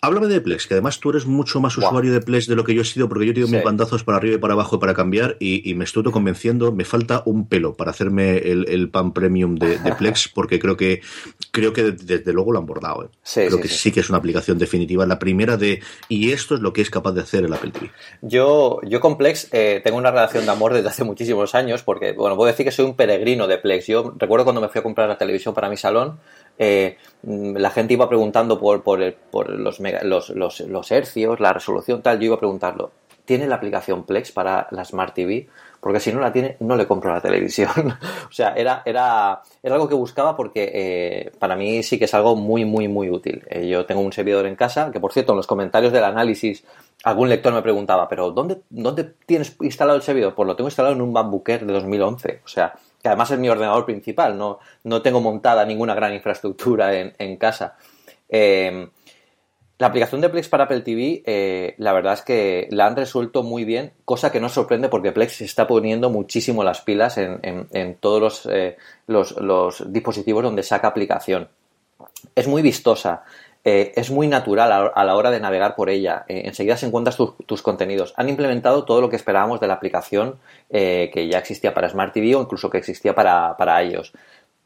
Háblame 0.00 0.28
de 0.28 0.40
Plex, 0.40 0.68
que 0.68 0.74
además 0.74 1.00
tú 1.00 1.10
eres 1.10 1.26
mucho 1.26 1.58
más 1.60 1.76
usuario 1.76 2.12
de 2.12 2.20
Plex 2.20 2.46
de 2.46 2.54
lo 2.54 2.62
que 2.62 2.72
yo 2.72 2.82
he 2.82 2.84
sido, 2.84 3.08
porque 3.08 3.26
yo 3.26 3.32
he 3.32 3.34
tenido 3.34 3.50
mis 3.50 3.64
bandazos 3.64 4.04
para 4.04 4.18
arriba 4.18 4.36
y 4.36 4.38
para 4.38 4.54
abajo 4.54 4.78
para 4.78 4.94
cambiar 4.94 5.36
y, 5.40 5.74
me 5.74 5.84
estoy 5.84 6.04
convenciendo. 6.04 6.70
Me 6.72 6.84
falta 6.84 7.22
un 7.26 7.48
pelo 7.48 7.74
para 7.74 7.90
hacerme 7.90 8.38
el, 8.38 8.90
pan 8.90 9.12
premium 9.12 9.56
de, 9.56 9.78
Plex, 9.98 10.28
porque 10.28 10.60
creo 10.60 10.76
que 10.76 11.00
creo 11.50 11.72
que 11.72 11.90
desde 11.90 12.32
luego 12.32 12.52
lo 12.52 12.60
han 12.60 12.66
bordado. 12.66 13.04
¿eh? 13.04 13.08
creo 13.48 13.60
que 13.60 13.68
sí. 13.68 13.90
que 13.90 14.00
es 14.00 14.08
una 14.08 14.18
aplicación 14.18 14.58
definitiva, 14.58 15.04
la 15.04 15.18
primera 15.18 15.56
de 15.56 15.82
y 16.08 16.30
esto 16.30 16.54
es 16.54 16.60
lo 16.60 16.72
que 16.72 16.82
es 16.82 16.90
capaz 16.90 17.12
de 17.12 17.22
hacer 17.22 17.44
el 17.44 17.52
Apple 17.52 17.72
TV. 17.72 17.90
Yo, 18.22 18.80
yo 18.84 19.00
con 19.00 19.18
Plex 19.18 19.48
eh, 19.52 19.80
tengo 19.82 19.98
una 19.98 20.12
relación 20.12 20.44
de 20.44 20.50
amor 20.52 20.74
desde 20.74 20.88
hace 20.88 21.02
muchísimos 21.02 21.56
años, 21.56 21.82
porque 21.82 22.12
bueno, 22.12 22.36
puedo 22.36 22.46
decir 22.46 22.64
que 22.64 22.72
soy 22.72 22.84
un 22.84 22.94
peregrino 22.94 23.48
de 23.48 23.58
Plex. 23.58 23.86
Yo 23.86 24.14
recuerdo 24.16 24.44
cuando 24.44 24.60
me 24.60 24.68
fui 24.68 24.78
a 24.78 24.82
comprar 24.82 25.08
la 25.08 25.18
televisión 25.18 25.54
para 25.54 25.68
mi 25.68 25.76
salón, 25.76 26.18
eh, 26.58 26.96
la 27.22 27.70
gente 27.70 27.94
iba 27.94 28.08
preguntando 28.08 28.58
por, 28.58 28.82
por, 28.82 29.00
los, 29.50 29.80
los, 29.80 30.30
los, 30.30 30.60
los, 30.60 30.90
hercios, 30.90 31.40
la 31.40 31.52
resolución, 31.52 32.02
tal. 32.02 32.18
Yo 32.18 32.26
iba 32.26 32.34
a 32.36 32.40
preguntarlo. 32.40 32.90
¿Tiene 33.24 33.46
la 33.46 33.56
aplicación 33.56 34.04
Plex 34.04 34.32
para 34.32 34.68
la 34.70 34.84
Smart 34.84 35.14
TV? 35.14 35.48
Porque 35.80 36.00
si 36.00 36.10
no 36.12 36.18
la 36.18 36.32
tiene, 36.32 36.56
no 36.60 36.76
le 36.76 36.86
compro 36.86 37.12
la 37.12 37.20
televisión. 37.20 37.70
o 38.28 38.32
sea, 38.32 38.54
era, 38.54 38.82
era, 38.86 39.42
era 39.62 39.74
algo 39.74 39.86
que 39.86 39.94
buscaba 39.94 40.34
porque 40.34 40.70
eh, 40.74 41.32
para 41.38 41.54
mí 41.54 41.82
sí 41.82 41.98
que 41.98 42.06
es 42.06 42.14
algo 42.14 42.34
muy, 42.34 42.64
muy, 42.64 42.88
muy 42.88 43.10
útil. 43.10 43.44
Eh, 43.50 43.68
yo 43.68 43.84
tengo 43.84 44.00
un 44.00 44.12
servidor 44.12 44.46
en 44.46 44.56
casa, 44.56 44.90
que 44.90 44.98
por 44.98 45.12
cierto, 45.12 45.32
en 45.32 45.36
los 45.36 45.46
comentarios 45.46 45.92
del 45.92 46.04
análisis, 46.04 46.64
algún 47.04 47.28
lector 47.28 47.52
me 47.52 47.62
preguntaba, 47.62 48.08
¿pero 48.08 48.30
dónde, 48.30 48.62
dónde 48.70 49.04
tienes 49.26 49.54
instalado 49.60 49.96
el 49.96 50.02
servidor? 50.02 50.34
Pues 50.34 50.46
lo 50.46 50.56
tengo 50.56 50.68
instalado 50.68 50.94
en 50.94 51.02
un 51.02 51.12
Bambooker 51.12 51.66
de 51.66 51.72
2011. 51.72 52.40
O 52.44 52.48
sea, 52.48 52.74
que 53.02 53.08
además 53.08 53.30
es 53.30 53.38
mi 53.38 53.48
ordenador 53.48 53.84
principal, 53.84 54.36
no, 54.36 54.58
no 54.84 55.02
tengo 55.02 55.20
montada 55.20 55.64
ninguna 55.64 55.94
gran 55.94 56.14
infraestructura 56.14 56.94
en, 56.94 57.36
casa. 57.36 57.76
Eh, 58.28 58.88
la 59.78 59.86
aplicación 59.86 60.20
de 60.20 60.28
Plex 60.28 60.48
para 60.48 60.64
Apple 60.64 60.80
TV, 60.80 61.22
eh, 61.24 61.76
la 61.78 61.92
verdad 61.92 62.14
es 62.14 62.22
que 62.22 62.66
la 62.72 62.86
han 62.86 62.96
resuelto 62.96 63.44
muy 63.44 63.64
bien, 63.64 63.92
cosa 64.04 64.32
que 64.32 64.40
no 64.40 64.48
sorprende 64.48 64.88
porque 64.88 65.12
Plex 65.12 65.34
se 65.36 65.44
está 65.44 65.68
poniendo 65.68 66.10
muchísimo 66.10 66.64
las 66.64 66.80
pilas 66.80 67.16
en, 67.16 67.96
todos 68.00 68.48
eh, 68.50 68.76
los, 69.06 69.36
los, 69.36 69.92
dispositivos 69.92 70.42
donde 70.42 70.64
saca 70.64 70.88
aplicación. 70.88 71.48
Es 72.34 72.48
muy 72.48 72.60
vistosa, 72.60 73.22
eh, 73.64 73.92
es 73.96 74.10
muy 74.10 74.28
natural 74.28 74.92
a, 74.94 75.04
la 75.04 75.16
hora 75.16 75.30
de 75.30 75.40
navegar 75.40 75.74
por 75.74 75.90
ella. 75.90 76.24
Eh, 76.28 76.42
enseguida 76.46 76.76
se 76.76 76.86
encuentras 76.86 77.16
tus 77.16 77.62
contenidos. 77.62 78.14
Han 78.16 78.28
implementado 78.28 78.84
todo 78.84 79.00
lo 79.00 79.10
que 79.10 79.16
esperábamos 79.16 79.60
de 79.60 79.66
la 79.66 79.74
aplicación 79.74 80.38
eh, 80.70 81.10
que 81.12 81.28
ya 81.28 81.38
existía 81.38 81.74
para 81.74 81.88
Smart 81.88 82.12
TV 82.12 82.34
o 82.34 82.42
incluso 82.42 82.70
que 82.70 82.78
existía 82.78 83.14
para, 83.14 83.56
para 83.56 83.82
ellos. 83.82 84.12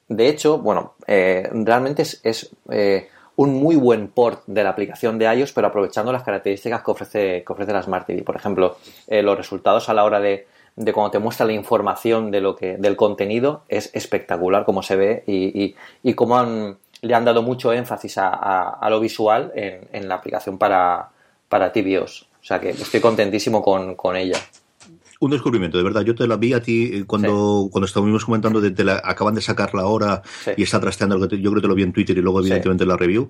De 0.09 0.29
hecho, 0.29 0.59
bueno, 0.59 0.95
realmente 1.07 2.03
es, 2.03 2.51
un 3.35 3.55
muy 3.55 3.77
buen 3.77 4.09
port 4.09 4.43
de 4.47 4.63
la 4.63 4.71
aplicación 4.71 5.19
de 5.19 5.25
iOS, 5.35 5.53
pero 5.53 5.69
aprovechando 5.69 6.13
las 6.13 6.23
características 6.23 6.83
que 6.83 6.91
ofrece, 6.91 7.45
que 7.47 7.53
ofrece 7.53 7.73
la 7.73 7.83
Smart 7.83 8.07
TV. 8.07 8.23
Por 8.23 8.37
ejemplo, 8.37 8.77
los 9.09 9.37
resultados 9.39 9.89
a 9.89 9.95
la 9.95 10.05
hora 10.05 10.21
de, 10.21 10.47
de 10.77 10.93
cuando 10.93 11.13
te 11.13 11.19
muestra 11.19 11.47
la 11.47 11.53
información 11.53 12.31
de 12.31 12.43
lo 12.43 12.57
que, 12.57 12.77
del 12.77 12.97
contenido 12.97 13.63
es 13.69 13.91
espectacular 13.95 14.67
como 14.67 14.83
se 14.83 14.97
ve 14.97 15.25
y, 15.27 15.65
y, 15.65 15.77
y 16.03 16.15
cómo 16.15 16.39
han 16.39 16.77
le 17.03 17.15
han 17.15 17.25
dado 17.25 17.43
mucho 17.43 17.73
énfasis 17.73 18.15
a, 18.19 18.87
lo 18.89 19.01
visual 19.01 19.53
en, 19.55 20.09
la 20.09 20.15
aplicación 20.15 20.57
para, 20.57 21.11
para 21.49 21.73
TVOS. 21.73 22.23
O 22.41 22.45
sea 22.45 22.61
que 22.61 22.71
estoy 22.71 23.01
contentísimo 23.01 23.63
con, 23.63 23.95
con 23.95 24.17
ella 24.17 24.39
un 25.23 25.31
descubrimiento, 25.31 25.79
de 25.79 25.85
verdad. 25.85 26.03
Yo 26.03 26.17
te 26.17 26.27
la 26.27 26.37
vi 26.37 26.53
a 26.53 26.61
ti 26.61 26.91
eh, 26.93 27.05
cuando, 27.07 27.69
cuando 27.71 27.87
estábamos 27.87 28.25
comentando, 28.25 28.61
de, 28.61 28.85
la, 28.85 29.01
acaban 29.05 29.37
de 29.37 29.41
sacar 29.41 29.73
la 29.73 29.87
hora 29.87 30.23
y 30.57 30.65
está 30.65 30.81
trasteando, 30.81 31.17
yo 31.17 31.29
creo 31.29 31.55
que 31.55 31.61
te 31.61 31.69
lo 31.69 31.77
vi 31.77 31.85
en 31.85 31.93
Twitter 31.93 32.19
y 32.19 32.21
luego 32.21 32.41
evidentemente 32.41 32.85
la 32.85 32.97
review. 32.97 33.29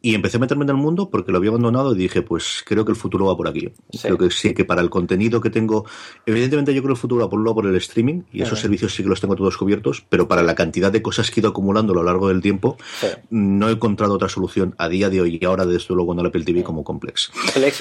Y 0.00 0.14
empecé 0.14 0.36
a 0.36 0.40
meterme 0.40 0.62
en 0.64 0.70
el 0.70 0.76
mundo 0.76 1.10
porque 1.10 1.32
lo 1.32 1.38
había 1.38 1.50
abandonado 1.50 1.94
y 1.94 1.98
dije, 1.98 2.22
pues 2.22 2.62
creo 2.64 2.84
que 2.84 2.92
el 2.92 2.96
futuro 2.96 3.26
va 3.26 3.36
por 3.36 3.48
aquí. 3.48 3.72
Creo 4.00 4.16
que 4.16 4.30
sí, 4.30 4.54
que 4.54 4.64
para 4.64 4.82
el 4.82 4.90
contenido 4.90 5.40
que 5.40 5.50
tengo, 5.50 5.84
evidentemente 6.26 6.72
yo 6.74 6.80
creo 6.82 6.94
que 6.94 6.98
el 6.98 7.00
futuro 7.00 7.22
va 7.22 7.30
por 7.30 7.40
un 7.40 7.44
lado 7.44 7.56
por 7.56 7.66
el 7.66 7.74
streaming 7.74 8.22
y 8.32 8.42
esos 8.42 8.60
servicios 8.60 8.94
sí 8.94 9.02
que 9.02 9.08
los 9.08 9.20
tengo 9.20 9.34
todos 9.34 9.56
cubiertos, 9.56 10.04
pero 10.08 10.28
para 10.28 10.44
la 10.44 10.54
cantidad 10.54 10.92
de 10.92 11.02
cosas 11.02 11.32
que 11.32 11.40
he 11.40 11.42
ido 11.42 11.50
acumulando 11.50 11.92
a 11.92 11.96
lo 11.96 12.04
largo 12.04 12.28
del 12.28 12.40
tiempo, 12.40 12.76
no 13.30 13.68
he 13.68 13.72
encontrado 13.72 14.14
otra 14.14 14.28
solución 14.28 14.76
a 14.78 14.88
día 14.88 15.10
de 15.10 15.20
hoy 15.20 15.40
y 15.40 15.44
ahora 15.44 15.66
desde 15.66 15.92
luego 15.92 16.12
en 16.12 16.20
el 16.20 16.26
Apple 16.26 16.44
TV 16.44 16.62
como 16.62 16.84
Complex. 16.84 17.32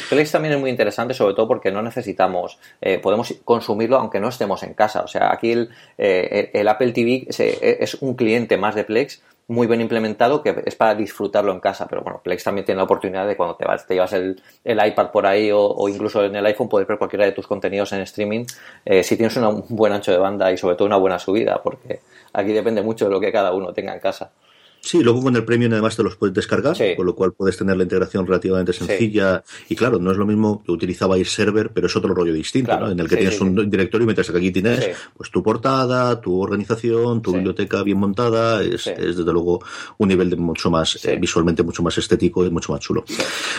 Plex. 0.09 0.31
también 0.31 0.55
es 0.55 0.59
muy 0.59 0.71
interesante, 0.71 1.13
sobre 1.13 1.35
todo 1.35 1.47
porque 1.47 1.71
no 1.71 1.83
necesitamos, 1.83 2.57
eh, 2.81 2.97
podemos 2.97 3.31
consumirlo 3.51 3.97
aunque 3.97 4.19
no 4.19 4.29
estemos 4.29 4.63
en 4.63 4.73
casa. 4.73 5.01
O 5.01 5.07
sea, 5.07 5.31
aquí 5.31 5.51
el, 5.51 5.69
eh, 5.97 6.63
Apple 6.67 6.91
TV 6.91 7.27
es 7.29 7.95
un 7.95 8.15
cliente 8.15 8.57
más 8.57 8.75
de 8.75 8.83
Plex 8.83 9.21
muy 9.51 9.67
bien 9.67 9.81
implementado 9.81 10.41
que 10.41 10.63
es 10.65 10.75
para 10.75 10.95
disfrutarlo 10.95 11.51
en 11.51 11.59
casa. 11.59 11.85
Pero 11.87 12.01
bueno, 12.01 12.21
Plex 12.23 12.43
también 12.43 12.65
tiene 12.65 12.77
la 12.77 12.85
oportunidad 12.85 13.27
de 13.27 13.35
cuando 13.35 13.55
te 13.55 13.65
vas, 13.65 13.85
te 13.85 13.95
llevas 13.95 14.13
el, 14.13 14.41
iPad 14.63 15.11
por 15.11 15.25
ahí 15.25 15.49
o, 15.53 15.89
incluso 15.89 16.23
en 16.23 16.35
el 16.35 16.45
iPhone 16.45 16.69
poder 16.69 16.87
ver 16.87 16.97
cualquiera 16.97 17.25
de 17.25 17.33
tus 17.33 17.47
contenidos 17.47 17.91
en 17.91 18.01
streaming 18.01 18.45
eh, 18.85 19.03
si 19.03 19.17
tienes 19.17 19.35
un 19.35 19.65
buen 19.69 19.91
ancho 19.91 20.11
de 20.11 20.17
banda 20.17 20.51
y 20.51 20.57
sobre 20.57 20.75
todo 20.75 20.87
una 20.87 20.97
buena 20.97 21.19
subida, 21.19 21.61
porque 21.61 21.99
aquí 22.33 22.53
depende 22.53 22.81
mucho 22.81 23.05
de 23.05 23.11
lo 23.11 23.19
que 23.19 23.31
cada 23.31 23.53
uno 23.53 23.73
tenga 23.73 23.93
en 23.93 23.99
casa. 23.99 24.31
Sí, 24.81 25.03
luego 25.03 25.21
con 25.21 25.35
el 25.35 25.45
Premium 25.45 25.71
además 25.73 25.95
te 25.95 26.03
los 26.03 26.15
puedes 26.15 26.33
descargar, 26.33 26.75
con 26.97 27.05
lo 27.05 27.15
cual 27.15 27.33
puedes 27.33 27.55
tener 27.55 27.77
la 27.77 27.83
integración 27.83 28.25
relativamente 28.25 28.73
sencilla. 28.73 29.43
Y 29.69 29.75
claro, 29.75 29.99
no 29.99 30.11
es 30.11 30.17
lo 30.17 30.25
mismo 30.25 30.63
que 30.63 30.71
utilizabais 30.71 31.31
server, 31.31 31.71
pero 31.71 31.87
es 31.87 31.95
otro 31.95 32.13
rollo 32.13 32.33
distinto, 32.33 32.77
¿no? 32.79 32.89
En 32.89 32.99
el 32.99 33.07
que 33.07 33.17
tienes 33.17 33.39
un 33.39 33.69
directorio 33.69 34.05
mientras 34.05 34.29
que 34.29 34.37
aquí 34.37 34.51
tienes 34.51 34.89
pues 35.15 35.29
tu 35.29 35.43
portada, 35.43 36.19
tu 36.19 36.41
organización, 36.41 37.21
tu 37.21 37.33
biblioteca 37.33 37.83
bien 37.83 37.99
montada. 37.99 38.63
Es, 38.63 38.85
desde 38.85 39.31
luego 39.31 39.63
un 39.97 40.07
nivel 40.07 40.29
de 40.29 40.35
mucho 40.35 40.71
más, 40.71 41.03
eh, 41.05 41.17
visualmente 41.17 41.63
mucho 41.63 41.83
más 41.83 41.97
estético 41.97 42.45
y 42.45 42.49
mucho 42.49 42.71
más 42.73 42.81
chulo. 42.81 43.03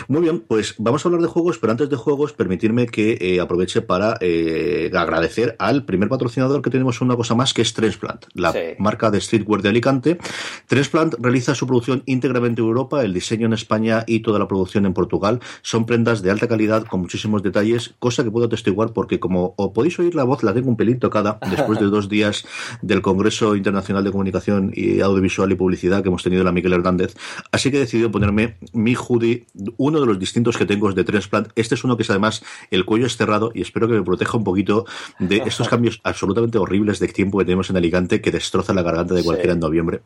Muy 0.09 0.23
bien, 0.23 0.41
pues 0.41 0.75
vamos 0.79 1.05
a 1.05 1.09
hablar 1.09 1.23
de 1.23 1.29
juegos, 1.29 1.59
pero 1.59 1.71
antes 1.71 1.89
de 1.89 1.97
juegos, 1.97 2.33
permitirme 2.33 2.87
que 2.87 3.17
eh, 3.21 3.41
aproveche 3.41 3.83
para 3.83 4.17
eh, 4.21 4.91
agradecer 4.93 5.55
al 5.59 5.85
primer 5.85 6.09
patrocinador 6.09 6.63
que 6.63 6.71
tenemos 6.71 7.01
una 7.01 7.17
cosa 7.17 7.35
más, 7.35 7.55
que 7.55 7.63
es 7.63 7.73
Transplant, 7.73 8.27
la 8.35 8.55
marca 8.79 9.11
de 9.11 9.21
streetwear 9.21 9.63
de 9.63 9.69
Alicante. 9.69 10.19
Transplant 10.67 11.12
realiza 11.19 11.55
su 11.55 11.67
producción 11.67 12.03
íntegramente 12.07 12.61
en 12.61 12.69
Europa, 12.69 13.03
el 13.03 13.13
diseño 13.13 13.47
en 13.47 13.53
España 13.53 14.05
y 14.07 14.21
toda 14.21 14.39
la 14.39 14.49
producción 14.49 14.87
en 14.87 14.95
Portugal. 14.95 15.41
Son 15.63 15.87
prendas 15.87 16.23
de 16.23 16.31
alta 16.31 16.49
calidad 16.49 16.85
con 16.85 17.01
muchísimos 17.01 17.43
detalles, 17.43 17.95
cosa 17.99 18.25
que 18.25 18.31
puedo 18.31 18.47
atestiguar 18.47 18.93
porque 18.93 19.21
como 19.21 19.55
os 19.57 19.73
podéis 19.73 19.99
oír 19.99 20.15
la 20.15 20.25
voz, 20.25 20.43
la 20.43 20.55
tengo 20.55 20.69
un 20.69 20.77
pelín 20.77 20.99
tocada 20.99 21.39
después 21.51 21.79
de 21.79 21.87
dos 21.87 22.09
días 22.09 22.45
del 22.83 23.03
Congreso 23.03 23.57
Internacional 23.57 24.05
de 24.05 24.11
Comunicación 24.11 24.73
y 24.75 25.01
Audiovisual 25.01 25.51
y 25.53 25.55
Publicidad 25.55 26.03
que 26.03 26.09
hemos 26.09 26.23
tenido 26.23 26.45
la 26.45 26.53
Miguel 26.53 26.73
Hernández. 26.73 27.15
Así 27.51 27.71
que 27.71 27.77
he 27.77 27.81
decidido 27.81 28.11
ponerme 28.11 28.57
mi 28.73 28.95
hoodie, 28.95 29.47
uno 29.77 30.01
de 30.01 30.07
los 30.07 30.19
distintos 30.19 30.57
que 30.57 30.67
tengo 30.67 30.89
es 30.89 30.95
de 30.95 31.05
Transplant. 31.05 31.49
Este 31.57 31.75
es 31.75 31.85
uno 31.85 31.97
que 31.97 32.03
es 32.03 32.11
además 32.11 32.43
el 32.71 32.85
cuello 32.85 33.07
es 33.07 33.17
cerrado 33.17 33.53
y 33.55 33.63
espero 33.63 33.89
que 33.89 33.95
me 33.95 34.03
proteja 34.03 34.37
un 34.37 34.45
poquito 34.45 34.87
de 35.19 35.43
estos 35.47 35.69
cambios 35.73 36.01
absolutamente 36.05 36.59
horribles 36.59 36.99
de 36.99 37.09
tiempo 37.09 37.39
que 37.39 37.45
tenemos 37.45 37.71
en 37.71 37.77
Alicante 37.77 38.21
que 38.21 38.31
destroza 38.31 38.73
la 38.73 38.83
garganta 38.83 39.15
de 39.15 39.23
cualquiera 39.23 39.53
en 39.53 39.61
noviembre. 39.61 40.03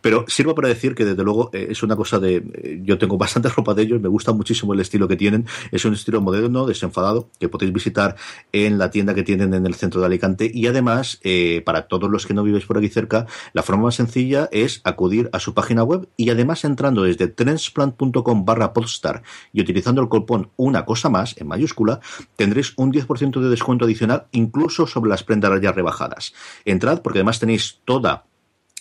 Pero 0.00 0.24
sirva 0.38 0.54
para 0.54 0.68
decir 0.68 0.94
que 0.94 1.04
desde 1.04 1.24
luego 1.24 1.50
eh, 1.52 1.66
es 1.70 1.82
una 1.82 1.96
cosa 1.96 2.20
de, 2.20 2.36
eh, 2.36 2.80
yo 2.84 2.96
tengo 2.96 3.18
bastante 3.18 3.48
ropa 3.56 3.74
de 3.74 3.82
ellos, 3.82 4.00
me 4.00 4.08
gusta 4.08 4.32
muchísimo 4.32 4.72
el 4.72 4.78
estilo 4.78 5.08
que 5.08 5.16
tienen, 5.16 5.46
es 5.72 5.84
un 5.84 5.94
estilo 5.94 6.20
moderno, 6.20 6.64
desenfadado, 6.64 7.28
que 7.40 7.48
podéis 7.48 7.72
visitar 7.72 8.14
en 8.52 8.78
la 8.78 8.88
tienda 8.90 9.14
que 9.14 9.24
tienen 9.24 9.52
en 9.52 9.66
el 9.66 9.74
centro 9.74 10.00
de 10.00 10.06
Alicante 10.06 10.48
y 10.54 10.68
además, 10.68 11.18
eh, 11.24 11.60
para 11.66 11.88
todos 11.88 12.08
los 12.08 12.24
que 12.24 12.34
no 12.34 12.44
vivéis 12.44 12.66
por 12.66 12.78
aquí 12.78 12.88
cerca, 12.88 13.26
la 13.52 13.64
forma 13.64 13.82
más 13.84 13.96
sencilla 13.96 14.48
es 14.52 14.80
acudir 14.84 15.28
a 15.32 15.40
su 15.40 15.54
página 15.54 15.82
web 15.82 16.08
y 16.16 16.30
además 16.30 16.64
entrando 16.64 17.02
desde 17.02 17.26
transplant.com 17.26 18.44
barra 18.44 18.72
podstar 18.72 19.24
y 19.52 19.60
utilizando 19.60 20.00
el 20.00 20.08
cupón 20.08 20.50
una 20.56 20.84
cosa 20.84 21.08
más 21.08 21.36
en 21.36 21.48
mayúscula, 21.48 21.98
tendréis 22.36 22.74
un 22.76 22.92
10% 22.92 23.40
de 23.40 23.48
descuento 23.48 23.86
adicional 23.86 24.28
incluso 24.30 24.86
sobre 24.86 25.10
las 25.10 25.24
prendas 25.24 25.60
ya 25.60 25.72
rebajadas. 25.72 26.32
Entrad 26.64 27.02
porque 27.02 27.18
además 27.18 27.40
tenéis 27.40 27.80
toda 27.84 28.28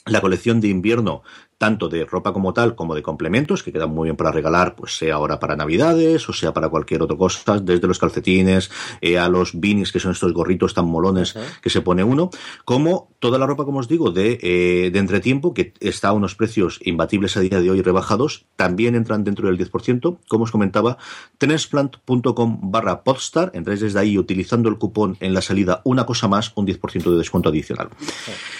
la 0.08 0.22
colección 0.22 0.62
de 0.62 0.70
invierno 0.70 1.24
tanto 1.58 1.89
de 1.89 2.05
ropa 2.05 2.34
como 2.34 2.53
tal 2.53 2.76
como 2.76 2.95
de 2.95 3.01
complementos 3.01 3.64
que 3.64 3.72
quedan 3.72 3.91
muy 3.91 4.08
bien 4.08 4.16
para 4.16 4.32
regalar, 4.32 4.76
pues 4.76 4.97
sea 4.97 5.16
ahora 5.16 5.39
para 5.39 5.55
navidades 5.55 6.28
o 6.30 6.34
sea 6.34 6.53
para 6.53 6.70
cualquier 6.70 7.01
otra 7.01 7.18
cosa, 7.18 7.60
desde 7.60 7.88
los 7.88 7.99
calcetines 7.99 8.70
eh, 9.01 9.18
a 9.18 9.30
los 9.30 9.60
beanies 9.60 9.91
que 9.91 9.99
son 9.99 10.12
estos 10.12 10.34
gorritos 10.34 10.74
tan 10.74 10.86
molones 10.86 11.36
que 11.62 11.70
se 11.70 11.82
pone 11.82 12.03
uno, 12.03 12.30
como 12.66 13.10
toda 13.20 13.39
la 13.39 13.45
ropa, 13.45 13.66
como 13.66 13.80
os 13.80 13.88
digo, 13.88 14.12
de, 14.12 14.39
eh, 14.41 14.91
de 14.91 14.99
entretiempo 14.99 15.53
que 15.53 15.74
está 15.80 16.10
a 16.10 16.14
unos 16.14 16.36
precios 16.36 16.80
imbatibles 16.84 17.38
a 17.38 17.41
día 17.41 17.60
de 17.60 17.70
hoy 17.72 17.82
rebajados, 17.82 18.45
también 18.55 18.95
entran 18.95 19.24
dentro 19.24 19.47
del 19.47 19.58
10%, 19.58 20.20
como 20.28 20.43
os 20.43 20.51
comentaba, 20.51 20.97
tenesplant.com 21.38 22.72
barra 22.72 23.03
podstar, 23.03 23.51
entráis 23.53 23.82
desde 23.82 23.99
ahí 23.99 24.18
utilizando 24.18 24.70
el 24.70 24.78
cupón 24.78 25.18
en 25.20 25.34
la 25.34 25.41
salida 25.41 25.82
una 25.84 26.05
cosa 26.05 26.28
más, 26.28 26.51
un 26.55 26.68
10% 26.68 27.12
de 27.12 27.18
descuento 27.18 27.49
adicional. 27.49 27.89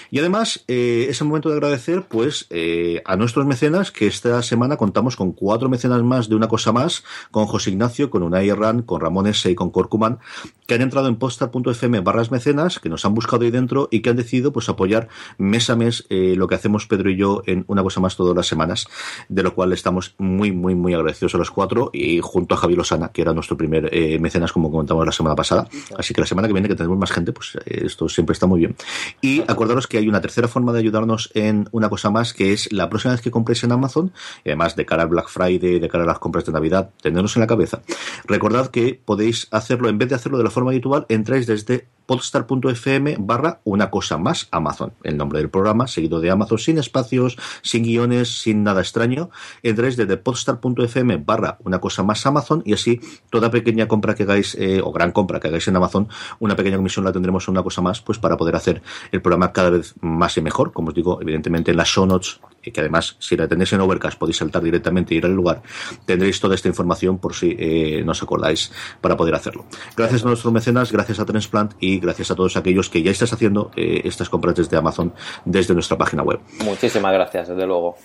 Y 0.10 0.20
además, 0.20 0.64
eh, 0.68 1.08
es 1.10 1.22
el 1.22 1.28
momento 1.28 1.50
de 1.50 1.56
agradecer, 1.56 2.04
pues, 2.04 2.48
eh, 2.50 2.87
a 3.06 3.16
nuestros 3.16 3.46
mecenas, 3.46 3.92
que 3.92 4.08
esta 4.08 4.42
semana 4.42 4.78
contamos 4.78 5.16
con 5.16 5.32
cuatro 5.32 5.70
mecenas 5.70 6.04
más 6.04 6.30
de 6.30 6.36
una 6.36 6.48
cosa 6.48 6.72
más, 6.72 7.04
con 7.32 7.46
José 7.46 7.72
Ignacio, 7.72 8.10
con 8.10 8.24
Unai 8.24 8.50
Herrán, 8.50 8.82
con 8.82 9.02
Ramón 9.02 9.28
S. 9.28 9.50
y 9.50 9.56
con 9.56 9.72
Corcuman, 9.72 10.20
que 10.66 10.76
han 10.76 10.82
entrado 10.82 11.08
en 11.08 11.16
postar.fm 11.16 12.00
barras 12.02 12.32
mecenas, 12.32 12.80
que 12.80 12.90
nos 12.90 13.06
han 13.06 13.14
buscado 13.14 13.44
ahí 13.44 13.52
dentro 13.52 13.88
y 13.92 14.02
que 14.02 14.10
han 14.10 14.16
decidido 14.18 14.52
pues 14.52 14.70
apoyar 14.70 15.08
mes 15.38 15.70
a 15.70 15.76
mes 15.76 16.06
eh, 16.10 16.36
lo 16.36 16.48
que 16.48 16.56
hacemos 16.56 16.88
Pedro 16.88 17.10
y 17.10 17.16
yo 17.16 17.42
en 17.46 17.64
una 17.68 17.84
cosa 17.84 18.02
más 18.02 18.16
todas 18.16 18.36
las 18.36 18.48
semanas, 18.48 18.88
de 19.30 19.44
lo 19.44 19.56
cual 19.56 19.74
estamos 19.74 20.16
muy, 20.18 20.52
muy, 20.52 20.76
muy 20.76 20.94
agradecidos 20.94 21.36
a 21.36 21.38
los 21.38 21.52
cuatro 21.52 21.90
y 21.94 22.20
junto 22.22 22.56
a 22.56 22.58
Javi 22.58 22.76
Lozana, 22.76 23.10
que 23.10 23.22
era 23.22 23.34
nuestro 23.34 23.58
primer 23.58 23.90
eh, 23.92 24.20
mecenas, 24.20 24.52
como 24.52 24.72
comentamos 24.72 25.06
la 25.06 25.12
semana 25.12 25.36
pasada. 25.36 25.68
Así 25.98 26.14
que 26.14 26.22
la 26.22 26.28
semana 26.28 26.48
que 26.48 26.54
viene, 26.54 26.68
que 26.68 26.76
tenemos 26.76 26.98
más 26.98 27.12
gente, 27.12 27.32
pues 27.32 27.58
eh, 27.66 27.84
esto 27.86 28.10
siempre 28.10 28.34
está 28.34 28.46
muy 28.46 28.60
bien. 28.60 28.76
Y 29.22 29.42
acordaros 29.42 29.88
que 29.88 29.98
hay 29.98 30.08
una 30.08 30.22
tercera 30.22 30.48
forma 30.48 30.74
de 30.74 30.80
ayudarnos 30.80 31.32
en 31.34 31.68
una 31.72 31.90
cosa 31.90 32.10
más, 32.10 32.34
que 32.34 32.54
es 32.54 32.72
la 32.78 32.89
próxima 32.89 33.13
vez 33.13 33.21
que 33.21 33.32
compréis 33.32 33.63
en 33.63 33.71
Amazon, 33.71 34.11
y 34.43 34.49
además 34.49 34.75
de 34.75 34.86
cara 34.86 35.03
al 35.03 35.09
Black 35.09 35.28
Friday, 35.28 35.80
de 35.80 35.89
cara 35.89 36.03
a 36.03 36.07
las 36.07 36.19
compras 36.19 36.45
de 36.45 36.51
Navidad, 36.51 36.91
tenernos 37.01 37.36
en 37.36 37.41
la 37.41 37.47
cabeza. 37.47 37.82
Recordad 38.25 38.67
que 38.67 38.99
podéis 39.03 39.47
hacerlo, 39.51 39.89
en 39.89 39.97
vez 39.97 40.09
de 40.09 40.15
hacerlo 40.15 40.38
de 40.38 40.43
la 40.43 40.49
forma 40.49 40.71
habitual, 40.71 41.05
entráis 41.09 41.47
desde 41.47 41.88
podstar.fm 42.08 43.18
barra 43.20 43.62
una 43.64 43.91
cosa 43.91 44.18
más 44.18 44.47
Amazon, 44.49 44.93
el 45.03 45.18
nombre 45.18 45.39
del 45.39 45.51
programa, 45.51 45.86
seguido 45.86 46.20
de 46.20 46.32
Amazon, 46.32 46.58
sin 46.58 46.78
espacios, 46.80 47.38
sin 47.62 47.84
guiones, 47.84 48.41
sin 48.41 48.64
nada 48.64 48.82
extraño. 48.82 49.30
Entráis 49.62 49.97
desde 49.97 50.18
podstar.fm 50.18 51.18
barra 51.18 51.60
una 51.64 51.80
cosa 51.80 52.01
más 52.01 52.26
Amazon 52.26 52.64
y 52.66 52.74
así 52.74 52.99
toda 53.30 53.51
pequeña 53.51 53.88
compra 53.88 54.16
que 54.16 54.24
hagáis, 54.24 54.55
eh, 54.55 54.82
o 54.84 54.91
gran 54.91 55.12
compra 55.12 55.39
que 55.39 55.49
hagáis 55.49 55.68
en 55.68 55.76
Amazon, 55.76 56.08
una 56.39 56.55
pequeña 56.55 56.78
comisión 56.78 57.05
la 57.05 57.12
tendremos 57.12 57.47
en 57.47 57.51
una 57.51 57.64
cosa 57.64 57.82
más, 57.82 58.01
pues 58.01 58.18
para 58.18 58.38
poder 58.38 58.55
hacer 58.55 58.82
el 59.12 59.22
programa 59.22 59.51
cada 59.51 59.70
vez 59.70 59.93
más 60.01 60.38
y 60.38 60.41
mejor, 60.41 60.72
como 60.72 60.89
os 60.89 60.95
digo, 60.95 61.22
evidentemente 61.22 61.72
en 61.72 61.78
las 61.78 61.89
show 61.89 62.05
notes 62.05 62.39
que 62.72 62.82
además 62.82 63.16
si 63.20 63.36
la 63.36 63.47
tenéis 63.47 63.74
en 63.74 63.82
Overcast 63.82 64.18
podéis 64.18 64.38
saltar 64.38 64.64
directamente 64.64 65.14
e 65.14 65.18
ir 65.18 65.26
al 65.26 65.34
lugar, 65.34 65.62
tendréis 66.05 66.39
toda 66.39 66.55
esta 66.55 66.68
información 66.68 67.18
por 67.18 67.36
si 67.36 67.55
eh, 67.58 68.01
no 68.03 68.12
os 68.12 68.24
acordáis 68.24 68.72
para 69.01 69.18
poder 69.18 69.36
hacerlo. 69.36 69.66
Gracias 69.95 70.24
a 70.24 70.28
nuestros 70.28 70.53
mecenas, 70.53 70.91
gracias 70.91 71.20
a 71.20 71.26
Transplant 71.26 71.74
y 71.80 71.97
gracias 72.00 72.32
a 72.32 72.36
todos 72.36 72.58
aquellos 72.58 72.89
que 72.89 73.02
ya 73.02 73.12
estáis 73.12 73.34
haciendo 73.34 73.72
eh, 73.76 74.02
estas 74.04 74.30
compras 74.30 74.56
desde 74.56 74.78
Amazon, 74.78 75.14
desde 75.45 75.74
nuestra 75.74 75.98
página 75.98 76.24
web. 76.24 76.39
Muchísimas 76.64 77.14
gracias, 77.14 77.50
desde 77.50 77.66
luego. 77.66 77.95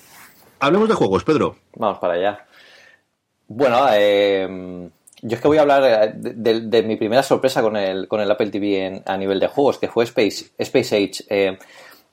Hablemos 0.61 0.89
de 0.89 0.95
juegos, 0.95 1.25
Pedro. 1.25 1.57
Vamos 1.77 1.99
para 1.99 2.15
allá. 2.15 2.47
Bueno, 3.49 3.87
eh, 3.93 4.89
yo 5.23 5.35
es 5.35 5.41
que 5.41 5.49
voy 5.49 5.59
a 5.59 5.63
hablar 5.63 6.15
de, 6.15 6.83
mi 6.83 6.97
primera 6.97 7.23
sorpresa 7.23 7.63
con 7.63 7.77
el, 7.77 8.09
con 8.09 8.21
el 8.21 8.31
Apple 8.31 8.51
TV 8.51 9.03
a 9.05 9.17
nivel 9.17 9.41
de 9.41 9.49
juegos, 9.49 9.79
que 9.79 9.89
fue 9.89 10.05
Space, 10.05 10.53
Space 10.59 10.97
Age 10.97 11.59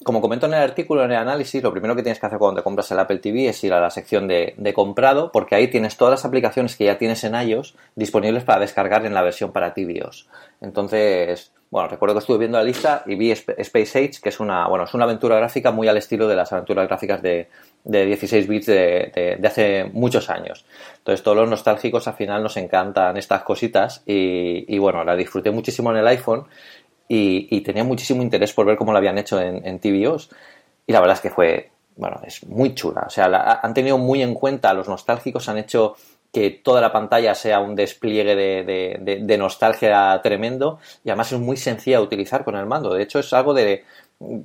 como 0.03 0.21
comento 0.21 0.45
en 0.45 0.53
el 0.53 0.61
artículo, 0.61 1.03
en 1.03 1.11
el 1.11 1.17
análisis, 1.17 1.61
lo 1.61 1.71
primero 1.71 1.95
que 1.95 2.03
tienes 2.03 2.19
que 2.19 2.25
hacer 2.25 2.39
cuando 2.39 2.61
te 2.61 2.63
compras 2.63 2.89
el 2.91 2.99
Apple 2.99 3.19
TV 3.19 3.49
es 3.49 3.63
ir 3.65 3.73
a 3.73 3.81
la 3.81 3.89
sección 3.89 4.27
de, 4.27 4.73
comprado, 4.73 5.31
porque 5.31 5.55
ahí 5.55 5.67
tienes 5.67 5.97
todas 5.97 6.11
las 6.11 6.25
aplicaciones 6.25 6.77
que 6.77 6.85
ya 6.85 6.97
tienes 6.97 7.23
en 7.25 7.35
iOS 7.35 7.75
disponibles 7.95 8.45
para 8.45 8.61
descargar 8.61 9.05
en 9.05 9.13
la 9.13 9.21
versión 9.21 9.51
para 9.51 9.73
TVOS. 9.73 10.29
Entonces, 10.61 11.51
bueno, 11.71 11.87
recuerdo 11.87 12.15
que 12.15 12.19
estuve 12.19 12.39
viendo 12.39 12.57
la 12.57 12.63
lista 12.63 13.03
y 13.05 13.15
vi 13.15 13.31
Space 13.31 13.99
Age, 13.99 14.21
que 14.23 14.29
es 14.29 14.39
una, 14.39 14.67
bueno, 14.67 14.85
es 14.85 14.93
una 14.95 15.03
aventura 15.03 15.35
gráfica 15.35 15.71
muy 15.71 15.87
al 15.87 15.97
estilo 15.97 16.27
de 16.27 16.35
las 16.35 16.51
aventuras 16.51 16.87
gráficas 16.87 17.21
de, 17.21 17.47
16 17.83 18.47
bits 18.47 18.65
de, 18.65 19.37
de, 19.39 19.47
hace 19.47 19.85
muchos 19.93 20.31
años. 20.31 20.65
Entonces, 20.97 21.21
todos 21.21 21.37
los 21.37 21.49
nostálgicos 21.49 22.07
al 22.07 22.15
final 22.15 22.41
nos 22.41 22.57
encantan 22.57 23.17
estas 23.17 23.43
cositas 23.43 24.01
y, 24.07 24.77
bueno, 24.79 25.03
la 25.03 25.15
disfruté 25.15 25.51
muchísimo 25.51 25.91
en 25.91 25.97
el 25.97 26.07
iPhone 26.07 26.45
y, 27.07 27.61
tenía 27.61 27.83
muchísimo 27.83 28.23
interés 28.23 28.51
por 28.51 28.65
ver 28.65 28.75
cómo 28.75 28.91
lo 28.91 28.97
habían 28.97 29.19
hecho 29.19 29.39
en, 29.39 29.65
en 29.65 29.79
TVOs 29.79 30.31
y 30.87 30.91
la 30.91 31.01
verdad 31.01 31.17
es 31.17 31.21
que 31.21 31.29
fue, 31.29 31.69
bueno, 31.97 32.19
es 32.25 32.43
muy 32.47 32.73
chula. 32.73 33.03
O 33.05 33.09
sea, 33.11 33.59
han 33.61 33.73
tenido 33.75 33.99
muy 33.99 34.23
en 34.23 34.33
cuenta, 34.33 34.73
los 34.73 34.87
nostálgicos 34.87 35.47
han 35.49 35.59
hecho 35.59 35.95
que 36.31 36.51
toda 36.51 36.81
la 36.81 36.91
pantalla 36.91 37.33
sea 37.35 37.59
un 37.59 37.75
despliegue 37.75 38.35
de, 38.35 39.37
nostalgia 39.37 40.19
tremendo 40.21 40.79
y 41.03 41.09
además 41.09 41.31
es 41.31 41.39
muy 41.39 41.57
sencilla 41.57 41.97
de 41.97 42.03
utilizar 42.03 42.43
con 42.43 42.55
el 42.55 42.65
mando. 42.65 42.93
De 42.93 43.03
hecho, 43.03 43.19
es 43.19 43.33
algo 43.33 43.53
de, 43.53 43.83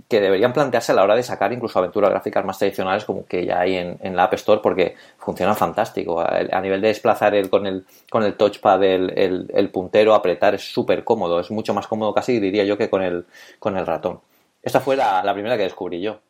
que 0.08 0.20
deberían 0.20 0.52
plantearse 0.52 0.92
a 0.92 0.94
la 0.94 1.02
hora 1.02 1.16
de 1.16 1.22
sacar 1.24 1.52
incluso 1.52 1.78
aventuras 1.78 2.10
gráficas 2.10 2.44
más 2.44 2.58
tradicionales 2.58 3.04
como 3.04 3.26
que 3.26 3.44
ya 3.44 3.60
hay 3.60 3.76
en, 3.76 4.16
la 4.16 4.24
App 4.24 4.34
Store 4.34 4.60
porque 4.62 4.94
funciona 5.18 5.54
fantástico. 5.54 6.20
A, 6.20 6.60
nivel 6.60 6.80
de 6.80 6.88
desplazar 6.88 7.34
el, 7.34 7.50
con, 7.50 7.66
el, 7.66 7.84
con 8.10 8.22
el 8.22 8.34
touchpad 8.36 8.82
el, 8.84 9.70
puntero, 9.72 10.14
apretar 10.14 10.54
es 10.54 10.72
súper 10.72 11.02
cómodo, 11.02 11.40
es 11.40 11.50
mucho 11.50 11.74
más 11.74 11.86
cómodo 11.88 12.14
casi 12.14 12.38
diría 12.38 12.64
yo 12.64 12.78
que 12.78 12.88
con 12.88 13.02
el, 13.02 13.26
con 13.58 13.76
el 13.76 13.86
ratón. 13.86 14.20
Esta 14.62 14.80
fue 14.80 14.96
la, 14.96 15.30
primera 15.34 15.56
que 15.56 15.64
descubrí 15.64 16.00
yo. 16.00 16.20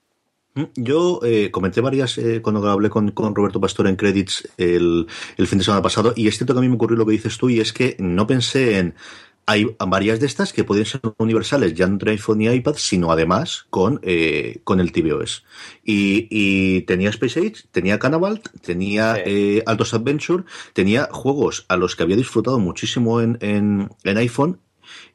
Mm, 0.54 0.64
yo 0.76 1.20
eh, 1.24 1.50
comenté 1.50 1.80
varias 1.80 2.16
eh, 2.18 2.40
cuando 2.40 2.68
hablé 2.70 2.88
con, 2.88 3.10
con, 3.10 3.34
Roberto 3.34 3.60
Pastor 3.60 3.88
en 3.88 3.96
Credits 3.96 4.48
el, 4.56 5.06
el 5.36 5.46
fin 5.48 5.58
de 5.58 5.64
semana 5.64 5.82
pasado 5.82 6.12
y 6.14 6.28
es 6.28 6.36
cierto 6.36 6.54
que 6.54 6.58
a 6.58 6.62
mí 6.62 6.68
me 6.68 6.76
ocurrió 6.76 6.96
lo 6.96 7.06
que 7.06 7.12
dices 7.12 7.38
tú 7.38 7.50
y 7.50 7.58
es 7.60 7.72
que 7.72 7.96
no 7.98 8.26
pensé 8.26 8.78
en 8.78 8.94
hay 9.46 9.66
varias 9.78 10.20
de 10.20 10.26
estas 10.26 10.52
que 10.52 10.64
pueden 10.64 10.86
ser 10.86 11.00
universales 11.18 11.74
ya 11.74 11.86
no 11.86 11.94
entre 11.94 12.12
iPhone 12.12 12.40
y 12.40 12.48
iPad, 12.48 12.74
sino 12.76 13.10
además 13.12 13.66
con, 13.70 14.00
eh, 14.02 14.60
con 14.64 14.80
el 14.80 14.92
tvOS. 14.92 15.44
Y, 15.84 16.26
y 16.30 16.82
tenía 16.82 17.10
Space 17.10 17.40
Age, 17.40 17.68
tenía 17.70 17.98
Canavalt, 17.98 18.48
tenía 18.62 19.16
eh, 19.18 19.62
Altos 19.66 19.94
Adventure, 19.94 20.44
tenía 20.72 21.08
juegos 21.10 21.66
a 21.68 21.76
los 21.76 21.94
que 21.96 22.02
había 22.02 22.16
disfrutado 22.16 22.58
muchísimo 22.58 23.20
en, 23.20 23.38
en, 23.40 23.90
en 24.04 24.16
iPhone 24.18 24.60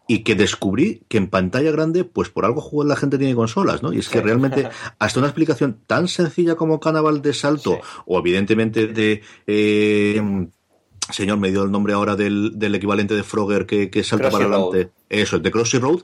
y 0.09 0.23
que 0.23 0.33
descubrí 0.33 1.03
que 1.07 1.17
en 1.17 1.27
pantalla 1.27 1.69
grande, 1.71 2.03
pues 2.03 2.29
por 2.29 2.43
algo 2.43 2.61
juego 2.61 2.83
la 2.83 2.95
gente 2.95 3.19
tiene 3.19 3.35
consolas, 3.35 3.83
¿no? 3.83 3.93
Y 3.93 3.99
es 3.99 4.09
que 4.09 4.21
realmente 4.21 4.67
hasta 4.97 5.19
una 5.19 5.27
explicación 5.27 5.81
tan 5.85 6.07
sencilla 6.07 6.55
como 6.55 6.79
Canaval 6.79 7.21
de 7.21 7.31
salto, 7.31 7.79
o 8.07 8.17
evidentemente 8.17 8.87
de 8.87 9.21
eh, 9.45 10.47
señor, 11.11 11.37
me 11.37 11.51
dio 11.51 11.61
el 11.61 11.71
nombre 11.71 11.93
ahora 11.93 12.15
del, 12.15 12.53
del 12.55 12.73
equivalente 12.73 13.13
de 13.13 13.21
Frogger 13.21 13.67
que, 13.67 13.91
que 13.91 14.03
salta 14.03 14.31
para 14.31 14.45
adelante. 14.45 14.91
Eso, 15.09 15.37
es 15.37 15.43
de 15.43 15.51
Crossy 15.51 15.77
Road 15.77 16.01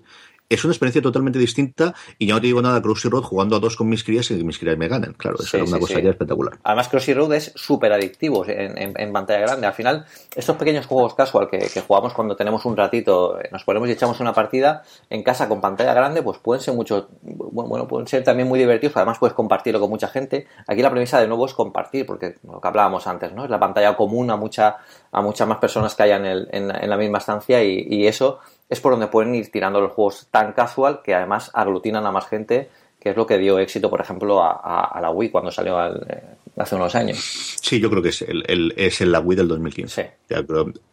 es 0.49 0.63
una 0.63 0.73
experiencia 0.73 1.01
totalmente 1.01 1.39
distinta 1.39 1.93
y 2.19 2.27
ya 2.27 2.35
no 2.35 2.41
te 2.41 2.47
digo 2.47 2.61
nada 2.61 2.81
Crossy 2.81 3.09
Road 3.09 3.23
jugando 3.23 3.55
a 3.55 3.59
dos 3.59 3.75
con 3.75 3.89
mis 3.89 4.03
crías 4.03 4.29
y 4.31 4.37
que 4.37 4.43
mis 4.43 4.59
crías 4.59 4.77
me 4.77 4.87
ganen. 4.87 5.13
Claro, 5.13 5.37
eso 5.39 5.57
es 5.57 5.69
una 5.69 5.79
cosa 5.79 5.99
ya 5.99 6.11
espectacular. 6.11 6.57
Además, 6.63 6.87
Crossy 6.87 7.13
Road 7.13 7.33
es 7.33 7.51
súper 7.55 7.91
adictivo 7.91 8.45
en, 8.47 9.13
pantalla 9.13 9.39
grande. 9.39 9.67
Al 9.67 9.73
final, 9.73 10.05
estos 10.35 10.55
pequeños 10.57 10.85
juegos 10.85 11.15
casual 11.15 11.49
que, 11.49 11.67
jugamos 11.81 12.13
cuando 12.13 12.35
tenemos 12.35 12.65
un 12.65 12.75
ratito, 12.75 13.39
eh, 13.39 13.49
nos 13.51 13.63
ponemos 13.63 13.87
y 13.89 13.91
echamos 13.91 14.19
una 14.19 14.33
partida 14.33 14.83
en 15.09 15.23
casa 15.23 15.47
con 15.47 15.61
pantalla 15.61 15.93
grande, 15.93 16.21
pues 16.21 16.37
pueden 16.39 16.61
ser 16.61 16.73
mucho, 16.73 17.09
bueno, 17.21 17.87
pueden 17.87 18.07
ser 18.07 18.23
también 18.23 18.47
muy 18.47 18.59
divertidos. 18.59 18.97
Además, 18.97 19.17
puedes 19.19 19.33
compartirlo 19.33 19.79
con 19.79 19.89
mucha 19.89 20.07
gente. 20.07 20.47
Aquí 20.67 20.81
la 20.81 20.91
premisa 20.91 21.19
de 21.19 21.27
nuevo 21.27 21.45
es 21.45 21.53
compartir, 21.53 22.05
porque 22.05 22.35
lo 22.43 22.59
que 22.59 22.67
hablábamos 22.67 23.07
antes, 23.07 23.33
¿no? 23.33 23.45
Es 23.45 23.49
la 23.49 23.59
pantalla 23.59 23.95
común 23.95 24.29
a 24.29 24.35
mucha, 24.35 24.77
a 25.11 25.21
muchas 25.21 25.47
más 25.47 25.57
personas 25.57 25.95
que 25.95 26.03
haya 26.03 26.17
en, 26.17 26.67
la 26.67 26.97
misma 26.97 27.19
estancia 27.19 27.63
y 27.63 28.07
eso 28.07 28.39
es 28.69 28.81
por 28.81 28.91
donde 28.91 29.07
pueden 29.07 29.35
ir 29.35 29.51
tirando 29.51 29.81
los 29.81 29.91
juegos 29.91 30.27
tan 30.31 30.53
casual 30.53 31.01
que 31.03 31.13
además 31.13 31.51
aglutinan 31.53 32.05
a 32.05 32.11
más 32.11 32.27
gente, 32.27 32.69
que 32.99 33.09
es 33.09 33.15
lo 33.15 33.25
que 33.25 33.37
dio 33.37 33.59
éxito, 33.59 33.89
por 33.89 34.01
ejemplo, 34.01 34.41
a, 34.43 34.97
la 35.01 35.11
Wii 35.11 35.29
cuando 35.29 35.51
salió 35.51 35.77
al, 35.77 36.05
eh, 36.09 36.23
hace 36.57 36.75
unos 36.75 36.95
años. 36.95 37.17
Sí, 37.61 37.79
yo 37.79 37.89
creo 37.89 38.01
que 38.01 38.09
es 38.09 38.21
el, 38.21 38.73
es 38.77 39.01
el 39.01 39.11
la 39.11 39.19
Wii 39.19 39.37
del 39.37 39.47
2015. 39.47 40.11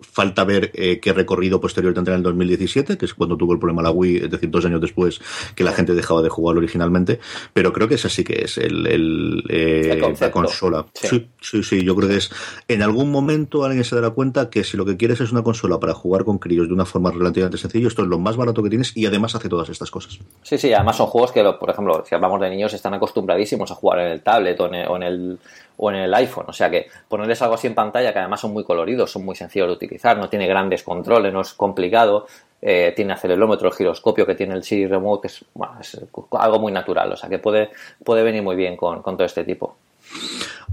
falta 0.00 0.44
ver 0.44 0.70
eh, 0.74 1.00
qué 1.00 1.12
recorrido 1.12 1.60
posterior 1.60 1.94
tendrá 1.94 2.14
en 2.14 2.18
el 2.18 2.24
2017, 2.24 2.98
que 2.98 3.06
es 3.06 3.14
cuando 3.14 3.36
tuvo 3.36 3.52
el 3.52 3.58
problema 3.58 3.82
la 3.82 3.90
Wii, 3.90 4.24
es 4.24 4.30
decir, 4.30 4.50
dos 4.50 4.64
años 4.64 4.80
después 4.80 5.20
que 5.54 5.64
la 5.64 5.72
gente 5.72 5.94
dejaba 5.94 6.22
de 6.22 6.28
jugar 6.28 6.56
originalmente. 6.56 7.20
Pero 7.52 7.72
creo 7.72 7.88
que 7.88 7.94
ese 7.94 8.08
sí 8.08 8.24
que 8.24 8.44
es 8.44 8.58
el, 8.58 8.86
el, 8.86 9.44
eh, 9.48 10.00
la 10.20 10.30
consola. 10.30 10.86
Sí. 10.94 11.28
sí. 11.40 11.62
sí, 11.62 11.84
yo 11.84 11.94
creo 11.94 12.08
que 12.08 12.16
es. 12.16 12.30
En 12.68 12.82
algún 12.82 13.10
momento 13.10 13.64
alguien 13.64 13.84
se 13.84 13.94
dará 13.94 14.10
cuenta 14.10 14.50
que 14.50 14.64
si 14.64 14.76
lo 14.76 14.84
que 14.84 14.96
quieres 14.96 15.20
es 15.20 15.32
una 15.32 15.42
consola 15.42 15.78
para 15.78 15.94
jugar 15.94 16.24
con 16.24 16.38
críos 16.38 16.68
de 16.68 16.74
una 16.74 16.84
forma 16.84 17.10
relativamente 17.10 17.58
sencilla, 17.58 17.88
esto 17.88 18.02
es 18.02 18.08
lo 18.08 18.18
más 18.18 18.36
barato 18.36 18.62
que 18.62 18.70
tienes 18.70 18.96
y 18.96 19.06
además 19.06 19.34
hace 19.34 19.48
todas 19.48 19.68
estas 19.68 19.90
cosas. 19.90 20.18
Sí, 20.42 20.58
sí, 20.58 20.72
además 20.72 20.96
son 20.96 21.06
juegos 21.06 21.32
que, 21.32 21.42
por 21.58 21.70
ejemplo, 21.70 22.04
si 22.06 22.14
hablamos 22.14 22.40
de 22.40 22.50
niños, 22.50 22.72
están 22.74 22.94
acostumbradísimos 22.94 23.70
a 23.70 23.74
jugar 23.74 24.00
en 24.00 24.12
el 24.12 24.22
tablet 24.22 24.58
o 24.60 24.66
en 24.66 24.74
el, 24.74 24.88
o 24.88 24.96
en 24.96 25.02
el, 25.02 25.38
iPhone. 25.78 26.46
O 26.48 26.52
sea 26.52 26.70
que 26.70 26.86
ponerles 27.08 27.40
algo 27.42 27.54
así 27.54 27.66
en 27.66 27.74
pantalla, 27.74 28.12
que 28.12 28.18
además 28.18 28.40
son 28.40 28.52
muy 28.52 28.64
coloridos, 28.64 29.10
son 29.10 29.24
muy 29.24 29.34
sencillos 29.34 29.68
de 29.68 29.74
utilizar, 29.74 30.16
no 30.16 30.28
tiene 30.28 30.46
grandes 30.46 30.82
controles, 30.82 31.32
no 31.32 31.40
es 31.40 31.52
complicado, 31.54 32.26
eh, 32.60 32.92
tiene 32.94 33.12
acelerómetro, 33.12 33.68
el 33.68 33.74
giroscopio 33.74 34.24
que 34.24 34.34
tiene 34.34 34.54
el 34.54 34.62
Siri 34.62 34.86
Remote, 34.86 35.22
que 35.22 35.34
es, 35.34 35.44
es 35.80 36.00
algo 36.30 36.58
muy 36.58 36.72
natural. 36.72 37.12
O 37.12 37.16
sea 37.16 37.28
que 37.28 37.38
puede, 37.38 37.70
puede 38.04 38.22
venir 38.22 38.42
muy 38.42 38.56
bien 38.56 38.76
con, 38.76 39.02
con 39.02 39.16
todo 39.16 39.26
este 39.26 39.44
tipo. 39.44 39.76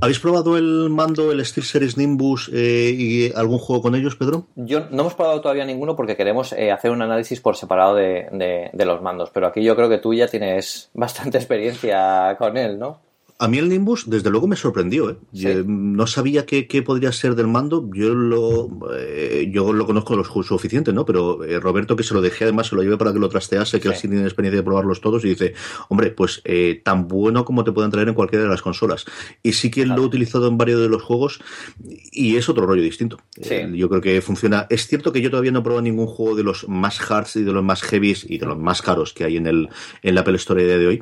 ¿Habéis 0.02 0.20
probado 0.20 0.58
el 0.58 0.90
mando, 0.90 1.32
el 1.32 1.46
SteelSeries 1.46 1.98
Nimbus 1.98 2.50
eh, 2.54 2.94
y 2.96 3.34
algún 3.34 3.58
juego 3.60 3.82
con 3.82 3.96
ellos, 3.96 4.16
Pedro? 4.16 4.46
Yo 4.56 4.82
no 4.92 5.02
hemos 5.02 5.14
probado 5.14 5.42
todavía 5.42 5.66
ninguno 5.66 5.96
porque 5.96 6.16
queremos 6.16 6.54
eh, 6.54 6.72
hacer 6.72 6.92
un 6.92 7.02
análisis 7.02 7.42
por 7.42 7.58
separado 7.58 7.96
de, 7.96 8.70
de, 8.72 8.86
los 8.86 9.02
mandos, 9.02 9.30
pero 9.34 9.48
aquí 9.48 9.62
yo 9.62 9.76
creo 9.76 9.90
que 9.90 9.98
tú 9.98 10.14
ya 10.14 10.28
tienes 10.28 10.90
bastante 10.94 11.38
experiencia 11.38 12.36
con 12.40 12.56
él, 12.56 12.80
¿no? 12.80 13.02
A 13.42 13.48
mí 13.48 13.58
el 13.58 13.70
Nimbus, 13.70 14.10
desde 14.10 14.30
luego, 14.30 14.48
me 14.48 14.58
sorprendió. 14.58 15.10
¿eh? 15.10 15.64
No 15.66 16.08
sabía 16.08 16.46
qué, 16.46 16.84
podría 16.86 17.14
ser 17.14 17.36
del 17.36 17.48
mando. 17.48 17.90
Yo 17.94 18.14
lo, 18.14 18.70
eh, 18.94 19.50
yo 19.50 19.72
lo 19.72 19.86
conozco 19.86 20.18
lo 20.18 20.26
suficiente, 20.26 20.92
¿no? 20.92 21.06
Pero 21.06 21.46
eh, 21.46 21.58
Roberto, 21.58 21.96
que 21.96 22.04
se 22.04 22.14
lo 22.14 22.20
dejé, 22.20 22.44
además 22.44 22.68
se 22.68 22.76
lo 22.76 22.84
llevé 22.84 22.98
para 22.98 23.14
que 23.14 23.20
lo 23.20 23.30
trastease, 23.30 23.80
que 23.80 23.88
él 23.88 23.96
sí 23.96 24.10
tiene 24.10 24.26
experiencia 24.26 24.60
de 24.60 24.64
probarlos 24.66 25.00
todos, 25.00 25.24
y 25.24 25.30
dice, 25.30 25.54
hombre, 25.88 26.12
pues 26.12 26.44
tan 26.84 27.08
bueno 27.08 27.46
como 27.46 27.64
te 27.64 27.72
pueden 27.72 27.92
traer 27.92 28.10
en 28.10 28.14
cualquiera 28.14 28.44
de 28.44 28.50
las 28.50 28.62
consolas. 28.62 29.06
Y 29.42 29.54
sí 29.54 29.72
que 29.72 29.86
lo 29.86 29.96
he 29.96 30.06
utilizado 30.06 30.50
en 30.50 30.58
varios 30.58 30.82
de 30.82 30.90
los 30.90 31.02
juegos 31.02 31.40
y 32.12 32.36
es 32.36 32.50
otro 32.50 32.66
rollo 32.66 32.84
distinto. 32.84 33.20
yo 33.74 33.88
creo 33.88 34.02
que 34.02 34.22
funciona. 34.22 34.68
Es 34.70 34.86
cierto 34.88 35.14
que 35.14 35.22
yo 35.22 35.30
todavía 35.30 35.54
no 35.54 35.60
he 35.60 35.64
probado 35.64 35.82
ningún 35.82 36.08
juego 36.08 36.36
de 36.36 36.44
los 36.44 36.68
más 36.68 37.00
hards 37.10 37.38
y 37.38 37.44
de 37.44 37.54
los 37.54 37.64
más 37.64 37.84
heavies 37.84 38.26
y 38.30 38.38
de 38.38 38.46
los 38.46 38.58
más 38.58 38.82
caros 38.82 39.14
que 39.14 39.24
hay 39.24 39.38
en, 39.38 39.48
el, 39.48 39.70
en 40.04 40.16
la 40.16 40.22
Apple 40.22 40.36
Store 40.36 40.62
de 40.62 40.88
hoy. 40.88 41.02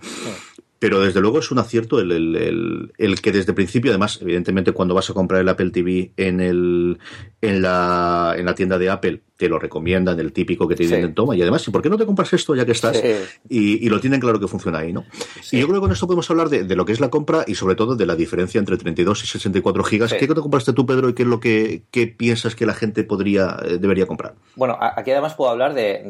Pero 0.80 1.02
desde 1.02 1.22
luego 1.22 1.40
es 1.40 1.52
un 1.52 1.60
acierto 1.60 2.00
el, 2.00 2.12
el, 2.12 2.94
el, 2.98 3.22
que 3.22 3.32
desde 3.32 3.54
principio, 3.54 3.92
además, 3.92 4.20
evidentemente 4.22 4.74
cuando 4.74 4.94
vas 4.94 5.10
a 5.10 5.14
comprar 5.14 5.42
el 5.42 5.50
Apple 5.50 5.72
TV 5.72 6.12
en, 6.18 6.40
el, 6.40 7.00
en, 7.42 7.62
la, 7.62 8.36
en 8.38 8.46
la 8.46 8.56
tienda 8.56 8.78
de 8.78 8.90
Apple, 8.90 9.22
te 9.38 9.48
lo 9.48 9.60
recomiendan, 9.60 10.20
el 10.20 10.34
típico 10.34 10.68
que 10.68 10.76
te 10.76 10.84
dicen, 10.84 11.14
toma, 11.14 11.36
y 11.36 11.42
además, 11.42 11.66
¿y 11.68 11.72
por 11.72 11.84
qué 11.84 11.90
no 11.90 11.98
te 11.98 12.06
compras 12.06 12.34
esto 12.34 12.56
ya 12.56 12.66
que 12.66 12.72
estás? 12.72 13.02
Y, 13.48 13.86
y, 13.86 13.90
lo 13.90 14.00
tienen 14.00 14.20
claro 14.20 14.40
que 14.40 14.48
funciona 14.48 14.80
ahí, 14.80 14.92
¿no? 14.92 15.06
Y 15.52 15.60
yo 15.60 15.68
creo 15.68 15.80
que 15.80 15.82
con 15.82 15.92
esto 15.92 16.08
podemos 16.08 16.30
hablar 16.32 16.50
de, 16.50 16.64
de, 16.64 16.76
lo 16.76 16.86
que 16.86 16.92
es 16.92 17.00
la 17.00 17.10
compra 17.10 17.44
y 17.46 17.54
sobre 17.54 17.76
todo 17.76 17.96
de 17.96 18.06
la 18.08 18.16
diferencia 18.16 18.58
entre 18.58 18.78
32 18.78 19.24
y 19.24 19.28
64 19.28 19.84
gigas. 19.84 20.14
¿Qué 20.14 20.28
te 20.28 20.34
compraste 20.34 20.74
tú, 20.74 20.88
Pedro, 20.88 21.10
y 21.10 21.14
qué 21.14 21.22
es 21.22 21.30
lo 21.30 21.40
que 21.40 21.84
qué 21.92 22.08
piensas 22.08 22.56
que 22.56 22.66
la 22.66 22.74
gente 22.74 23.04
podría, 23.04 23.58
eh, 23.64 23.78
debería 23.78 24.08
comprar? 24.08 24.34
Bueno, 24.56 24.76
aquí 24.80 25.12
además 25.12 25.36
puedo 25.36 25.52
hablar 25.52 25.76
de, 25.76 26.02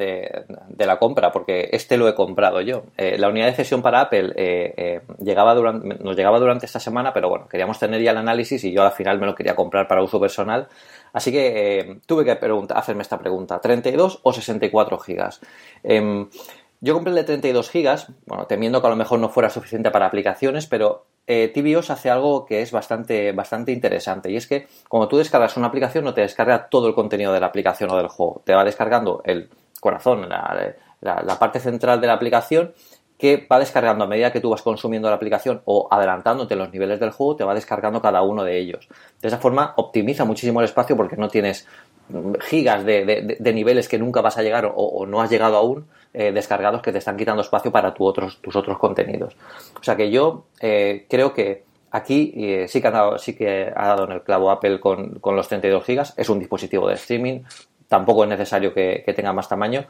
de, 0.69 0.85
la 0.85 0.97
compra, 0.97 1.31
porque 1.31 1.69
este 1.73 1.97
lo 1.97 2.07
he 2.07 2.15
comprado 2.15 2.61
yo. 2.61 2.83
Eh, 2.95 3.17
la 3.17 3.27
unidad 3.27 3.47
de 3.47 3.53
cesión 3.53 3.81
para 3.81 4.01
Apple 4.01 4.31
eh, 4.37 5.01
llegaba 5.19 5.53
durante, 5.53 6.01
nos 6.01 6.15
llegaba 6.15 6.39
durante 6.39 6.65
esta 6.65 6.79
semana, 6.79 7.13
pero 7.13 7.27
bueno, 7.27 7.47
queríamos 7.49 7.77
tener 7.77 8.01
ya 8.01 8.11
el 8.11 8.17
análisis 8.17 8.63
y 8.63 8.71
yo 8.71 8.83
al 8.83 8.93
final 8.93 9.19
me 9.19 9.25
lo 9.25 9.35
quería 9.35 9.55
comprar 9.55 9.87
para 9.87 10.01
uso 10.01 10.19
personal 10.19 10.69
Así 11.17 11.31
que 11.31 11.79
eh, 11.79 11.99
tuve 12.05 12.23
que 12.23 12.37
hacerme 12.75 13.01
esta 13.01 13.17
pregunta, 13.17 13.59
¿32 13.59 14.19
o 14.21 14.31
64 14.31 14.99
gigas? 14.99 15.41
Em, 15.81 16.29
yo 16.79 16.93
compré 16.93 17.09
el 17.09 17.15
de 17.15 17.23
32 17.23 17.71
gigas, 17.71 18.11
bueno, 18.27 18.45
temiendo 18.45 18.81
que 18.81 18.85
a 18.85 18.91
lo 18.91 18.95
mejor 18.95 19.17
no 19.17 19.29
fuera 19.29 19.49
suficiente 19.49 19.89
para 19.89 20.05
aplicaciones, 20.05 20.67
pero 20.67 21.07
eh, 21.25 21.51
hace 21.89 22.11
algo 22.11 22.45
que 22.45 22.61
es 22.61 22.71
bastante, 22.71 23.31
bastante 23.31 23.71
interesante 23.71 24.29
y 24.29 24.35
es 24.35 24.45
que 24.45 24.67
cuando 24.87 25.07
tú 25.07 25.17
descargas 25.17 25.57
una 25.57 25.65
aplicación 25.67 26.03
no 26.03 26.13
te 26.13 26.21
descarga 26.21 26.69
todo 26.69 26.87
el 26.87 26.93
contenido 26.93 27.33
de 27.33 27.39
la 27.39 27.47
aplicación 27.47 27.89
o 27.89 27.97
del 27.97 28.09
juego, 28.09 28.43
te 28.45 28.53
va 28.53 28.63
descargando 28.63 29.23
el 29.25 29.49
corazón, 29.79 30.29
la 30.29 31.39
parte 31.39 31.59
central 31.59 31.99
de 31.99 32.05
la 32.05 32.13
aplicación 32.13 32.75
que 33.17 33.47
va 33.51 33.59
descargando 33.59 34.03
a 34.03 34.07
medida 34.07 34.31
que 34.31 34.39
tú 34.39 34.51
vas 34.51 34.61
consumiendo 34.61 35.09
la 35.09 35.15
aplicación 35.15 35.61
o 35.65 35.87
adelantándote 35.89 36.55
los 36.55 36.71
niveles 36.71 36.99
del 36.99 37.09
juego, 37.09 37.35
te 37.35 37.43
va 37.43 37.55
descargando 37.55 38.01
cada 38.01 38.21
uno 38.21 38.43
de 38.43 38.59
ellos. 38.59 38.87
De 39.21 39.27
esa 39.27 39.39
forma 39.39 39.73
optimiza 39.77 40.23
muchísimo 40.23 40.59
el 40.61 40.65
espacio 40.65 40.95
porque 40.95 41.17
no 41.17 41.27
tienes 41.27 41.67
gigas 42.41 42.85
de, 42.85 43.37
niveles 43.53 43.89
que 43.89 43.97
nunca 43.97 44.21
vas 44.21 44.37
a 44.37 44.43
llegar 44.43 44.71
o, 44.73 45.05
no 45.05 45.21
has 45.21 45.29
llegado 45.29 45.57
aún 45.57 45.87
eh, 46.13 46.31
descargados 46.31 46.81
que 46.81 46.91
te 46.91 46.99
están 46.99 47.17
quitando 47.17 47.41
espacio 47.41 47.71
para 47.71 47.93
tus 47.93 48.55
otros 48.55 48.77
contenidos. 48.77 49.35
O 49.79 49.83
sea 49.83 49.95
que 49.95 50.11
yo 50.11 50.45
eh, 50.61 51.05
creo 51.09 51.33
que 51.33 51.65
aquí 51.89 52.33
eh, 52.37 52.67
sí, 52.67 52.81
que 52.81 52.87
ha 52.87 52.91
dado, 52.91 53.17
sí 53.17 53.35
que 53.35 53.73
ha 53.75 53.87
dado 53.87 54.05
en 54.05 54.11
el 54.11 54.21
clavo 54.21 54.51
Apple 54.51 54.79
con, 54.79 55.19
los 55.23 55.47
32 55.47 55.83
gigas. 55.83 56.13
Es 56.17 56.29
un 56.29 56.37
dispositivo 56.37 56.87
de 56.87 56.93
streaming, 56.93 57.41
tampoco 57.87 58.23
es 58.23 58.29
necesario 58.29 58.73
que 58.75 59.13
tenga 59.15 59.33
más 59.33 59.49
tamaño, 59.49 59.85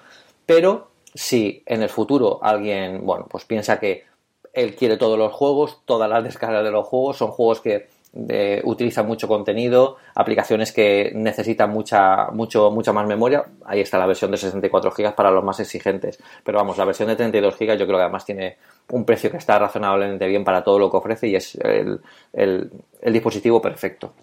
pero 0.45 0.96
si 1.13 1.63
en 1.65 1.83
el 1.83 1.89
futuro 1.89 2.39
alguien, 2.41 3.05
bueno, 3.05 3.27
pues 3.29 3.45
piensa 3.45 3.79
que 3.79 4.05
él 4.53 4.75
quiere 4.75 4.97
todos 4.97 5.17
los 5.17 5.33
juegos, 5.33 5.81
todas 5.85 6.09
las 6.09 6.23
descargas 6.23 6.63
de 6.63 6.71
los 6.71 6.87
juegos, 6.87 7.17
son 7.17 7.31
juegos 7.31 7.61
que 7.61 7.87
eh, 8.29 8.61
utilizan 8.63 9.05
mucho 9.05 9.27
contenido, 9.27 9.97
aplicaciones 10.15 10.71
que 10.71 11.11
necesitan 11.13 11.69
mucha, 11.69 12.31
mucho, 12.31 12.71
mucha 12.71 12.93
más 12.93 13.05
memoria. 13.05 13.45
Ahí 13.65 13.81
está 13.81 13.99
la 13.99 14.07
versión 14.07 14.31
de 14.31 14.37
64 14.37 14.91
GB 14.91 15.13
para 15.13 15.29
los 15.29 15.43
más 15.43 15.59
exigentes. 15.59 16.17
Pero 16.43 16.57
vamos, 16.57 16.77
la 16.77 16.85
versión 16.85 17.09
de 17.09 17.15
32 17.15 17.57
GB 17.57 17.77
yo 17.77 17.85
creo 17.85 17.97
que 17.97 18.03
además 18.03 18.25
tiene 18.25 18.57
un 18.91 19.05
precio 19.05 19.29
que 19.29 19.37
está 19.37 19.59
razonablemente 19.59 20.25
bien 20.27 20.43
para 20.43 20.63
todo 20.63 20.79
lo 20.79 20.89
que 20.89 20.97
ofrece 20.97 21.27
y 21.27 21.35
es 21.35 21.55
el, 21.55 22.01
el 22.33 23.13
dispositivo 23.13 23.61
perfecto. 23.61 24.13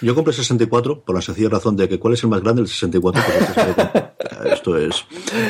Yo 0.00 0.14
compré 0.14 0.32
64 0.32 1.02
por 1.04 1.14
la 1.14 1.22
sencilla 1.22 1.48
razón 1.48 1.76
de 1.76 1.88
que 1.88 1.98
cuál 1.98 2.14
es 2.14 2.22
el 2.22 2.28
más 2.28 2.42
grande, 2.42 2.62
el 2.62 2.68
64. 2.68 3.22
Esto 4.44 4.76
es. 4.76 5.04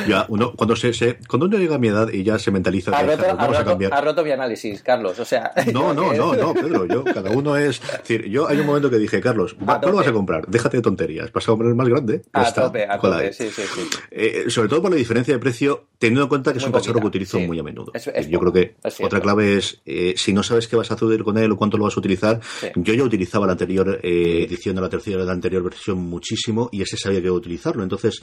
Ya, 0.06 0.24
uno, 0.28 0.54
cuando, 0.54 0.74
se, 0.74 0.92
se, 0.92 1.18
cuando 1.28 1.46
uno 1.46 1.58
llega 1.58 1.74
a 1.74 1.78
mi 1.78 1.88
edad 1.88 2.08
y 2.10 2.22
ya 2.22 2.38
se 2.38 2.50
mentaliza 2.50 2.96
ha 2.96 3.02
roto, 3.02 3.24
vamos 3.36 3.58
a, 3.58 3.64
cambiar. 3.64 3.92
Ha 3.92 4.00
roto 4.00 4.24
mi 4.24 4.30
análisis, 4.30 4.82
Carlos. 4.82 5.18
O 5.18 5.24
sea. 5.24 5.52
No, 5.78 5.92
no, 5.92 6.12
no, 6.14 6.34
no, 6.34 6.54
Pedro. 6.54 6.86
Yo, 6.86 7.04
cada 7.04 7.30
uno 7.30 7.56
es. 7.56 7.80
Es 7.80 7.98
decir, 7.98 8.24
yo 8.28 8.48
hay 8.48 8.58
un 8.58 8.66
momento 8.66 8.88
que 8.90 8.96
dije, 8.96 9.20
Carlos, 9.20 9.54
¿cuál 9.54 9.92
vas 9.92 10.06
a 10.06 10.12
comprar? 10.12 10.46
Déjate 10.46 10.78
de 10.78 10.82
tonterías. 10.82 11.30
Vas 11.32 11.44
a 11.44 11.46
comprar 11.48 11.68
el 11.68 11.76
más 11.76 11.88
grande. 11.88 12.22
A 12.32 12.52
tope, 12.52 12.84
a 12.84 12.98
tope, 12.98 13.32
sí, 13.32 13.50
sí, 13.50 13.62
sí. 13.62 13.88
Eh, 14.10 14.44
sobre 14.48 14.68
todo 14.68 14.82
por 14.82 14.90
la 14.90 14.96
diferencia 14.96 15.34
de 15.34 15.40
precio, 15.40 15.88
teniendo 15.98 16.22
en 16.22 16.28
cuenta 16.28 16.52
que 16.52 16.58
es 16.58 16.64
un 16.64 16.72
cacharro 16.72 17.00
que 17.00 17.06
utilizo 17.06 17.38
muy 17.38 17.58
a 17.58 17.62
menudo. 17.62 17.92
yo 18.28 18.40
creo 18.40 18.52
que 18.52 18.76
otra 19.02 19.20
clave 19.20 19.58
es, 19.58 19.82
eh, 19.84 20.14
si 20.16 20.32
no 20.32 20.42
sabes 20.42 20.68
qué 20.68 20.76
vas 20.76 20.90
a 20.90 20.94
hacer 20.94 21.22
con 21.22 21.38
él 21.38 21.52
o 21.52 21.56
cuánto 21.56 21.76
lo 21.76 21.84
vas 21.84 21.96
a 21.96 22.00
utilizar, 22.00 22.40
yo 22.76 22.94
ya 22.94 23.02
utilizaba 23.02 23.46
la 23.46 23.52
anterior 23.52 24.00
eh, 24.02 24.37
edición 24.42 24.74
de 24.76 24.82
la 24.82 24.88
tercera 24.88 25.18
de 25.18 25.26
la 25.26 25.32
anterior 25.32 25.62
versión 25.62 25.98
muchísimo 25.98 26.68
y 26.72 26.82
ese 26.82 26.96
sabía 26.96 27.20
que 27.20 27.26
iba 27.26 27.34
a 27.34 27.38
utilizarlo. 27.38 27.82
Entonces, 27.82 28.22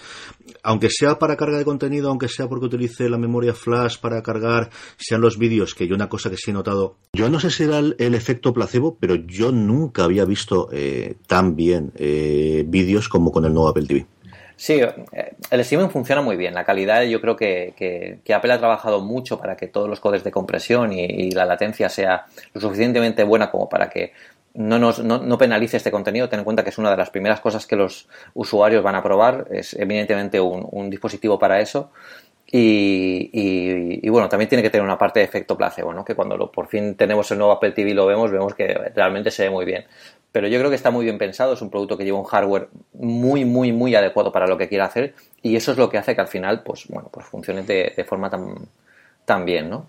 aunque 0.64 0.90
sea 0.90 1.20
para 1.20 1.36
carga 1.36 1.58
de 1.58 1.66
contenido, 1.66 2.10
aunque 2.10 2.28
sea 2.28 2.48
porque 2.48 2.66
utilice 2.66 3.10
la 3.10 3.18
memoria 3.18 3.54
flash 3.54 3.98
para 4.00 4.22
cargar, 4.22 4.70
sean 4.98 5.22
los 5.22 5.38
vídeos, 5.38 5.74
que 5.76 5.88
yo 5.88 5.96
una 5.96 6.10
cosa 6.10 6.30
que 6.30 6.38
sí 6.38 6.52
he 6.52 6.54
notado, 6.54 6.98
yo 7.14 7.30
no 7.30 7.40
sé 7.40 7.50
si 7.52 7.64
era 7.64 7.80
el, 7.80 8.16
efecto 8.16 8.54
placebo, 8.54 8.98
pero 9.00 9.16
yo 9.16 9.52
nunca 9.52 10.04
había 10.04 10.26
visto 10.26 10.70
eh, 10.72 11.16
tan 11.28 11.56
bien 11.56 11.92
eh, 11.96 12.64
vídeos 12.66 13.10
como 13.10 13.32
con 13.32 13.46
el 13.46 13.54
nuevo 13.54 13.70
Apple 13.70 13.86
TV. 13.86 14.06
Sí, 14.58 14.80
eh, 14.82 15.36
el 15.52 15.60
streaming 15.60 15.90
funciona 15.90 16.22
muy 16.22 16.38
bien. 16.38 16.54
La 16.54 16.64
calidad, 16.64 17.04
yo 17.04 17.20
creo 17.20 17.36
que, 17.36 17.74
que, 17.76 18.34
Apple 18.34 18.54
ha 18.54 18.58
trabajado 18.58 19.02
mucho 19.02 19.38
para 19.38 19.58
que 19.58 19.68
todos 19.68 19.90
los 19.90 20.00
codes 20.00 20.24
de 20.24 20.32
compresión 20.32 20.94
y, 20.94 21.32
la 21.32 21.46
latencia 21.46 21.90
sea 21.90 22.26
lo 22.54 22.62
suficientemente 22.62 23.24
buena 23.24 23.52
como 23.52 23.68
para 23.68 23.90
que 23.90 24.14
no, 24.56 24.80
nos, 24.80 25.04
no, 25.04 25.38
penalice 25.38 25.78
este 25.78 25.92
contenido. 25.92 26.30
Ten 26.30 26.40
en 26.40 26.46
cuenta 26.46 26.64
que 26.64 26.70
es 26.70 26.78
una 26.78 26.92
de 26.92 26.98
las 26.98 27.10
primeras 27.10 27.42
cosas 27.42 27.68
que 27.68 27.76
los 27.76 28.08
usuarios 28.34 28.84
van 28.84 28.96
a 28.96 29.04
probar. 29.04 29.48
Es 29.52 29.74
evidentemente 29.74 30.40
un, 30.40 30.90
dispositivo 30.90 31.38
para 31.38 31.60
eso. 31.60 31.92
Y, 32.52 33.30
y, 34.04 34.10
bueno, 34.10 34.30
también 34.30 34.48
tiene 34.48 34.62
que 34.62 34.70
tener 34.70 34.86
una 34.86 34.98
parte 34.98 35.20
de 35.20 35.26
efecto 35.26 35.58
placebo, 35.58 35.94
¿no? 35.94 36.06
Que 36.06 36.16
cuando 36.16 36.52
por 36.52 36.68
fin 36.68 36.96
tenemos 36.96 37.30
el 37.32 37.40
nuevo 37.40 37.54
Apple 37.54 37.72
TV 37.72 37.90
y 37.90 37.94
lo 37.94 38.06
vemos, 38.06 38.32
vemos 38.32 38.54
que 38.54 38.68
realmente 38.96 39.32
se 39.32 39.44
ve 39.44 39.50
muy 39.50 39.66
bien. 39.66 39.86
Pero 40.32 40.48
yo 40.48 40.60
creo 40.60 40.70
que 40.70 40.76
está 40.76 40.92
muy 40.92 41.06
bien 41.06 41.18
pensado, 41.18 41.54
es 41.54 41.62
un 41.62 41.70
producto 41.70 41.98
que 41.98 42.04
lleva 42.04 42.20
un 42.20 42.26
hardware 42.26 42.68
muy, 42.94 43.46
muy, 43.46 43.72
muy 43.72 43.96
adecuado 43.96 44.32
para 44.32 44.48
lo 44.48 44.58
que 44.58 44.68
quiere 44.68 44.84
hacer 44.84 45.16
y 45.42 45.56
eso 45.56 45.72
es 45.72 45.78
lo 45.78 45.90
que 45.90 45.98
hace 45.98 46.14
que 46.14 46.22
al 46.22 46.28
final, 46.28 46.62
pues 46.62 46.88
bueno, 46.90 47.10
pues 47.12 47.26
funcione 47.26 47.64
de, 47.64 47.94
de 47.96 48.04
forma 48.04 48.30
tan, 48.30 48.68
tan 49.26 49.46
bien, 49.46 49.70
¿no? 49.70 49.88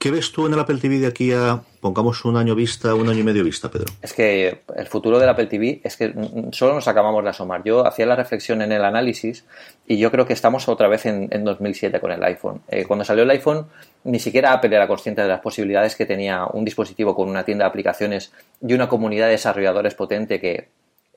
¿Qué 0.00 0.10
ves 0.10 0.32
tú 0.32 0.46
en 0.46 0.54
el 0.54 0.58
Apple 0.58 0.78
TV 0.78 0.98
de 0.98 1.06
aquí 1.06 1.30
a, 1.30 1.60
pongamos, 1.78 2.24
un 2.24 2.38
año 2.38 2.54
vista, 2.54 2.94
un 2.94 3.10
año 3.10 3.18
y 3.18 3.22
medio 3.22 3.44
vista, 3.44 3.70
Pedro? 3.70 3.92
Es 4.00 4.14
que 4.14 4.62
el 4.74 4.86
futuro 4.86 5.18
del 5.18 5.28
Apple 5.28 5.44
TV 5.44 5.82
es 5.84 5.98
que 5.98 6.14
solo 6.52 6.72
nos 6.72 6.88
acabamos 6.88 7.22
de 7.22 7.28
asomar. 7.28 7.62
Yo 7.64 7.86
hacía 7.86 8.06
la 8.06 8.16
reflexión 8.16 8.62
en 8.62 8.72
el 8.72 8.82
análisis 8.82 9.44
y 9.86 9.98
yo 9.98 10.10
creo 10.10 10.24
que 10.24 10.32
estamos 10.32 10.70
otra 10.70 10.88
vez 10.88 11.04
en, 11.04 11.44
2007 11.44 12.00
con 12.00 12.12
el 12.12 12.24
iPhone. 12.24 12.62
Eh, 12.68 12.86
cuando 12.86 13.04
salió 13.04 13.24
el 13.24 13.30
iPhone, 13.30 13.66
ni 14.04 14.18
siquiera 14.18 14.54
Apple 14.54 14.74
era 14.74 14.88
consciente 14.88 15.20
de 15.20 15.28
las 15.28 15.40
posibilidades 15.40 15.96
que 15.96 16.06
tenía 16.06 16.46
un 16.46 16.64
dispositivo 16.64 17.14
con 17.14 17.28
una 17.28 17.44
tienda 17.44 17.66
de 17.66 17.68
aplicaciones 17.68 18.32
y 18.66 18.72
una 18.72 18.88
comunidad 18.88 19.26
de 19.26 19.32
desarrolladores 19.32 19.94
potente 19.94 20.40
que 20.40 20.68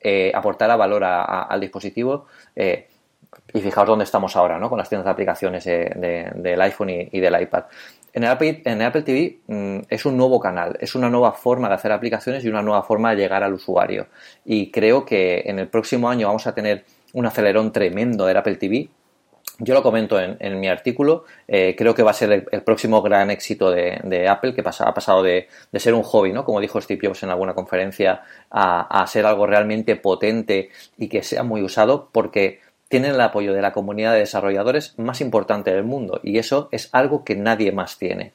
eh, 0.02 0.30
aportara 0.34 0.76
valor 0.76 1.04
al 1.04 1.58
dispositivo. 1.58 2.26
Eh, 2.54 2.86
y 3.54 3.60
fijaos 3.60 3.86
dónde 3.86 4.04
estamos 4.04 4.36
ahora, 4.36 4.58
¿no? 4.58 4.68
Con 4.68 4.78
las 4.78 4.88
tiendas 4.90 5.06
de 5.06 5.10
aplicaciones 5.10 5.64
del 5.64 6.60
iPhone 6.60 6.90
y, 6.90 7.20
del 7.20 7.40
iPad. 7.40 7.64
En 8.14 8.22
Apple, 8.24 8.62
en 8.64 8.80
Apple 8.80 9.02
TV 9.02 9.40
mm, 9.48 9.86
es 9.88 10.06
un 10.06 10.16
nuevo 10.16 10.38
canal, 10.38 10.76
es 10.80 10.94
una 10.94 11.10
nueva 11.10 11.32
forma 11.32 11.68
de 11.68 11.74
hacer 11.74 11.90
aplicaciones 11.90 12.44
y 12.44 12.48
una 12.48 12.62
nueva 12.62 12.84
forma 12.84 13.10
de 13.10 13.16
llegar 13.16 13.42
al 13.42 13.54
usuario. 13.54 14.06
Y 14.44 14.70
creo 14.70 15.04
que 15.04 15.42
en 15.44 15.58
el 15.58 15.66
próximo 15.66 16.08
año 16.08 16.28
vamos 16.28 16.46
a 16.46 16.54
tener 16.54 16.84
un 17.12 17.26
acelerón 17.26 17.72
tremendo 17.72 18.24
del 18.24 18.36
Apple 18.36 18.54
TV. 18.54 18.88
Yo 19.58 19.74
lo 19.74 19.82
comento 19.82 20.18
en, 20.20 20.60
mi 20.60 20.68
artículo, 20.68 21.24
eh, 21.46 21.74
creo 21.76 21.94
que 21.94 22.02
va 22.02 22.10
a 22.10 22.14
ser 22.14 22.46
el, 22.50 22.62
próximo 22.62 23.02
gran 23.02 23.30
éxito 23.30 23.70
de, 23.70 24.28
Apple, 24.28 24.52
que 24.52 24.62
ha 24.62 24.94
pasado 24.94 25.22
de, 25.22 25.48
ser 25.74 25.94
un 25.94 26.02
hobby, 26.02 26.32
¿no? 26.32 26.44
Como 26.44 26.60
dijo 26.60 26.80
Steve 26.80 27.06
Jobs 27.06 27.22
en 27.22 27.30
alguna 27.30 27.54
conferencia, 27.54 28.22
a, 28.50 29.02
a 29.02 29.06
ser 29.06 29.26
algo 29.26 29.46
realmente 29.46 29.94
potente 29.94 30.70
y 30.98 31.08
que 31.08 31.22
sea 31.22 31.44
muy 31.44 31.62
usado, 31.62 32.08
porque 32.10 32.60
tienen 32.94 33.16
el 33.16 33.20
apoyo 33.22 33.52
de 33.52 33.60
la 33.60 33.72
comunidad 33.72 34.12
de 34.12 34.20
desarrolladores 34.20 34.96
más 34.98 35.20
importante 35.20 35.72
del 35.72 35.82
mundo 35.82 36.20
y 36.22 36.38
eso 36.38 36.68
es 36.70 36.90
algo 36.92 37.24
que 37.24 37.34
nadie 37.34 37.72
más 37.72 37.98
tiene. 37.98 38.34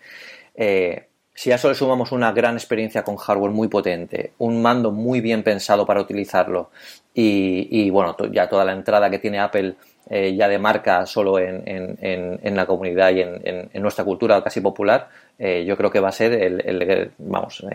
Eh, 0.53 1.05
si 1.34 1.53
a 1.53 1.55
eso 1.55 1.70
le 1.70 1.76
sumamos 1.76 2.12
una 2.12 2.34
gran 2.34 2.55
experiencia 2.55 3.05
con 3.05 3.16
hardware 3.16 3.53
muy 3.53 3.70
potente, 3.70 4.34
un 4.38 4.62
mando 4.62 4.91
muy 4.91 5.22
bien 5.22 5.43
pensado 5.43 5.86
para 5.86 6.01
utilizarlo 6.01 6.72
y, 7.14 7.89
bueno, 7.89 8.18
ya 8.34 8.49
toda 8.49 8.66
la 8.66 8.74
entrada 8.74 9.10
que 9.10 9.20
tiene 9.20 9.39
Apple 9.39 9.76
eh, 10.10 10.36
ya 10.36 10.49
de 10.49 10.60
marca 10.60 11.05
solo 11.05 11.39
en, 11.39 11.97
la 12.43 12.66
comunidad 12.66 13.12
y 13.12 13.22
en, 13.22 13.70
nuestra 13.76 14.03
cultura 14.03 14.43
casi 14.43 14.60
popular, 14.60 15.07
eh, 15.38 15.64
yo 15.66 15.78
creo 15.78 15.89
que 15.89 16.01
va 16.01 16.10
a 16.10 16.12
ser 16.12 16.34
el, 16.34 17.12
vamos, 17.18 17.66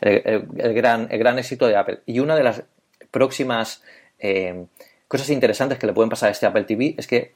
el, 0.00 0.48
gran, 0.74 1.06
el 1.12 1.18
gran 1.20 1.38
éxito 1.38 1.68
de 1.68 1.76
Apple. 1.76 2.00
Y 2.06 2.18
una 2.18 2.34
de 2.34 2.42
las 2.42 2.64
próximas 3.12 3.84
cosas 5.14 5.30
interesantes 5.30 5.78
que 5.78 5.86
le 5.86 5.92
pueden 5.92 6.10
pasar 6.10 6.28
a 6.28 6.32
este 6.32 6.44
Apple 6.44 6.64
TV 6.64 6.96
es 6.98 7.06
que, 7.06 7.34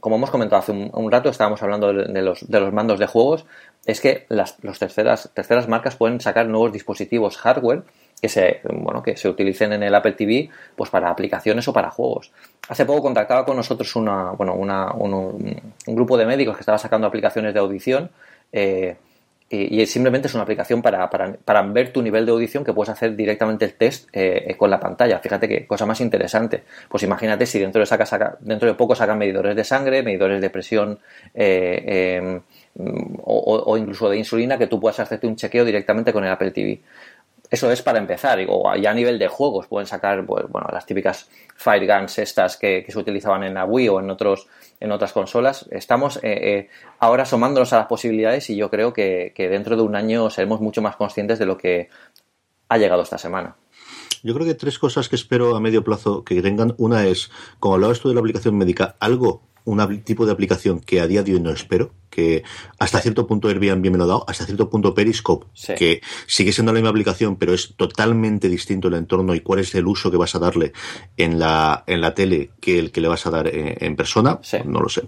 como 0.00 0.16
hemos 0.16 0.30
comentado 0.30 0.62
hace 0.62 0.72
un, 0.72 1.12
rato, 1.12 1.28
estábamos 1.28 1.62
hablando 1.62 1.92
de, 1.92 2.22
los, 2.22 2.48
de, 2.48 2.58
los, 2.58 2.72
mandos 2.72 2.98
de 2.98 3.06
juegos, 3.06 3.44
es 3.84 4.00
que 4.00 4.24
las 4.30 4.56
terceras, 4.78 5.28
terceras 5.34 5.68
marcas 5.68 5.94
pueden 5.94 6.22
sacar 6.22 6.46
nuevos 6.46 6.72
dispositivos 6.72 7.36
hardware 7.36 7.82
que 8.22 8.30
se, 8.30 8.62
bueno, 8.64 9.02
que 9.02 9.18
se 9.18 9.28
utilicen 9.28 9.74
en 9.74 9.82
el 9.82 9.94
Apple 9.94 10.12
TV 10.12 10.48
pues 10.74 10.88
para 10.88 11.10
aplicaciones 11.10 11.68
o 11.68 11.72
para 11.74 11.90
juegos. 11.90 12.32
Hace 12.66 12.86
poco 12.86 13.02
contactaba 13.02 13.44
con 13.44 13.56
nosotros 13.56 13.94
una, 13.96 14.30
bueno, 14.30 14.54
una, 14.54 14.92
un, 14.92 15.60
grupo 15.86 16.16
de 16.16 16.24
médicos 16.24 16.56
que 16.56 16.60
estaba 16.60 16.78
sacando 16.78 17.06
aplicaciones 17.06 17.52
de 17.52 17.60
audición 17.60 18.10
eh, 18.52 18.96
y, 19.50 19.86
simplemente 19.86 20.28
es 20.28 20.34
una 20.34 20.42
aplicación 20.42 20.82
para, 20.82 21.08
para, 21.08 21.62
ver 21.62 21.90
tu 21.90 22.02
nivel 22.02 22.26
de 22.26 22.32
audición 22.32 22.64
que 22.64 22.74
puedes 22.74 22.90
hacer 22.90 23.16
directamente 23.16 23.64
el 23.64 23.72
test 23.74 24.08
eh, 24.12 24.54
con 24.58 24.70
la 24.70 24.78
pantalla. 24.78 25.18
Fíjate 25.20 25.48
qué 25.48 25.66
cosa 25.66 25.86
más 25.86 26.02
interesante. 26.02 26.64
Pues 26.88 27.02
imagínate 27.02 27.46
si 27.46 27.58
dentro 27.58 27.80
de, 27.80 27.86
saca, 27.86 28.36
dentro 28.40 28.68
de 28.68 28.74
poco 28.74 28.94
sacan 28.94 29.16
medidores 29.16 29.56
de 29.56 29.64
sangre, 29.64 30.02
medidores 30.02 30.42
de 30.42 30.50
presión 30.50 30.98
eh, 31.34 32.20
em, 32.20 32.42
o, 33.24 33.76
incluso 33.78 34.10
de 34.10 34.18
insulina 34.18 34.58
que 34.58 34.66
tú 34.66 34.78
puedas 34.78 35.00
hacerte 35.00 35.26
un 35.26 35.36
chequeo 35.36 35.64
directamente 35.64 36.12
con 36.12 36.24
el 36.24 36.30
Apple 36.30 36.50
TV. 36.50 36.80
Eso 37.50 37.70
es 37.72 37.80
para 37.80 37.98
empezar, 37.98 38.38
o 38.48 38.74
ya 38.76 38.90
a 38.90 38.94
nivel 38.94 39.18
de 39.18 39.28
juegos 39.28 39.66
pueden 39.66 39.86
sacar 39.86 40.24
pues, 40.26 40.44
bueno, 40.48 40.68
las 40.70 40.84
típicas 40.84 41.30
Fire 41.56 41.86
Guns 41.86 42.18
estas 42.18 42.58
que, 42.58 42.84
se 42.86 42.98
utilizaban 42.98 43.42
en 43.42 43.54
la 43.54 43.64
Wii 43.64 43.88
o 43.88 44.00
en, 44.00 44.10
otros, 44.10 44.48
en 44.80 44.92
otras 44.92 45.12
consolas. 45.12 45.66
Estamos 45.70 46.18
eh, 46.18 46.20
eh, 46.24 46.68
ahora 46.98 47.22
asomándonos 47.22 47.72
a 47.72 47.78
las 47.78 47.86
posibilidades 47.86 48.50
y 48.50 48.56
yo 48.56 48.70
creo 48.70 48.92
que, 48.92 49.32
dentro 49.36 49.76
de 49.76 49.82
un 49.82 49.96
año 49.96 50.28
seremos 50.28 50.60
mucho 50.60 50.82
más 50.82 50.96
conscientes 50.96 51.38
de 51.38 51.46
lo 51.46 51.56
que 51.56 51.88
ha 52.68 52.76
llegado 52.76 53.02
esta 53.02 53.16
semana. 53.16 53.56
Yo 54.22 54.34
creo 54.34 54.46
que 54.46 54.54
tres 54.54 54.78
cosas 54.78 55.08
que 55.08 55.16
espero 55.16 55.56
a 55.56 55.60
medio 55.60 55.82
plazo 55.82 56.24
que 56.24 56.42
tengan. 56.42 56.74
Una 56.76 57.06
es, 57.06 57.30
como 57.60 57.74
hablabas 57.74 58.00
tú 58.00 58.08
de 58.08 58.14
la 58.14 58.20
aplicación 58.20 58.58
médica, 58.58 58.96
algo 59.00 59.42
un 59.68 60.02
tipo 60.02 60.24
de 60.24 60.32
aplicación 60.32 60.80
que 60.80 61.00
a 61.00 61.06
día 61.06 61.22
de 61.22 61.34
hoy 61.34 61.40
no 61.40 61.50
espero, 61.50 61.92
que 62.08 62.42
hasta 62.78 63.00
cierto 63.00 63.26
punto 63.26 63.48
Airbnb 63.48 63.90
me 63.90 63.98
lo 63.98 64.04
ha 64.04 64.06
dado, 64.06 64.24
hasta 64.26 64.46
cierto 64.46 64.70
punto 64.70 64.94
Periscope, 64.94 65.46
que 65.76 66.00
sigue 66.26 66.52
siendo 66.52 66.72
la 66.72 66.78
misma 66.78 66.90
aplicación, 66.90 67.36
pero 67.36 67.52
es 67.52 67.74
totalmente 67.76 68.48
distinto 68.48 68.88
el 68.88 68.94
entorno 68.94 69.34
y 69.34 69.40
cuál 69.40 69.60
es 69.60 69.74
el 69.74 69.86
uso 69.86 70.10
que 70.10 70.16
vas 70.16 70.34
a 70.34 70.38
darle 70.38 70.72
en 71.16 71.38
la, 71.38 71.84
en 71.86 72.00
la 72.00 72.14
tele 72.14 72.50
que 72.60 72.78
el 72.78 72.90
que 72.90 73.00
le 73.00 73.08
vas 73.08 73.26
a 73.26 73.30
dar 73.30 73.46
en, 73.52 73.94
persona, 73.96 74.40
no 74.64 74.80
lo 74.80 74.88
sé. 74.88 75.02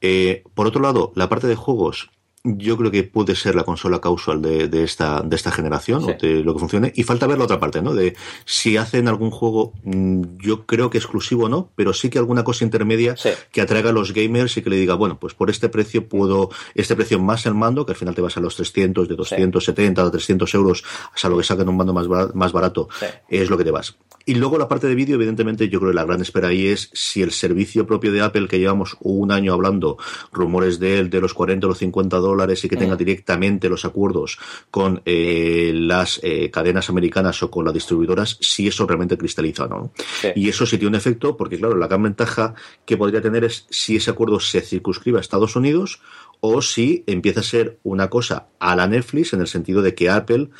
Eh, 0.00 0.44
por 0.54 0.66
otro 0.66 0.80
lado, 0.80 1.12
la 1.14 1.28
parte 1.28 1.46
de 1.46 1.56
juegos, 1.56 2.10
yo 2.46 2.76
creo 2.76 2.90
que 2.90 3.02
puede 3.02 3.34
ser 3.34 3.54
la 3.54 3.64
consola 3.64 4.00
causal 4.00 4.40
de, 4.40 4.68
de 4.68 4.84
esta, 4.84 5.22
de 5.22 5.34
esta 5.34 5.50
generación, 5.50 6.04
o 6.04 6.06
de 6.06 6.44
lo 6.44 6.54
que 6.54 6.60
funcione. 6.60 6.92
Y 6.94 7.02
falta 7.02 7.26
ver 7.26 7.38
la 7.38 7.44
otra 7.44 7.58
parte, 7.58 7.82
¿no? 7.82 7.94
De 7.94 8.16
si 8.44 8.76
hacen 8.76 9.08
algún 9.08 9.30
juego, 9.30 9.72
mm, 9.82 10.38
yo 10.38 10.66
creo 10.66 10.90
que 10.90 10.98
exclusivo 10.98 11.48
no, 11.48 11.70
pero 11.74 11.92
sí 11.92 12.08
que 12.10 12.18
alguna 12.18 12.44
cosa 12.44 12.64
intermedia 12.64 13.16
que 13.50 13.60
atraiga 13.60 13.90
a 13.90 13.92
los 13.92 14.12
gamers 14.12 14.56
y 14.56 14.62
que 14.62 14.70
le 14.70 14.76
diga, 14.76 14.94
bueno, 14.94 15.18
pues 15.18 15.34
por 15.34 15.50
este 15.50 15.68
precio 15.68 16.08
puedo, 16.08 16.50
este 16.74 16.94
precio 16.94 17.18
más 17.18 17.46
el 17.46 17.54
mando, 17.54 17.84
que 17.84 17.92
al 17.92 17.98
final 17.98 18.14
te 18.14 18.20
vas 18.20 18.36
a 18.36 18.40
los 18.40 18.56
300, 18.56 19.08
de 19.08 19.16
270 19.16 20.02
a 20.02 20.10
300 20.10 20.54
euros, 20.54 20.84
a 21.20 21.28
lo 21.28 21.38
que 21.38 21.44
saquen 21.44 21.68
un 21.68 21.76
mando 21.76 21.92
más, 21.92 22.06
más 22.34 22.52
barato, 22.52 22.88
es 23.28 23.50
lo 23.50 23.58
que 23.58 23.64
te 23.64 23.70
vas. 23.70 23.96
Y 24.28 24.34
luego 24.34 24.58
la 24.58 24.66
parte 24.66 24.88
de 24.88 24.96
vídeo, 24.96 25.14
evidentemente, 25.14 25.68
yo 25.68 25.78
creo 25.78 25.92
que 25.92 25.94
la 25.94 26.04
gran 26.04 26.20
espera 26.20 26.48
ahí 26.48 26.66
es 26.66 26.90
si 26.92 27.22
el 27.22 27.30
servicio 27.30 27.86
propio 27.86 28.10
de 28.10 28.22
Apple, 28.22 28.48
que 28.48 28.58
llevamos 28.58 28.96
un 28.98 29.30
año 29.30 29.52
hablando, 29.52 29.98
rumores 30.32 30.80
de 30.80 30.98
él, 30.98 31.10
de 31.10 31.20
los 31.20 31.32
40 31.32 31.64
o 31.64 31.68
los 31.68 31.78
50 31.78 32.16
dólares 32.16 32.64
y 32.64 32.68
que 32.68 32.76
tenga 32.76 32.96
mm. 32.96 32.98
directamente 32.98 33.68
los 33.68 33.84
acuerdos 33.84 34.40
con 34.72 35.00
eh, 35.04 35.70
las 35.72 36.18
eh, 36.24 36.50
cadenas 36.50 36.90
americanas 36.90 37.40
o 37.44 37.52
con 37.52 37.64
las 37.64 37.72
distribuidoras, 37.72 38.36
si 38.40 38.66
eso 38.66 38.84
realmente 38.84 39.16
cristaliza 39.16 39.68
no. 39.68 39.92
Y 40.34 40.48
eso 40.48 40.66
sí 40.66 40.76
tiene 40.76 40.88
un 40.88 40.94
efecto, 40.96 41.36
porque 41.36 41.56
claro, 41.56 41.76
la 41.76 41.86
gran 41.86 42.02
ventaja 42.02 42.54
que 42.84 42.96
podría 42.96 43.22
tener 43.22 43.44
es 43.44 43.66
si 43.70 43.94
ese 43.94 44.10
acuerdo 44.10 44.40
se 44.40 44.60
circunscribe 44.60 45.18
a 45.18 45.20
Estados 45.20 45.54
Unidos 45.54 46.00
o 46.40 46.62
si 46.62 47.04
empieza 47.06 47.40
a 47.40 47.44
ser 47.44 47.78
una 47.82 48.08
cosa 48.08 48.48
a 48.58 48.76
la 48.76 48.86
Netflix 48.86 49.32
en 49.32 49.40
el 49.40 49.46
sentido 49.46 49.82
de 49.82 49.94
que 49.94 50.10
Apple 50.10 50.50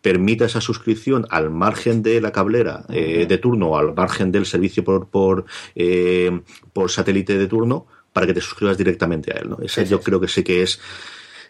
permita 0.00 0.44
esa 0.44 0.60
suscripción 0.60 1.26
al 1.30 1.50
margen 1.50 2.02
de 2.02 2.20
la 2.20 2.32
cablera 2.32 2.84
eh, 2.88 3.26
de 3.28 3.38
turno 3.38 3.70
o 3.70 3.76
al 3.76 3.94
margen 3.94 4.30
del 4.30 4.46
servicio 4.46 4.84
por, 4.84 5.08
por, 5.08 5.46
eh, 5.74 6.40
por 6.72 6.90
satélite 6.90 7.36
de 7.36 7.46
turno 7.46 7.86
para 8.12 8.26
que 8.26 8.34
te 8.34 8.40
suscribas 8.40 8.78
directamente 8.78 9.32
a 9.32 9.40
él. 9.40 9.50
¿no? 9.50 9.58
Ese 9.60 9.84
yo 9.84 10.00
creo 10.00 10.20
que 10.20 10.28
sí 10.28 10.42
que 10.42 10.62
es 10.62 10.80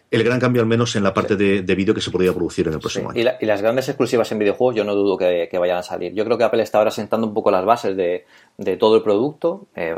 el 0.09 0.23
gran 0.23 0.39
cambio 0.39 0.61
al 0.61 0.67
menos 0.67 0.95
en 0.95 1.03
la 1.03 1.13
parte 1.13 1.35
de, 1.35 1.75
vídeo 1.75 1.93
que 1.93 2.01
se 2.01 2.11
podría 2.11 2.33
producir 2.33 2.67
en 2.67 2.73
el 2.73 2.79
próximo 2.79 3.09
año. 3.11 3.19
Y, 3.19 3.45
las 3.45 3.61
grandes 3.61 3.89
exclusivas 3.89 4.31
en 4.31 4.39
videojuegos 4.39 4.75
yo 4.75 4.83
no 4.83 4.95
dudo 4.95 5.17
que, 5.17 5.49
vayan 5.59 5.77
a 5.77 5.83
salir. 5.83 6.13
Yo 6.13 6.23
creo 6.23 6.37
que 6.37 6.45
Apple 6.45 6.63
está 6.63 6.77
ahora 6.77 6.91
sentando 6.91 7.27
un 7.27 7.33
poco 7.33 7.51
las 7.51 7.65
bases 7.65 7.97
de, 7.97 8.25
todo 8.77 8.95
el 8.95 9.03
producto. 9.03 9.67
Eh, 9.75 9.95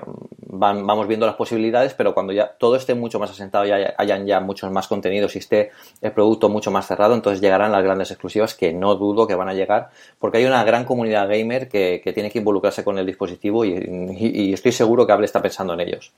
vamos 0.47 1.07
viendo 1.07 1.27
las 1.27 1.35
posibilidades, 1.35 1.93
pero 1.93 2.13
cuando 2.13 2.33
ya 2.33 2.47
todo 2.47 2.75
esté 2.75 2.95
mucho 2.95 3.19
más 3.19 3.29
asentado 3.29 3.67
y 3.67 3.71
hayan 3.71 4.25
ya 4.25 4.39
muchos 4.39 4.71
más 4.71 4.87
contenidos 4.87 5.35
y 5.35 5.39
esté 5.39 5.71
el 6.01 6.11
producto 6.11 6.49
mucho 6.49 6.71
más 6.71 6.87
cerrado, 6.87 7.13
entonces 7.13 7.39
llegarán 7.39 7.71
las 7.71 7.83
grandes 7.83 8.09
exclusivas 8.09 8.55
que 8.55 8.73
no 8.73 8.95
dudo 8.95 9.27
que 9.27 9.35
van 9.35 9.49
a 9.49 9.53
llegar, 9.53 9.89
porque 10.17 10.39
hay 10.39 10.45
una 10.45 10.63
gran 10.63 10.85
comunidad 10.85 11.29
gamer 11.29 11.69
que, 11.69 12.01
tiene 12.13 12.31
que 12.31 12.39
involucrarse 12.39 12.83
con 12.83 12.97
el 12.97 13.05
dispositivo 13.05 13.63
y, 13.63 13.73
y 14.19 14.53
estoy 14.53 14.71
seguro 14.71 15.05
que 15.05 15.13
Apple 15.13 15.25
está 15.25 15.41
pensando 15.41 15.73
en 15.73 15.81
ellos. 15.81 16.11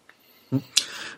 ¿Mm? 0.51 0.57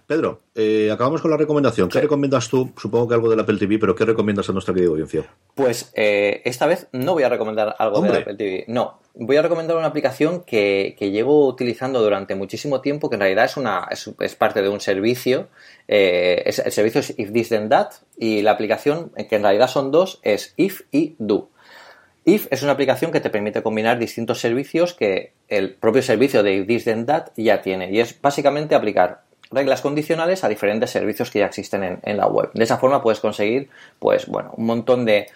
Pedro, 0.06 0.42
eh, 0.54 0.90
acabamos 0.92 1.22
con 1.22 1.32
la 1.32 1.38
recomendación. 1.38 1.88
¿Qué 1.90 2.02
recomiendas 2.02 2.50
tú? 2.50 2.72
Supongo 2.78 3.08
que 3.08 3.16
algo 3.16 3.30
del 3.30 3.40
Apple 3.40 3.58
TV, 3.58 3.80
pero 3.80 3.96
¿qué 3.96 4.04
recomiendas 4.04 4.50
a 4.50 4.54
nuestra 4.54 4.74
querida 4.74 4.90
audiencia? 4.90 5.26
Pues 5.56 5.92
eh, 5.96 6.42
esta 6.44 6.68
vez 6.68 6.88
no 6.92 7.14
voy 7.14 7.24
a 7.24 7.30
recomendar 7.30 7.76
algo 7.80 8.02
del 8.02 8.16
Apple 8.18 8.36
TV. 8.36 8.66
No, 8.68 9.00
voy 9.14 9.38
a 9.38 9.42
recomendar 9.42 9.78
una 9.78 9.88
aplicación 9.88 10.44
que, 10.44 10.96
llevo 11.00 11.48
utilizando 11.48 12.02
durante 12.02 12.36
muchísimo 12.36 12.82
tiempo, 12.82 13.10
que 13.10 13.16
en 13.16 13.22
realidad 13.22 13.46
es, 13.46 13.56
una, 13.58 13.88
es, 13.90 14.36
parte 14.36 14.62
de 14.62 14.70
un 14.70 14.82
servicio. 14.82 15.48
Eh, 15.88 16.44
el 16.46 16.72
servicio 16.72 17.00
es 17.00 17.18
If 17.18 17.32
This 17.32 17.50
Then 17.50 17.70
That 17.70 17.92
y 18.18 18.42
la 18.42 18.52
aplicación, 18.52 19.12
que 19.30 19.36
en 19.36 19.44
realidad 19.44 19.68
son 19.68 19.92
dos, 19.92 20.20
es 20.24 20.54
If 20.58 20.82
y 20.92 21.16
Do. 21.18 21.50
If 22.26 22.48
es 22.52 22.64
una 22.64 22.72
aplicación 22.72 23.12
que 23.12 23.20
te 23.20 23.30
permite 23.30 23.62
combinar 23.64 24.00
distintos 24.00 24.40
servicios 24.40 24.94
que 24.94 25.34
el 25.50 25.76
propio 25.76 26.02
servicio 26.02 26.42
de 26.42 26.56
If 26.56 26.68
This 26.68 26.84
Then 26.86 27.06
That 27.06 27.28
ya 27.36 27.62
tiene. 27.62 27.92
Y 27.92 28.00
es 28.00 28.20
básicamente 28.22 28.76
aplicar 28.76 29.24
reglas 29.54 29.82
condicionales 29.82 30.44
a 30.44 30.50
diferentes 30.50 30.90
servicios 30.90 31.30
que 31.32 31.40
ya 31.40 31.46
existen 31.46 32.00
en, 32.02 32.18
la 32.18 32.28
web. 32.28 32.50
De 32.54 32.64
esa 32.64 32.78
forma 32.78 33.02
puedes 33.02 33.20
conseguir, 33.20 33.70
pues, 34.00 34.28
bueno, 34.28 34.54
un 34.58 34.66
montón 34.66 35.06
de, 35.06 35.28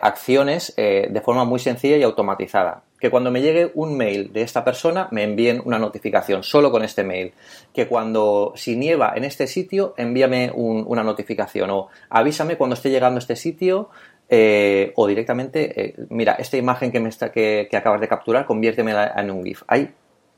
acciones 0.00 0.72
eh, 0.76 1.08
de 1.10 1.20
forma 1.20 1.44
muy 1.44 1.58
sencilla 1.58 1.96
y 1.96 2.02
automatizada. 2.02 2.82
Que 2.98 3.10
cuando 3.10 3.30
me 3.30 3.40
llegue 3.40 3.70
un 3.74 3.96
mail 3.96 4.32
de 4.32 4.42
esta 4.42 4.62
persona 4.62 5.08
me 5.10 5.24
envíen 5.24 5.62
una 5.64 5.78
notificación 5.78 6.42
solo 6.42 6.70
con 6.70 6.84
este 6.84 7.02
mail. 7.02 7.32
Que 7.72 7.86
cuando 7.86 8.52
si 8.56 8.76
nieva 8.76 9.12
en 9.16 9.24
este 9.24 9.46
sitio 9.46 9.94
envíame 9.96 10.50
una 10.54 11.02
notificación 11.02 11.70
o 11.70 11.88
avísame 12.10 12.56
cuando 12.56 12.74
esté 12.74 12.90
llegando 12.90 13.16
a 13.16 13.20
este 13.20 13.36
sitio 13.36 13.88
eh, 14.32 14.92
o 14.94 15.08
directamente, 15.08 15.82
eh, 15.82 15.94
mira, 16.08 16.34
esta 16.34 16.56
imagen 16.56 16.92
que, 16.92 17.00
me 17.00 17.08
está, 17.08 17.32
que, 17.32 17.68
acabas 17.72 18.00
de 18.00 18.06
capturar, 18.06 18.46
conviértemela 18.46 19.12
en 19.16 19.28
un 19.32 19.44
GIF. 19.44 19.62
Hay 19.66 19.90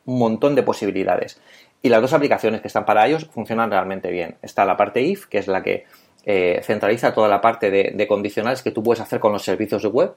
un 0.07 0.19
montón 0.19 0.55
de 0.55 0.63
posibilidades. 0.63 1.39
Y 1.83 1.89
las 1.89 2.01
dos 2.01 2.13
aplicaciones 2.13 2.61
que 2.61 2.69
están 2.69 2.85
para 2.85 3.07
ellos 3.07 3.27
funcionan 3.27 3.71
realmente 3.71 4.11
bien. 4.11 4.37
Está 4.41 4.65
la 4.65 4.77
parte 4.77 5.03
if, 5.03 5.27
que 5.27 5.39
es 5.39 5.49
la 5.49 5.63
que 5.63 5.85
eh, 6.25 6.61
centraliza 6.63 7.13
toda 7.13 7.29
la 7.29 7.41
parte 7.41 7.71
de, 7.71 8.07
condicionales 8.07 8.63
que 8.63 8.71
tú 8.71 8.83
puedes 8.83 9.01
hacer 9.01 9.19
con 9.19 9.33
los 9.33 9.43
servicios 9.43 9.83
de 9.83 9.89
web. 9.89 10.15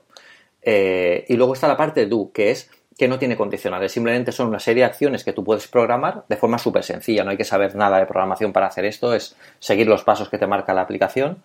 Eh, 0.61 1.26
y 1.28 1.36
luego 1.36 1.53
está 1.53 1.68
la 1.68 1.78
parte 1.78 2.05
do, 2.05 2.32
que 2.32 2.51
es 2.51 2.70
que 2.97 3.07
no 3.07 3.20
tiene 3.20 3.36
condicionales, 3.36 3.91
simplemente 3.91 4.32
son 4.32 4.47
una 4.47 4.59
serie 4.59 4.84
de 4.84 4.89
acciones 4.89 5.24
que 5.26 5.34
tú 5.34 5.43
puedes 5.43 5.68
programar 5.68 6.24
de 6.30 6.38
forma 6.38 6.57
súper 6.57 6.84
sencilla, 6.84 7.26
no 7.26 7.32
hay 7.32 7.38
que 7.38 7.43
saber 7.43 7.76
nada 7.76 7.99
de 7.99 8.05
programación 8.05 8.53
para 8.53 8.68
hacer 8.68 8.86
esto, 8.86 9.13
es 9.13 9.36
seguir 9.59 9.88
los 9.88 10.03
pasos 10.03 10.30
que 10.30 10.38
te 10.38 10.47
marca 10.47 10.74
la 10.74 10.82
aplicación. 10.82 11.43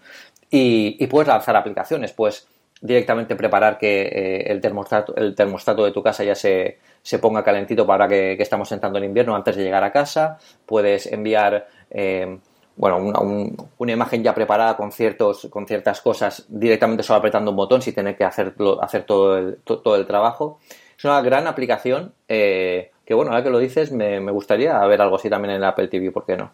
Y, 0.48 1.04
puedes 1.08 1.28
lanzar 1.28 1.56
aplicaciones, 1.56 2.12
pues 2.12 2.46
directamente 2.80 3.36
preparar 3.36 3.78
que 3.78 4.02
eh, 4.02 4.52
el, 4.52 4.60
termostato, 4.60 5.14
el 5.16 5.34
termostato 5.34 5.84
de 5.84 5.92
tu 5.92 6.02
casa 6.02 6.24
ya 6.24 6.34
se, 6.34 6.78
se 7.02 7.18
ponga 7.18 7.44
calentito 7.44 7.86
para 7.86 8.08
que, 8.08 8.32
estamos 8.40 8.70
entrando 8.72 8.98
en 8.98 9.04
invierno 9.04 9.36
antes 9.36 9.56
de 9.56 9.64
llegar 9.64 9.84
a 9.84 9.92
casa, 9.92 10.38
puedes 10.66 11.06
enviar 11.06 11.66
bueno, 12.80 12.96
una, 13.78 13.92
imagen 13.92 14.22
ya 14.22 14.34
preparada 14.34 14.74
con, 14.74 14.90
ciertos, 14.90 15.48
con 15.50 15.66
ciertas 15.66 16.00
cosas 16.00 16.46
directamente 16.48 17.02
solo 17.02 17.18
apretando 17.18 17.50
un 17.50 17.56
botón 17.58 17.82
sin 17.82 17.94
tener 17.94 18.16
que 18.16 18.24
hacer, 18.24 18.54
hacer 18.80 19.02
todo, 19.04 19.36
el, 19.36 19.58
todo 19.64 19.96
el 19.96 20.06
trabajo. 20.06 20.60
Es 20.96 21.04
una 21.04 21.20
gran 21.20 21.46
aplicación 21.46 22.14
eh, 22.26 22.90
que, 23.04 23.12
bueno, 23.12 23.32
ahora 23.32 23.42
que 23.42 23.50
lo 23.50 23.58
dices, 23.58 23.92
me, 23.92 24.18
me 24.20 24.32
gustaría 24.32 24.78
ver 24.86 25.02
algo 25.02 25.16
así 25.16 25.28
también 25.28 25.56
en 25.56 25.64
Apple 25.64 25.88
TV, 25.88 26.10
¿por 26.10 26.24
qué 26.24 26.38
no? 26.38 26.52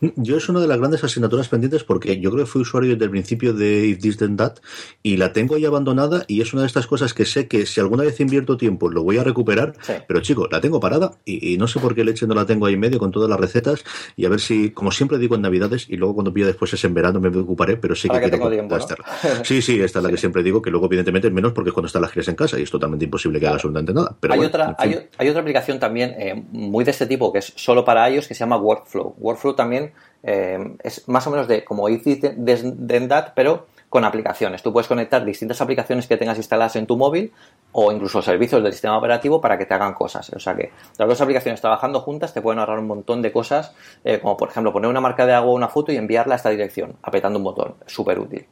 Yo 0.00 0.36
es 0.36 0.48
una 0.48 0.60
de 0.60 0.66
las 0.66 0.78
grandes 0.78 1.02
asignaturas 1.04 1.48
pendientes 1.48 1.84
porque 1.84 2.20
yo 2.20 2.30
creo 2.30 2.44
que 2.44 2.50
fui 2.50 2.62
usuario 2.62 2.92
desde 2.92 3.04
el 3.04 3.10
principio 3.10 3.54
de 3.54 3.86
If 3.86 4.00
This 4.00 4.16
Then 4.18 4.36
That 4.36 4.56
y 5.02 5.16
la 5.16 5.32
tengo 5.32 5.54
ahí 5.54 5.64
abandonada 5.64 6.24
y 6.26 6.40
es 6.40 6.52
una 6.52 6.62
de 6.62 6.66
estas 6.66 6.86
cosas 6.86 7.14
que 7.14 7.24
sé 7.24 7.48
que 7.48 7.64
si 7.66 7.80
alguna 7.80 8.02
vez 8.02 8.18
invierto 8.20 8.56
tiempo 8.56 8.90
lo 8.90 9.02
voy 9.02 9.18
a 9.18 9.24
recuperar, 9.24 9.74
pero 10.06 10.20
chico, 10.20 10.48
la 10.50 10.60
tengo 10.60 10.80
parada 10.80 11.12
y, 11.24 11.56
no 11.58 11.68
sé 11.68 11.78
por 11.78 11.94
qué 11.94 12.04
leche 12.04 12.26
no 12.26 12.34
la 12.34 12.44
tengo 12.44 12.66
ahí 12.66 12.74
en 12.74 12.80
medio 12.80 12.98
con 12.98 13.12
todas 13.12 13.30
las 13.30 13.38
recetas 13.38 13.84
y 14.16 14.26
a 14.26 14.28
ver 14.28 14.40
si, 14.40 14.70
como 14.70 14.90
siempre 14.90 15.18
digo 15.18 15.36
en 15.36 15.42
Navidades 15.42 15.86
y 15.88 15.96
luego 15.96 16.14
cuando 16.14 16.32
pilla 16.32 16.46
después 16.46 16.72
es 16.74 16.84
en 16.84 16.94
verano 16.94 17.20
me 17.20 17.30
preocuparé, 17.30 17.76
pero 17.76 17.94
sí 17.94 18.08
que, 18.08 18.20
quiero 18.20 18.50
tiempo, 18.50 18.76
Sí, 19.44 19.62
sí, 19.62 19.80
esta 19.80 20.00
es 20.00 20.04
la 20.04 20.10
que 20.10 20.16
siempre 20.16 20.42
digo 20.42 20.60
que 20.60 20.70
luego 20.70 20.86
evidentemente 20.86 21.28
es 21.28 21.34
menos 21.34 21.52
porque 21.52 21.70
es 21.70 21.74
cuando 21.74 21.86
están 21.86 22.02
las 22.02 22.10
giras 22.10 22.28
en 22.28 22.34
casa 22.34 22.58
y 22.58 22.62
es 22.62 22.70
totalmente 22.70 23.04
imposible 23.04 23.38
que 23.38 23.46
haga 23.46 23.56
absolutamente 23.56 23.94
nada. 23.94 24.16
Pero 24.20 24.34
hay, 24.34 24.40
otra, 24.40 24.76
hay, 24.78 25.28
otra 25.28 25.40
aplicación 25.40 25.78
también 25.78 26.14
eh, 26.18 26.42
muy 26.50 26.84
de 26.84 26.90
este 26.90 27.06
tipo 27.06 27.32
que 27.32 27.38
es 27.38 27.52
solo 27.56 27.84
para 27.84 28.08
ellos 28.08 28.26
que 28.26 28.34
se 28.34 28.40
llama 28.40 28.56
Workflow. 28.56 29.14
Workflow 29.18 29.54
también 29.54 29.93
eh, 30.24 30.58
es 30.82 31.08
más 31.08 31.26
o 31.26 31.30
menos 31.30 31.46
de 31.46 31.64
como 31.64 31.86
That, 31.88 33.32
pero 33.34 33.66
con 33.94 34.04
aplicaciones. 34.04 34.60
Tú 34.60 34.72
puedes 34.72 34.88
conectar 34.88 35.24
distintas 35.24 35.60
aplicaciones 35.60 36.08
que 36.08 36.16
tengas 36.16 36.36
instaladas 36.36 36.74
en 36.74 36.84
tu 36.84 36.96
móvil 36.96 37.32
o 37.70 37.92
incluso 37.92 38.22
servicios 38.22 38.60
del 38.60 38.72
sistema 38.72 38.98
operativo 38.98 39.40
para 39.40 39.56
que 39.56 39.66
te 39.66 39.74
hagan 39.74 39.94
cosas. 39.94 40.32
O 40.32 40.40
sea 40.40 40.56
que 40.56 40.72
las 40.98 41.08
dos 41.08 41.20
aplicaciones 41.20 41.60
trabajando 41.60 42.00
juntas 42.00 42.34
te 42.34 42.42
pueden 42.42 42.58
ahorrar 42.58 42.80
un 42.80 42.88
montón 42.88 43.22
de 43.22 43.30
cosas, 43.30 43.72
eh, 44.02 44.18
como 44.20 44.36
por 44.36 44.48
ejemplo 44.48 44.72
poner 44.72 44.90
una 44.90 45.00
marca 45.00 45.26
de 45.26 45.34
agua 45.34 45.52
o 45.52 45.54
una 45.54 45.68
foto 45.68 45.92
y 45.92 45.96
enviarla 45.96 46.34
a 46.34 46.36
esta 46.36 46.50
dirección, 46.50 46.96
apretando 47.02 47.38
un 47.38 47.44
botón. 47.44 47.74
Súper 47.86 48.18
útil. 48.18 48.46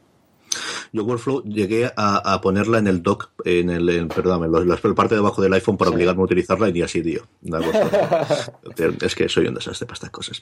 Yo 0.93 1.03
Workflow 1.03 1.43
llegué 1.43 1.91
a, 1.95 2.39
ponerla 2.39 2.77
en 2.77 2.85
el 2.85 3.01
dock, 3.01 3.31
en 3.45 3.71
el, 3.71 4.07
perdón, 4.09 4.43
en 4.43 4.69
la, 4.69 4.77
parte 4.77 5.15
de 5.15 5.21
abajo 5.21 5.41
del 5.41 5.51
iPhone 5.53 5.75
para 5.75 5.89
obligarme 5.89 6.21
a 6.21 6.25
utilizarla 6.25 6.69
y 6.69 6.73
ni 6.73 6.81
así, 6.83 7.01
tío. 7.01 7.23
es 9.01 9.15
que 9.15 9.27
soy 9.27 9.47
un 9.47 9.55
desastre 9.55 9.87
para 9.87 9.95
estas 9.95 10.11
cosas. 10.11 10.39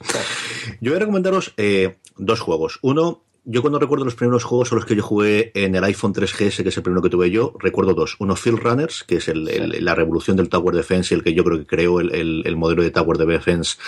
Yo 0.82 0.90
voy 0.90 0.96
a 0.96 1.00
recomendaros 1.00 1.54
eh, 1.56 1.96
dos 2.18 2.40
juegos. 2.40 2.80
Uno, 2.82 3.22
yo 3.46 3.62
cuando 3.62 3.78
recuerdo 3.78 4.04
los 4.04 4.14
primeros 4.14 4.44
juegos 4.44 4.70
a 4.72 4.74
los 4.74 4.84
que 4.84 4.94
yo 4.94 5.02
jugué 5.02 5.52
en 5.54 5.74
el 5.74 5.84
iPhone 5.84 6.12
3GS, 6.12 6.62
que 6.62 6.68
es 6.68 6.76
el 6.76 6.82
primero 6.82 7.00
que 7.00 7.08
tuve 7.08 7.30
yo, 7.30 7.54
recuerdo 7.58 7.94
dos. 7.94 8.16
Uno, 8.18 8.36
Field 8.36 8.58
Runners, 8.58 9.04
que 9.04 9.16
es 9.16 9.30
la 9.34 9.94
revolución 9.94 10.36
del 10.36 10.50
Tower 10.50 10.74
Defense 10.74 11.14
y 11.14 11.16
el 11.16 11.24
que 11.24 11.32
yo 11.32 11.44
creo 11.44 11.60
que 11.60 11.66
creó 11.66 12.00
el, 12.00 12.56
modelo 12.56 12.82
de 12.82 12.90
Tower 12.90 13.16
Defense 13.16 13.78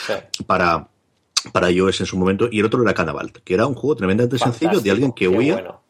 para, 0.46 0.88
para 1.52 1.70
iOS 1.70 2.00
en 2.00 2.06
su 2.06 2.16
momento. 2.16 2.48
Y 2.50 2.60
el 2.60 2.64
otro 2.64 2.82
era 2.82 2.94
Canavalt, 2.94 3.40
que 3.44 3.52
era 3.52 3.66
un 3.66 3.74
juego 3.74 3.96
tremendamente 3.96 4.38
sencillo 4.38 4.80
de 4.80 4.90
alguien 4.90 5.12
que 5.12 5.28
huía 5.28 5.82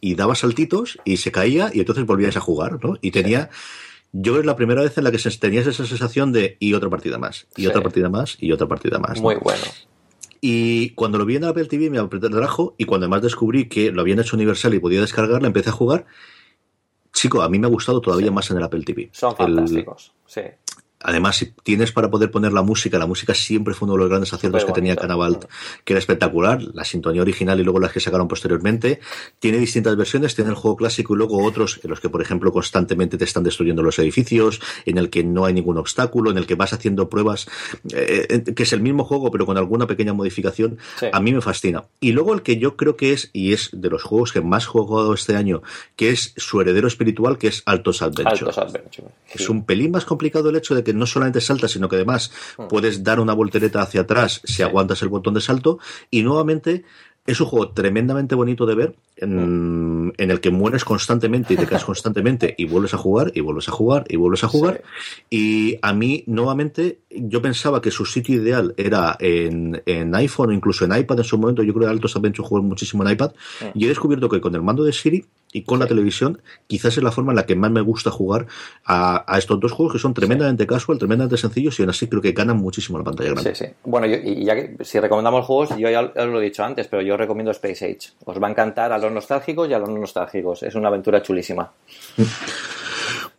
y 0.00 0.14
daba 0.14 0.34
saltitos 0.34 0.98
y 1.04 1.18
se 1.18 1.32
caía 1.32 1.70
y 1.72 1.80
entonces 1.80 2.06
volvías 2.06 2.36
a 2.36 2.40
jugar, 2.40 2.82
¿no? 2.82 2.96
Y 3.00 3.10
tenía... 3.10 3.50
Yo 4.12 4.40
es 4.40 4.44
la 4.44 4.56
primera 4.56 4.82
vez 4.82 4.98
en 4.98 5.04
la 5.04 5.12
que 5.12 5.18
tenías 5.18 5.68
esa 5.68 5.86
sensación 5.86 6.32
de 6.32 6.56
y 6.58 6.74
otra 6.74 6.90
partida 6.90 7.16
más, 7.16 7.46
y 7.56 7.68
otra 7.68 7.80
partida 7.80 8.08
más, 8.08 8.36
y 8.40 8.50
otra 8.50 8.66
partida 8.66 8.98
más. 8.98 9.20
Muy 9.20 9.36
bueno. 9.36 9.62
Y 10.40 10.90
cuando 10.90 11.18
lo 11.18 11.26
vi 11.26 11.36
en 11.36 11.44
Apple 11.44 11.66
TV 11.66 11.90
me 11.90 11.98
atrajo 11.98 12.74
y 12.78 12.86
cuando 12.86 13.04
además 13.04 13.22
descubrí 13.22 13.68
que 13.68 13.92
lo 13.92 14.00
habían 14.00 14.18
hecho 14.18 14.36
universal 14.36 14.74
y 14.74 14.80
podía 14.80 15.00
descargarla, 15.00 15.46
empecé 15.46 15.68
a 15.68 15.72
jugar. 15.72 16.06
Chico, 17.12 17.42
a 17.42 17.48
mí 17.48 17.58
me 17.58 17.66
ha 17.66 17.70
gustado 17.70 18.00
todavía 18.00 18.30
más 18.30 18.50
en 18.50 18.56
el 18.56 18.62
Apple 18.62 18.82
TV. 18.84 19.10
Son 19.12 19.36
fantásticos, 19.36 20.12
sí. 20.26 20.42
Además, 21.02 21.36
si 21.36 21.46
tienes 21.62 21.92
para 21.92 22.10
poder 22.10 22.30
poner 22.30 22.52
la 22.52 22.62
música, 22.62 22.98
la 22.98 23.06
música 23.06 23.34
siempre 23.34 23.72
fue 23.72 23.86
uno 23.86 23.94
de 23.94 24.00
los 24.00 24.08
grandes 24.10 24.32
aciertos 24.32 24.64
que 24.64 24.72
tenía 24.72 24.96
Canavalt, 24.96 25.46
que 25.84 25.94
era 25.94 25.98
espectacular, 25.98 26.62
la 26.62 26.84
sintonía 26.84 27.22
original 27.22 27.58
y 27.58 27.64
luego 27.64 27.80
las 27.80 27.92
que 27.92 28.00
sacaron 28.00 28.28
posteriormente. 28.28 29.00
Tiene 29.38 29.58
distintas 29.58 29.96
versiones, 29.96 30.34
tiene 30.34 30.50
el 30.50 30.56
juego 30.56 30.76
clásico 30.76 31.14
y 31.14 31.16
luego 31.16 31.42
otros 31.42 31.80
en 31.82 31.90
los 31.90 32.00
que, 32.00 32.10
por 32.10 32.20
ejemplo, 32.20 32.52
constantemente 32.52 33.16
te 33.16 33.24
están 33.24 33.44
destruyendo 33.44 33.82
los 33.82 33.98
edificios, 33.98 34.60
en 34.84 34.98
el 34.98 35.08
que 35.08 35.24
no 35.24 35.46
hay 35.46 35.54
ningún 35.54 35.78
obstáculo, 35.78 36.30
en 36.30 36.36
el 36.36 36.46
que 36.46 36.54
vas 36.54 36.72
haciendo 36.74 37.08
pruebas, 37.08 37.48
eh, 37.94 38.44
que 38.54 38.62
es 38.62 38.72
el 38.72 38.82
mismo 38.82 39.04
juego 39.04 39.30
pero 39.30 39.46
con 39.46 39.56
alguna 39.56 39.86
pequeña 39.86 40.12
modificación. 40.12 40.78
A 41.12 41.20
mí 41.20 41.32
me 41.32 41.40
fascina. 41.40 41.84
Y 42.00 42.12
luego 42.12 42.34
el 42.34 42.42
que 42.42 42.58
yo 42.58 42.76
creo 42.76 42.96
que 42.96 43.12
es, 43.12 43.30
y 43.32 43.52
es 43.54 43.70
de 43.72 43.88
los 43.88 44.02
juegos 44.02 44.32
que 44.32 44.42
más 44.42 44.64
he 44.64 44.66
jugado 44.66 45.14
este 45.14 45.36
año, 45.36 45.62
que 45.96 46.10
es 46.10 46.34
su 46.36 46.60
heredero 46.60 46.88
espiritual, 46.88 47.38
que 47.38 47.48
es 47.48 47.62
Altos 47.64 48.02
Adventure. 48.02 48.28
Altos 48.28 48.58
Adventure. 48.58 49.08
Es 49.32 49.48
un 49.48 49.64
pelín 49.64 49.92
más 49.92 50.04
complicado 50.04 50.50
el 50.50 50.56
hecho 50.56 50.74
de 50.74 50.84
que 50.84 50.89
no 50.94 51.06
solamente 51.06 51.40
saltas, 51.40 51.72
sino 51.72 51.88
que 51.88 51.96
además 51.96 52.32
hmm. 52.58 52.68
puedes 52.68 53.02
dar 53.02 53.20
una 53.20 53.34
voltereta 53.34 53.82
hacia 53.82 54.02
atrás 54.02 54.40
si 54.44 54.62
aguantas 54.62 55.02
el 55.02 55.08
botón 55.08 55.34
de 55.34 55.40
salto. 55.40 55.78
Y 56.10 56.22
nuevamente 56.22 56.84
es 57.26 57.40
un 57.40 57.46
juego 57.46 57.70
tremendamente 57.70 58.34
bonito 58.34 58.66
de 58.66 58.74
ver, 58.74 58.96
en, 59.16 60.06
hmm. 60.06 60.12
el 60.16 60.40
que 60.40 60.50
mueres 60.50 60.84
constantemente 60.84 61.54
y 61.54 61.56
te 61.56 61.66
caes 61.66 61.84
constantemente 61.86 62.54
y 62.56 62.64
vuelves 62.64 62.94
a 62.94 62.98
jugar 62.98 63.30
y 63.34 63.40
vuelves 63.40 63.68
a 63.68 63.72
jugar 63.72 64.04
y 64.08 64.16
vuelves 64.16 64.44
a 64.44 64.48
jugar. 64.48 64.82
Y 65.28 65.78
a 65.82 65.92
mí, 65.92 66.24
nuevamente, 66.26 67.00
yo 67.10 67.42
pensaba 67.42 67.80
que 67.80 67.90
su 67.90 68.06
sitio 68.06 68.42
ideal 68.42 68.74
era 68.76 69.16
en, 69.20 69.82
en 69.86 70.14
iPhone 70.14 70.50
o 70.50 70.52
incluso 70.52 70.84
en 70.84 70.96
iPad 70.96 71.18
en 71.18 71.24
su 71.24 71.38
momento. 71.38 71.62
Yo 71.62 71.74
creo 71.74 71.86
que 71.86 71.92
Altos 71.92 72.16
Adventure 72.16 72.48
jugar 72.48 72.64
muchísimo 72.64 73.04
en 73.04 73.12
iPad. 73.12 73.32
Hmm. 73.60 73.78
Y 73.78 73.84
he 73.84 73.88
descubierto 73.88 74.28
que 74.28 74.40
con 74.40 74.54
el 74.54 74.62
mando 74.62 74.82
de 74.82 74.92
Siri 74.92 75.24
y 75.52 75.62
con 75.62 75.80
la 75.80 75.86
televisión, 75.86 76.42
quizás 76.66 76.96
es 76.96 77.02
la 77.02 77.10
forma 77.10 77.32
en 77.32 77.36
la 77.36 77.46
que 77.46 77.56
más 77.56 77.70
me 77.70 77.80
gusta 77.80 78.10
jugar 78.10 78.46
a, 78.84 79.24
estos 79.38 79.58
dos 79.58 79.72
juegos 79.72 79.94
que 79.94 79.98
son 79.98 80.14
tremendamente 80.14 80.66
casual, 80.66 80.98
tremendamente 80.98 81.36
sencillos 81.36 81.78
y 81.78 81.82
aún 81.82 81.90
así 81.90 82.08
creo 82.08 82.22
que 82.22 82.32
ganan 82.32 82.56
muchísimo 82.58 82.98
la 82.98 83.04
pantalla 83.04 83.30
grande. 83.30 83.54
Sí, 83.54 83.64
sí. 83.66 83.72
Bueno, 83.84 84.06
y 84.06 84.44
ya 84.44 84.54
que 84.54 84.84
si 84.84 85.00
recomendamos 85.00 85.44
juegos, 85.46 85.70
yo 85.76 85.90
ya, 85.90 86.02
lo 86.02 86.40
he 86.40 86.44
dicho 86.44 86.62
antes, 86.62 86.86
pero 86.88 87.02
yo 87.02 87.16
recomiendo 87.16 87.50
Space 87.50 87.84
Age. 87.84 88.12
Os 88.24 88.40
va 88.40 88.46
a 88.46 88.50
encantar 88.50 88.92
a 88.92 88.98
los 88.98 89.10
nostálgicos 89.10 89.68
y 89.68 89.74
a 89.74 89.78
los 89.78 89.88
no 89.88 89.98
nostálgicos. 89.98 90.62
Es 90.62 90.74
una 90.74 90.88
aventura 90.88 91.22
chulísima. 91.22 91.72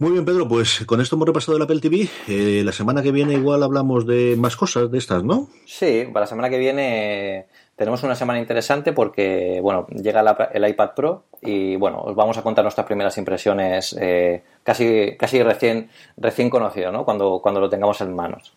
Muy 0.01 0.13
bien, 0.13 0.25
Pedro, 0.25 0.47
pues 0.47 0.83
con 0.87 0.99
esto 0.99 1.15
hemos 1.15 1.27
repasado 1.27 1.57
el 1.57 1.63
Apple 1.63 1.79
TV. 1.79 2.09
Eh, 2.27 2.63
la 2.65 2.71
semana 2.71 3.03
que 3.03 3.11
viene 3.11 3.33
igual 3.33 3.61
hablamos 3.61 4.07
de 4.07 4.35
más 4.35 4.55
cosas 4.55 4.89
de 4.89 4.97
estas, 4.97 5.23
¿no? 5.23 5.47
Sí, 5.65 6.05
para 6.11 6.21
la 6.21 6.27
semana 6.27 6.49
que 6.49 6.57
viene 6.57 7.45
tenemos 7.81 8.03
una 8.03 8.13
semana 8.13 8.37
interesante 8.37 8.93
porque, 8.93 9.59
bueno, 9.59 9.87
llega 9.87 10.21
el 10.53 10.67
iPad 10.69 10.91
Pro 10.95 11.23
y, 11.41 11.75
bueno, 11.77 12.01
os 12.01 12.13
vamos 12.13 12.37
a 12.37 12.43
contar 12.43 12.63
nuestras 12.63 12.85
primeras 12.85 13.17
impresiones 13.17 13.97
eh, 13.99 14.43
casi, 14.61 15.17
casi 15.17 15.41
recién, 15.41 15.89
recién 16.15 16.51
conocido, 16.51 16.91
¿no? 16.91 17.03
Cuando, 17.03 17.39
cuando 17.41 17.59
lo 17.59 17.71
tengamos 17.71 17.99
en 18.01 18.15
manos. 18.15 18.53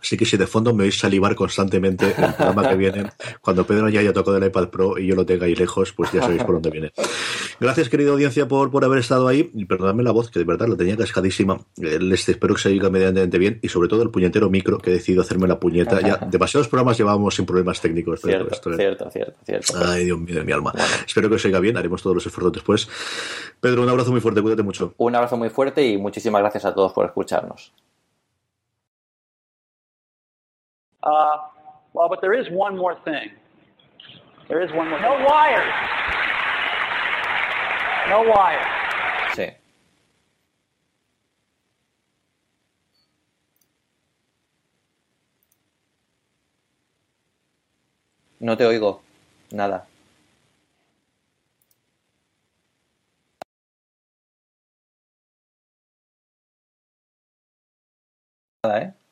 Así 0.00 0.16
que 0.16 0.24
si 0.24 0.36
de 0.36 0.46
fondo 0.46 0.74
me 0.74 0.84
oís 0.84 0.98
salivar 0.98 1.34
constantemente 1.34 2.06
el 2.06 2.34
programa 2.34 2.68
que 2.68 2.76
viene, 2.76 3.10
cuando 3.40 3.66
Pedro 3.66 3.88
ya 3.88 4.00
haya 4.00 4.12
tocado 4.12 4.36
el 4.36 4.44
iPad 4.44 4.68
Pro 4.68 4.98
y 4.98 5.06
yo 5.06 5.14
lo 5.14 5.26
tenga 5.26 5.46
ahí 5.46 5.54
lejos, 5.54 5.92
pues 5.92 6.12
ya 6.12 6.22
sabéis 6.22 6.44
por 6.44 6.54
dónde 6.56 6.70
viene. 6.70 6.92
Gracias, 7.60 7.88
querida 7.88 8.10
audiencia, 8.10 8.46
por, 8.46 8.70
por 8.70 8.84
haber 8.84 8.98
estado 8.98 9.28
ahí. 9.28 9.50
Y 9.54 9.64
perdonadme 9.64 10.02
la 10.02 10.10
voz, 10.10 10.30
que 10.30 10.38
de 10.38 10.44
verdad 10.44 10.68
la 10.68 10.76
tenía 10.76 10.96
cascadísima. 10.96 11.60
Eh, 11.80 11.98
les 12.00 12.28
espero 12.28 12.54
que 12.54 12.60
se 12.60 12.68
oiga 12.68 12.90
medianamente 12.90 13.38
bien 13.38 13.58
y 13.62 13.68
sobre 13.68 13.88
todo 13.88 14.02
el 14.02 14.10
puñetero 14.10 14.50
micro 14.50 14.78
que 14.78 14.90
he 14.90 14.94
decidido 14.94 15.22
hacerme 15.22 15.48
la 15.48 15.58
puñeta. 15.58 16.00
Ya 16.00 16.16
demasiados 16.30 16.68
programas 16.68 16.98
llevábamos 16.98 17.34
sin 17.34 17.46
problemas 17.46 17.80
técnicos. 17.80 18.20
Cierto, 18.20 18.54
cierto, 18.76 19.10
cierto, 19.10 19.40
cierto, 19.44 19.74
Ay, 19.84 20.04
Dios 20.04 20.18
mío 20.18 20.36
de 20.36 20.44
mi 20.44 20.52
alma. 20.52 20.72
Espero 21.06 21.28
que 21.28 21.36
os 21.36 21.44
oiga 21.44 21.60
bien, 21.60 21.76
haremos 21.76 22.02
todos 22.02 22.16
los 22.16 22.26
esfuerzos 22.26 22.52
después. 22.52 22.88
Pedro, 23.60 23.82
un 23.82 23.88
abrazo 23.88 24.10
muy 24.10 24.20
fuerte, 24.20 24.42
cuídate 24.42 24.62
mucho. 24.62 24.94
Un 24.98 25.14
abrazo 25.14 25.36
muy 25.36 25.50
fuerte 25.50 25.86
y 25.86 25.96
muchísimas 25.96 26.40
gracias 26.40 26.64
a 26.64 26.74
todos 26.74 26.92
por 26.92 27.06
escucharnos. 27.06 27.72
Uh, 31.06 31.38
well, 31.92 32.08
but 32.08 32.20
there 32.20 32.34
is 32.34 32.50
one 32.50 32.76
more 32.76 32.96
thing. 33.04 33.30
There 34.48 34.60
is 34.60 34.72
one 34.72 34.90
more. 34.90 35.00
No 35.00 35.16
thing. 35.16 35.24
wires. 35.24 35.72
No 38.08 38.22
wires. 38.22 38.66
Say. 39.36 39.56
No 48.40 48.56
te 48.56 48.64
oigo. 48.64 49.00
Nada. 49.52 49.86
Nada, 58.64 58.82
¿eh? 58.82 59.05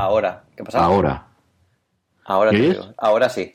Ahora. 0.00 0.44
¿Qué 0.56 0.64
pasa? 0.64 0.82
Ahora. 0.82 1.26
Ahora, 2.24 2.52
¿Me 2.52 2.58
te 2.58 2.68
oigo. 2.70 2.94
Ahora 2.96 3.28
sí. 3.28 3.54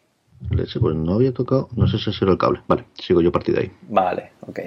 Leche, 0.51 0.79
Pues 0.79 0.95
no 0.95 1.15
había 1.15 1.33
tocado, 1.33 1.69
no 1.75 1.87
sé 1.87 1.97
si 1.97 2.09
ha 2.09 2.13
sido 2.13 2.31
el 2.33 2.37
cable. 2.37 2.61
Vale, 2.67 2.85
sigo 2.93 3.21
yo 3.21 3.29
a 3.29 3.31
partir 3.31 3.55
de 3.55 3.61
ahí. 3.61 3.71
Vale, 3.89 4.31
ok. 4.41 4.59